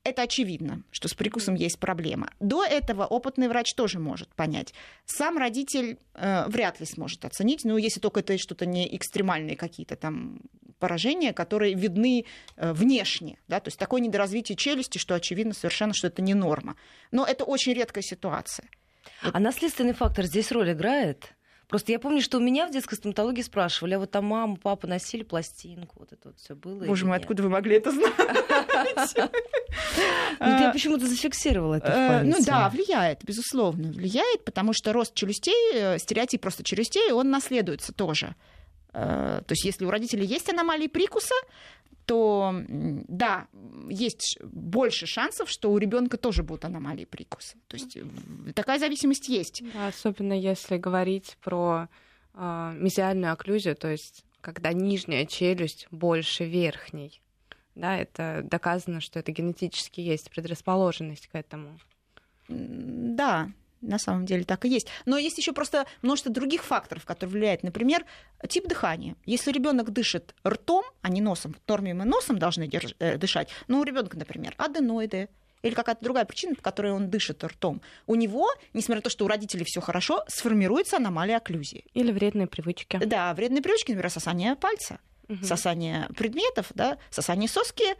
это 0.03 0.21
очевидно, 0.21 0.83
что 0.91 1.07
с 1.07 1.13
прикусом 1.13 1.55
есть 1.55 1.79
проблема. 1.79 2.31
До 2.39 2.63
этого 2.63 3.05
опытный 3.05 3.47
врач 3.47 3.73
тоже 3.73 3.99
может 3.99 4.33
понять. 4.33 4.73
Сам 5.05 5.37
родитель 5.37 5.97
э, 6.13 6.47
вряд 6.47 6.79
ли 6.79 6.85
сможет 6.85 7.25
оценить, 7.25 7.65
ну, 7.65 7.77
если 7.77 7.99
только 7.99 8.21
это 8.21 8.37
что-то 8.37 8.65
не 8.65 8.95
экстремальные 8.95 9.55
какие-то 9.55 9.95
там 9.95 10.39
поражения, 10.79 11.33
которые 11.33 11.73
видны 11.73 12.25
э, 12.55 12.73
внешне. 12.73 13.37
Да? 13.47 13.59
То 13.59 13.67
есть 13.67 13.77
такое 13.77 14.01
недоразвитие 14.01 14.55
челюсти, 14.55 14.97
что 14.97 15.15
очевидно 15.15 15.53
совершенно, 15.53 15.93
что 15.93 16.07
это 16.07 16.21
не 16.21 16.33
норма. 16.33 16.75
Но 17.11 17.25
это 17.25 17.43
очень 17.43 17.73
редкая 17.73 18.03
ситуация. 18.03 18.67
А 19.21 19.39
наследственный 19.39 19.93
фактор 19.93 20.25
здесь 20.25 20.51
роль 20.51 20.71
играет? 20.71 21.33
Просто 21.69 21.91
я 21.91 21.99
помню, 21.99 22.19
что 22.19 22.39
у 22.39 22.41
меня 22.41 22.67
в 22.67 22.71
детской 22.71 22.95
стоматологии 22.95 23.43
спрашивали, 23.43 23.93
а 23.93 23.99
вот 23.99 24.09
там 24.09 24.25
мама, 24.25 24.55
папа 24.55 24.87
носили 24.87 25.21
пластинку, 25.21 25.97
вот 25.99 26.11
это 26.11 26.29
вот 26.29 26.39
все 26.39 26.55
было. 26.55 26.83
Боже 26.83 27.05
мой, 27.05 27.17
откуда 27.17 27.43
вы 27.43 27.49
могли 27.49 27.75
это 27.75 27.91
знать? 27.91 28.13
Ну, 30.39 30.47
я 30.47 30.71
почему-то 30.71 31.05
зафиксировала 31.05 31.75
это 31.75 31.91
э. 31.91 32.23
Ну 32.23 32.37
да, 32.43 32.69
влияет, 32.69 33.23
безусловно, 33.23 33.91
влияет, 33.91 34.45
потому 34.45 34.73
что 34.73 34.93
рост 34.93 35.13
челюстей, 35.13 35.73
э, 35.73 35.99
стереотип 35.99 36.41
просто 36.41 36.63
челюстей, 36.63 37.11
он 37.11 37.29
наследуется 37.29 37.93
тоже. 37.93 38.35
Э, 38.93 39.41
то 39.45 39.51
есть 39.51 39.65
если 39.65 39.85
у 39.85 39.91
родителей 39.91 40.25
есть 40.25 40.49
аномалии 40.49 40.87
прикуса, 40.87 41.35
то 42.09 42.55
да, 42.67 43.47
есть 43.87 44.39
больше 44.41 45.05
шансов, 45.05 45.47
что 45.47 45.71
у 45.71 45.77
ребенка 45.77 46.17
тоже 46.17 46.41
будут 46.41 46.65
аномалии 46.65 47.05
прикуса. 47.05 47.55
То 47.67 47.77
есть 47.77 47.95
э, 47.97 48.03
такая 48.55 48.79
зависимость 48.79 49.29
есть. 49.29 49.61
Да, 49.75 49.89
особенно 49.89 50.33
если 50.33 50.77
говорить 50.77 51.37
про 51.39 51.87
э, 52.33 52.73
мезиальную 52.75 53.31
окклюзию, 53.31 53.75
то 53.75 53.91
есть 53.91 54.25
когда 54.41 54.73
нижняя 54.73 55.27
челюсть 55.27 55.85
больше 55.91 56.45
верхней. 56.45 57.21
Да, 57.75 57.95
это 57.95 58.41
доказано, 58.43 59.01
что 59.01 59.19
это 59.19 59.31
генетически 59.31 60.01
есть 60.01 60.31
предрасположенность 60.31 61.27
к 61.27 61.35
этому. 61.35 61.79
Да, 62.47 63.51
на 63.81 63.99
самом 63.99 64.25
деле 64.25 64.43
так 64.43 64.65
и 64.65 64.69
есть. 64.69 64.87
Но 65.05 65.17
есть 65.17 65.37
еще 65.37 65.53
просто 65.53 65.85
множество 66.01 66.31
других 66.31 66.63
факторов, 66.63 67.05
которые 67.05 67.33
влияют. 67.33 67.63
Например, 67.63 68.05
тип 68.47 68.67
дыхания. 68.67 69.15
Если 69.25 69.51
ребенок 69.51 69.91
дышит 69.91 70.35
ртом, 70.47 70.85
а 71.01 71.09
не 71.09 71.21
носом, 71.21 71.53
в 71.53 71.69
норме 71.69 71.93
мы 71.93 72.05
носом 72.05 72.39
должны 72.39 72.63
держ- 72.63 72.95
э, 72.99 73.17
дышать, 73.17 73.49
но 73.67 73.79
у 73.79 73.83
ребенка, 73.83 74.17
например, 74.17 74.53
аденоиды, 74.57 75.29
или 75.61 75.73
какая-то 75.73 76.03
другая 76.03 76.25
причина, 76.25 76.55
по 76.55 76.61
которой 76.61 76.93
он 76.93 77.09
дышит 77.09 77.43
ртом, 77.43 77.81
у 78.07 78.15
него, 78.15 78.49
несмотря 78.73 78.97
на 78.97 79.01
то, 79.03 79.09
что 79.09 79.25
у 79.25 79.27
родителей 79.27 79.65
все 79.65 79.81
хорошо, 79.81 80.23
сформируется 80.27 80.97
аномалия 80.97 81.37
окклюзии. 81.37 81.85
Или 81.93 82.11
вредные 82.11 82.47
привычки. 82.47 82.97
Да, 83.05 83.33
вредные 83.33 83.61
привычки, 83.61 83.91
например, 83.91 84.09
сосание 84.09 84.55
пальца, 84.55 84.99
угу. 85.27 85.43
сосание 85.45 86.07
предметов, 86.15 86.67
да, 86.75 86.97
сосание 87.09 87.49
соски, 87.49 87.95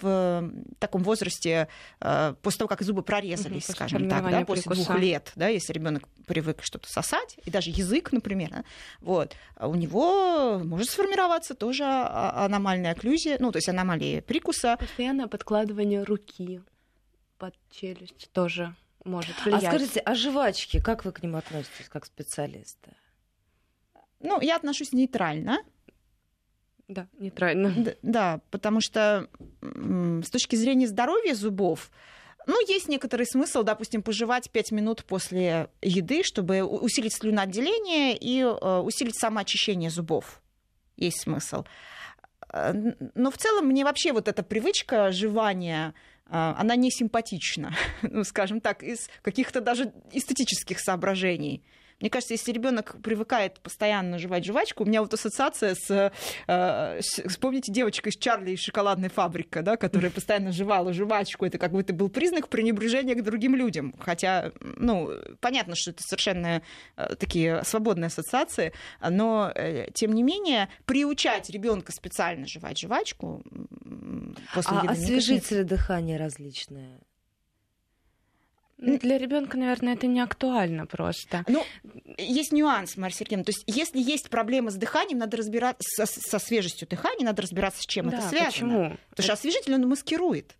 в 0.00 0.50
таком 0.78 1.02
возрасте, 1.02 1.68
э, 2.00 2.34
после 2.42 2.58
того, 2.58 2.68
как 2.68 2.82
зубы 2.82 3.02
прорезались, 3.02 3.68
угу, 3.68 3.74
скажем 3.74 4.08
так, 4.08 4.30
да, 4.30 4.44
после 4.44 4.64
прикуса. 4.64 4.84
двух 4.84 4.98
лет, 4.98 5.32
да, 5.36 5.48
если 5.48 5.72
ребенок 5.72 6.08
привык 6.26 6.62
что-то 6.62 6.88
сосать, 6.88 7.36
и 7.44 7.50
даже 7.50 7.70
язык, 7.70 8.12
например, 8.12 8.64
вот, 9.00 9.34
у 9.60 9.74
него 9.74 10.60
может 10.64 10.90
сформироваться 10.90 11.54
тоже 11.54 11.84
аномальная 11.84 12.92
окклюзия, 12.92 13.36
ну, 13.40 13.52
то 13.52 13.58
есть 13.58 13.68
аномалия 13.68 14.22
прикуса. 14.22 14.76
Постоянное 14.78 15.26
подкладывание 15.26 16.02
руки 16.02 16.60
под 17.38 17.54
челюсть 17.70 18.30
тоже 18.32 18.74
может 19.04 19.34
а 19.40 19.44
влиять. 19.44 19.64
А 19.64 19.68
скажите, 19.68 20.00
а 20.00 20.14
жвачки, 20.14 20.80
как 20.80 21.04
вы 21.04 21.12
к 21.12 21.22
ним 21.22 21.36
относитесь 21.36 21.88
как 21.88 22.06
специалисты? 22.06 22.92
Ну, 24.20 24.40
я 24.40 24.56
отношусь 24.56 24.92
нейтрально. 24.92 25.58
Да, 26.88 27.08
нейтрально. 27.18 27.72
Да, 27.76 27.92
да, 28.02 28.40
потому 28.50 28.80
что 28.80 29.28
с 29.62 30.30
точки 30.30 30.56
зрения 30.56 30.86
здоровья 30.86 31.34
зубов, 31.34 31.90
ну, 32.46 32.60
есть 32.66 32.88
некоторый 32.88 33.26
смысл, 33.26 33.62
допустим, 33.62 34.02
пожевать 34.02 34.50
5 34.50 34.72
минут 34.72 35.04
после 35.04 35.70
еды, 35.80 36.22
чтобы 36.22 36.62
усилить 36.62 37.14
слюноотделение 37.14 38.16
и 38.16 38.40
э, 38.42 38.78
усилить 38.80 39.18
самоочищение 39.18 39.88
зубов. 39.88 40.42
Есть 40.98 41.22
смысл. 41.22 41.64
Э, 42.52 42.74
но 43.14 43.30
в 43.30 43.38
целом 43.38 43.68
мне 43.68 43.82
вообще 43.82 44.12
вот 44.12 44.28
эта 44.28 44.42
привычка 44.42 45.10
жевания 45.10 45.94
а, 46.26 46.56
она 46.58 46.74
не 46.76 46.90
симпатична, 46.90 47.74
ну, 48.02 48.24
скажем 48.24 48.60
так, 48.60 48.82
из 48.82 49.08
каких-то 49.22 49.60
даже 49.60 49.92
эстетических 50.12 50.80
соображений. 50.80 51.62
Мне 52.04 52.10
кажется, 52.10 52.34
если 52.34 52.52
ребенок 52.52 52.96
привыкает 53.02 53.60
постоянно 53.60 54.18
жевать 54.18 54.44
жвачку, 54.44 54.84
у 54.84 54.86
меня 54.86 55.00
вот 55.00 55.14
ассоциация 55.14 55.74
с... 55.74 56.12
Э, 56.46 57.00
вспомните 57.00 57.72
девочка 57.72 58.10
из 58.10 58.16
Чарли 58.18 58.50
из 58.50 58.60
шоколадной 58.60 59.08
фабрика, 59.08 59.62
да, 59.62 59.78
которая 59.78 60.10
постоянно 60.10 60.52
жевала 60.52 60.92
жвачку. 60.92 61.46
Это 61.46 61.56
как 61.56 61.70
будто 61.70 61.94
был 61.94 62.10
признак 62.10 62.50
пренебрежения 62.50 63.14
к 63.14 63.22
другим 63.22 63.54
людям. 63.54 63.94
Хотя, 63.98 64.52
ну, 64.60 65.12
понятно, 65.40 65.74
что 65.76 65.92
это 65.92 66.02
совершенно 66.02 66.60
э, 66.96 67.14
такие 67.14 67.64
свободные 67.64 68.08
ассоциации, 68.08 68.74
но, 69.00 69.50
э, 69.54 69.86
тем 69.94 70.12
не 70.12 70.22
менее, 70.22 70.68
приучать 70.84 71.48
ребенка 71.48 71.90
специально 71.92 72.46
жевать 72.46 72.78
жвачку 72.80 73.42
после 74.54 74.76
а 74.76 74.90
освежители 74.90 75.62
дыхания 75.62 76.18
различные? 76.18 77.00
Для 78.78 79.18
ребенка, 79.18 79.56
наверное, 79.56 79.94
это 79.94 80.06
не 80.06 80.20
актуально 80.20 80.86
просто. 80.86 81.44
Ну, 81.48 81.64
есть 82.18 82.52
нюанс, 82.52 82.96
Мария 82.96 83.16
Сергеевна. 83.16 83.44
То 83.44 83.50
есть, 83.50 83.64
если 83.66 84.00
есть 84.00 84.28
проблемы 84.28 84.70
с 84.70 84.74
дыханием, 84.74 85.18
надо 85.18 85.36
разбираться 85.36 86.06
со, 86.06 86.20
со 86.20 86.38
свежестью 86.38 86.88
дыхания, 86.88 87.24
надо 87.24 87.42
разбираться, 87.42 87.82
с 87.82 87.86
чем 87.86 88.10
да, 88.10 88.18
это 88.18 88.28
связано. 88.28 88.50
Почему? 88.50 88.82
Потому 88.82 88.98
это... 89.12 89.22
что 89.22 89.32
освежитель 89.32 89.74
он 89.74 89.88
маскирует. 89.88 90.56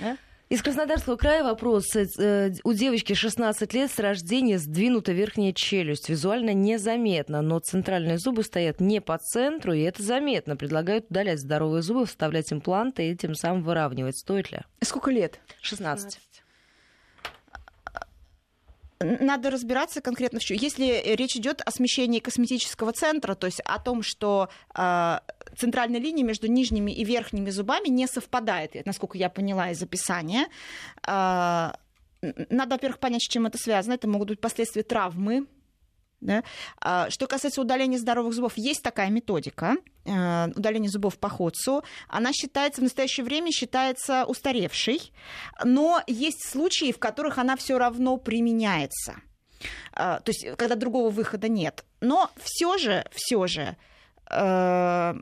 Да? 0.00 0.16
Из 0.48 0.62
Краснодарского 0.62 1.16
края 1.16 1.44
вопрос. 1.44 1.94
Э, 1.94 2.52
у 2.64 2.72
девочки 2.72 3.12
16 3.12 3.74
лет 3.74 3.90
с 3.90 3.98
рождения 3.98 4.58
сдвинута 4.58 5.12
верхняя 5.12 5.52
челюсть. 5.52 6.08
Визуально 6.08 6.54
незаметно, 6.54 7.42
но 7.42 7.58
центральные 7.58 8.16
зубы 8.16 8.42
стоят 8.42 8.80
не 8.80 9.02
по 9.02 9.18
центру, 9.18 9.74
и 9.74 9.82
это 9.82 10.02
заметно. 10.02 10.56
Предлагают 10.56 11.10
удалять 11.10 11.40
здоровые 11.40 11.82
зубы, 11.82 12.06
вставлять 12.06 12.50
импланты 12.50 13.10
и 13.10 13.16
тем 13.16 13.34
самым 13.34 13.62
выравнивать. 13.62 14.16
Стоит 14.16 14.50
ли? 14.50 14.60
Сколько 14.80 15.10
лет? 15.10 15.38
16. 15.60 16.14
16 16.14 16.27
надо 19.00 19.50
разбираться 19.50 20.00
конкретно 20.00 20.40
в 20.40 20.44
чем. 20.44 20.56
Если 20.56 21.02
речь 21.14 21.36
идет 21.36 21.62
о 21.64 21.70
смещении 21.70 22.18
косметического 22.18 22.92
центра, 22.92 23.34
то 23.34 23.46
есть 23.46 23.60
о 23.60 23.78
том, 23.78 24.02
что 24.02 24.48
э, 24.74 25.18
центральная 25.56 26.00
линия 26.00 26.24
между 26.24 26.48
нижними 26.48 26.90
и 26.90 27.04
верхними 27.04 27.50
зубами 27.50 27.88
не 27.88 28.06
совпадает, 28.06 28.74
насколько 28.86 29.16
я 29.16 29.28
поняла 29.28 29.70
из 29.70 29.82
описания. 29.82 30.48
Э, 31.06 31.72
надо, 32.20 32.74
во-первых, 32.74 32.98
понять, 32.98 33.22
с 33.22 33.28
чем 33.28 33.46
это 33.46 33.58
связано. 33.58 33.94
Это 33.94 34.08
могут 34.08 34.28
быть 34.28 34.40
последствия 34.40 34.82
травмы, 34.82 35.46
да? 36.20 36.42
А, 36.80 37.10
что 37.10 37.26
касается 37.26 37.60
удаления 37.60 37.98
здоровых 37.98 38.34
зубов, 38.34 38.56
есть 38.56 38.82
такая 38.82 39.10
методика 39.10 39.76
э, 40.04 40.48
удаления 40.54 40.88
зубов 40.88 41.18
по 41.18 41.28
Ходсу. 41.28 41.84
Она 42.08 42.32
считается 42.32 42.80
в 42.80 42.84
настоящее 42.84 43.24
время 43.24 43.52
считается 43.52 44.24
устаревшей, 44.24 45.12
но 45.64 46.02
есть 46.06 46.48
случаи, 46.48 46.92
в 46.92 46.98
которых 46.98 47.38
она 47.38 47.56
все 47.56 47.78
равно 47.78 48.16
применяется. 48.16 49.16
А, 49.92 50.20
то 50.20 50.30
есть, 50.30 50.56
когда 50.56 50.74
другого 50.74 51.10
выхода 51.10 51.48
нет. 51.48 51.84
Но 52.00 52.30
все 52.36 52.78
же, 52.78 53.04
все 53.12 53.46
же 53.46 53.76
э, 54.30 55.14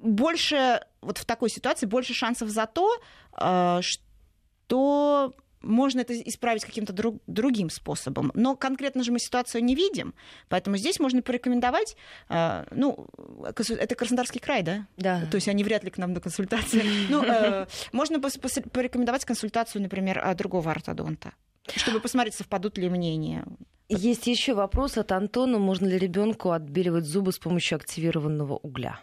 больше 0.00 0.80
вот 1.00 1.18
в 1.18 1.24
такой 1.24 1.50
ситуации 1.50 1.86
больше 1.86 2.14
шансов 2.14 2.48
за 2.48 2.66
то, 2.66 2.96
э, 3.40 3.80
что 3.82 5.34
можно 5.62 6.00
это 6.00 6.14
исправить 6.20 6.64
каким-то 6.64 6.92
друг, 6.92 7.20
другим 7.26 7.70
способом. 7.70 8.30
Но 8.34 8.56
конкретно 8.56 9.02
же 9.02 9.12
мы 9.12 9.18
ситуацию 9.18 9.64
не 9.64 9.74
видим, 9.74 10.14
поэтому 10.48 10.76
здесь 10.76 11.00
можно 11.00 11.22
порекомендовать, 11.22 11.96
э, 12.28 12.64
ну, 12.70 13.06
это 13.46 13.94
Краснодарский 13.94 14.40
край, 14.40 14.62
да? 14.62 14.86
Да. 14.96 15.26
То 15.30 15.36
есть 15.36 15.48
они 15.48 15.64
вряд 15.64 15.84
ли 15.84 15.90
к 15.90 15.98
нам 15.98 16.12
на 16.12 16.20
консультации. 16.20 16.82
Ну, 17.08 17.22
э, 17.24 17.66
можно 17.92 18.20
порекомендовать 18.20 19.24
консультацию, 19.24 19.82
например, 19.82 20.34
другого 20.36 20.70
ортодонта, 20.70 21.32
чтобы 21.76 22.00
посмотреть, 22.00 22.34
совпадут 22.34 22.78
ли 22.78 22.88
мнения. 22.88 23.44
Есть 23.88 24.26
еще 24.26 24.54
вопрос 24.54 24.96
от 24.96 25.12
Антона. 25.12 25.58
Можно 25.58 25.86
ли 25.86 25.98
ребенку 25.98 26.52
отбеливать 26.52 27.04
зубы 27.04 27.32
с 27.32 27.38
помощью 27.38 27.76
активированного 27.76 28.54
угля? 28.54 29.00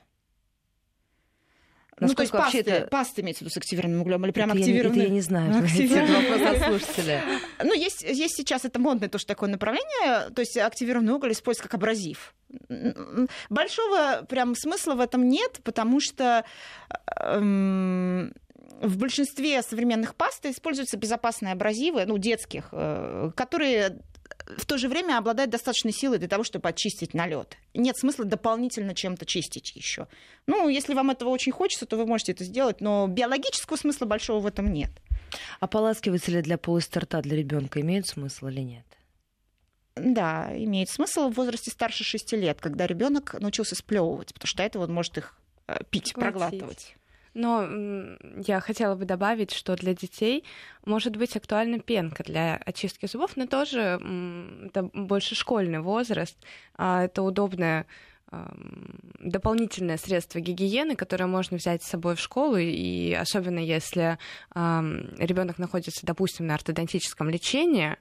Ну, 1.99 2.13
то 2.13 2.21
есть 2.21 2.31
пасты, 2.31 2.59
это... 2.59 2.87
пасты 2.87 3.21
имеется 3.21 3.39
в 3.39 3.41
виду 3.47 3.53
с 3.53 3.57
активированным 3.57 4.01
углем 4.01 4.25
или 4.25 4.31
прям 4.31 4.51
активированный? 4.51 4.97
Я, 4.97 5.03
это 5.03 5.09
я 5.09 5.09
не 5.09 5.21
знаю. 5.21 5.63
От 5.63 6.63
слушателя. 6.63 7.21
Ну, 7.63 7.73
есть, 7.73 8.03
есть 8.03 8.35
сейчас 8.35 8.65
это 8.65 8.79
модное 8.79 9.09
тоже 9.09 9.25
такое 9.25 9.49
направление, 9.49 10.29
то 10.33 10.39
есть 10.39 10.57
активированный 10.57 11.13
уголь 11.13 11.33
используется 11.33 11.63
как 11.69 11.75
абразив. 11.75 12.33
Большого 13.49 14.25
прям 14.27 14.55
смысла 14.55 14.95
в 14.95 15.01
этом 15.01 15.27
нет, 15.27 15.59
потому 15.63 15.99
что 15.99 16.45
эм, 17.19 18.33
в 18.81 18.97
большинстве 18.97 19.61
современных 19.61 20.15
паст 20.15 20.45
используются 20.45 20.97
безопасные 20.97 21.53
абразивы, 21.53 22.05
ну, 22.05 22.17
детских, 22.17 22.69
э, 22.71 23.31
которые 23.35 23.99
в 24.57 24.65
то 24.65 24.77
же 24.77 24.89
время 24.89 25.17
обладает 25.17 25.49
достаточной 25.49 25.91
силой 25.91 26.17
для 26.17 26.27
того, 26.27 26.43
чтобы 26.43 26.69
очистить 26.69 27.13
налет. 27.13 27.57
Нет 27.73 27.97
смысла 27.97 28.25
дополнительно 28.25 28.95
чем-то 28.95 29.25
чистить 29.25 29.75
еще. 29.75 30.07
Ну, 30.47 30.67
если 30.69 30.93
вам 30.93 31.11
этого 31.11 31.29
очень 31.29 31.51
хочется, 31.51 31.85
то 31.85 31.97
вы 31.97 32.05
можете 32.05 32.31
это 32.31 32.43
сделать, 32.43 32.81
но 32.81 33.07
биологического 33.07 33.77
смысла 33.77 34.05
большого 34.05 34.39
в 34.39 34.47
этом 34.47 34.71
нет. 34.71 34.91
А 35.59 35.67
поласкиватели 35.67 36.41
для 36.41 36.57
полости 36.57 36.97
рта 36.97 37.21
для 37.21 37.37
ребенка 37.37 37.81
имеют 37.81 38.07
смысл 38.07 38.47
или 38.47 38.61
нет? 38.61 38.85
Да, 39.95 40.49
имеет 40.55 40.89
смысл 40.89 41.29
в 41.29 41.35
возрасте 41.35 41.71
старше 41.71 42.03
6 42.03 42.33
лет, 42.33 42.59
когда 42.59 42.87
ребенок 42.87 43.35
научился 43.39 43.75
сплевывать, 43.75 44.33
потому 44.33 44.47
что 44.47 44.63
это 44.63 44.79
вот 44.79 44.89
может 44.89 45.17
их 45.17 45.37
э, 45.67 45.83
пить, 45.89 46.13
проглатывать. 46.13 46.95
Но 47.41 48.17
я 48.45 48.59
хотела 48.59 48.95
бы 48.95 49.05
добавить, 49.05 49.51
что 49.51 49.77
для 49.77 49.93
детей 49.93 50.43
может 50.85 51.15
быть 51.15 51.37
актуальна 51.37 51.79
пенка 51.79 52.21
для 52.21 52.57
очистки 52.65 53.05
зубов, 53.05 53.37
но 53.37 53.47
тоже 53.47 53.97
это 54.65 54.89
больше 54.93 55.35
школьный 55.35 55.79
возраст. 55.79 56.35
А 56.75 57.05
это 57.05 57.21
удобное 57.21 57.85
дополнительное 59.19 59.97
средство 59.97 60.39
гигиены, 60.39 60.97
которое 60.97 61.27
можно 61.27 61.55
взять 61.55 61.81
с 61.81 61.87
собой 61.87 62.15
в 62.15 62.19
школу, 62.19 62.57
и 62.57 63.13
особенно 63.13 63.59
если 63.59 64.17
ребенок 64.53 65.59
находится, 65.59 66.05
допустим, 66.05 66.45
на 66.45 66.55
ортодонтическом 66.55 67.29
лечении, 67.29 67.95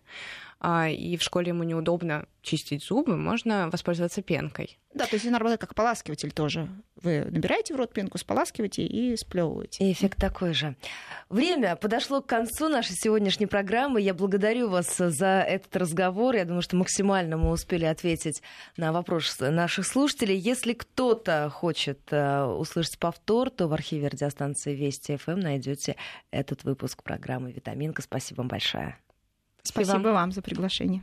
и 0.61 1.17
в 1.17 1.23
школе 1.23 1.49
ему 1.49 1.63
неудобно 1.63 2.27
чистить 2.43 2.83
зубы, 2.83 3.17
можно 3.17 3.69
воспользоваться 3.71 4.23
пенкой. 4.23 4.79
Да, 4.95 5.05
то 5.07 5.15
есть 5.15 5.27
она 5.27 5.39
работает 5.39 5.61
как 5.61 5.73
ополаскиватель 5.73 6.33
тоже. 6.33 6.69
Вы 6.97 7.25
набираете 7.31 7.75
в 7.75 7.77
рот 7.77 7.93
пенку, 7.93 8.19
споласкиваете 8.19 8.85
и 8.85 9.17
сплевываете. 9.17 9.85
И 9.85 9.93
эффект 9.93 10.19
такой 10.19 10.55
же. 10.55 10.75
Время 11.29 11.77
подошло 11.77 12.21
к 12.21 12.27
концу 12.27 12.69
нашей 12.69 12.97
сегодняшней 12.97 13.47
программы. 13.47 14.01
Я 14.01 14.15
благодарю 14.15 14.69
вас 14.69 14.97
за 14.97 15.45
этот 15.47 15.77
разговор. 15.77 16.35
Я 16.35 16.45
думаю, 16.45 16.63
что 16.63 16.75
максимально 16.75 17.37
мы 17.37 17.51
успели 17.51 17.85
ответить 17.85 18.43
на 18.77 18.93
вопрос 18.93 19.39
наших 19.39 19.87
слушателей. 19.87 20.37
Если 20.37 20.73
кто-то 20.73 21.51
хочет 21.51 22.01
э, 22.11 22.45
услышать 22.45 22.99
повтор, 22.99 23.51
то 23.51 23.69
в 23.69 23.73
архиве 23.75 24.09
радиостанции 24.09 24.75
Вести 24.75 25.17
ФМ 25.17 25.39
найдете 25.39 25.97
этот 26.33 26.65
выпуск 26.65 27.03
программы 27.05 27.53
«Витаминка». 27.53 28.03
Спасибо 28.03 28.39
вам 28.39 28.49
большое. 28.49 28.99
Спасибо 29.69 30.09
вам 30.09 30.33
за 30.33 30.43
приглашение. 30.43 31.03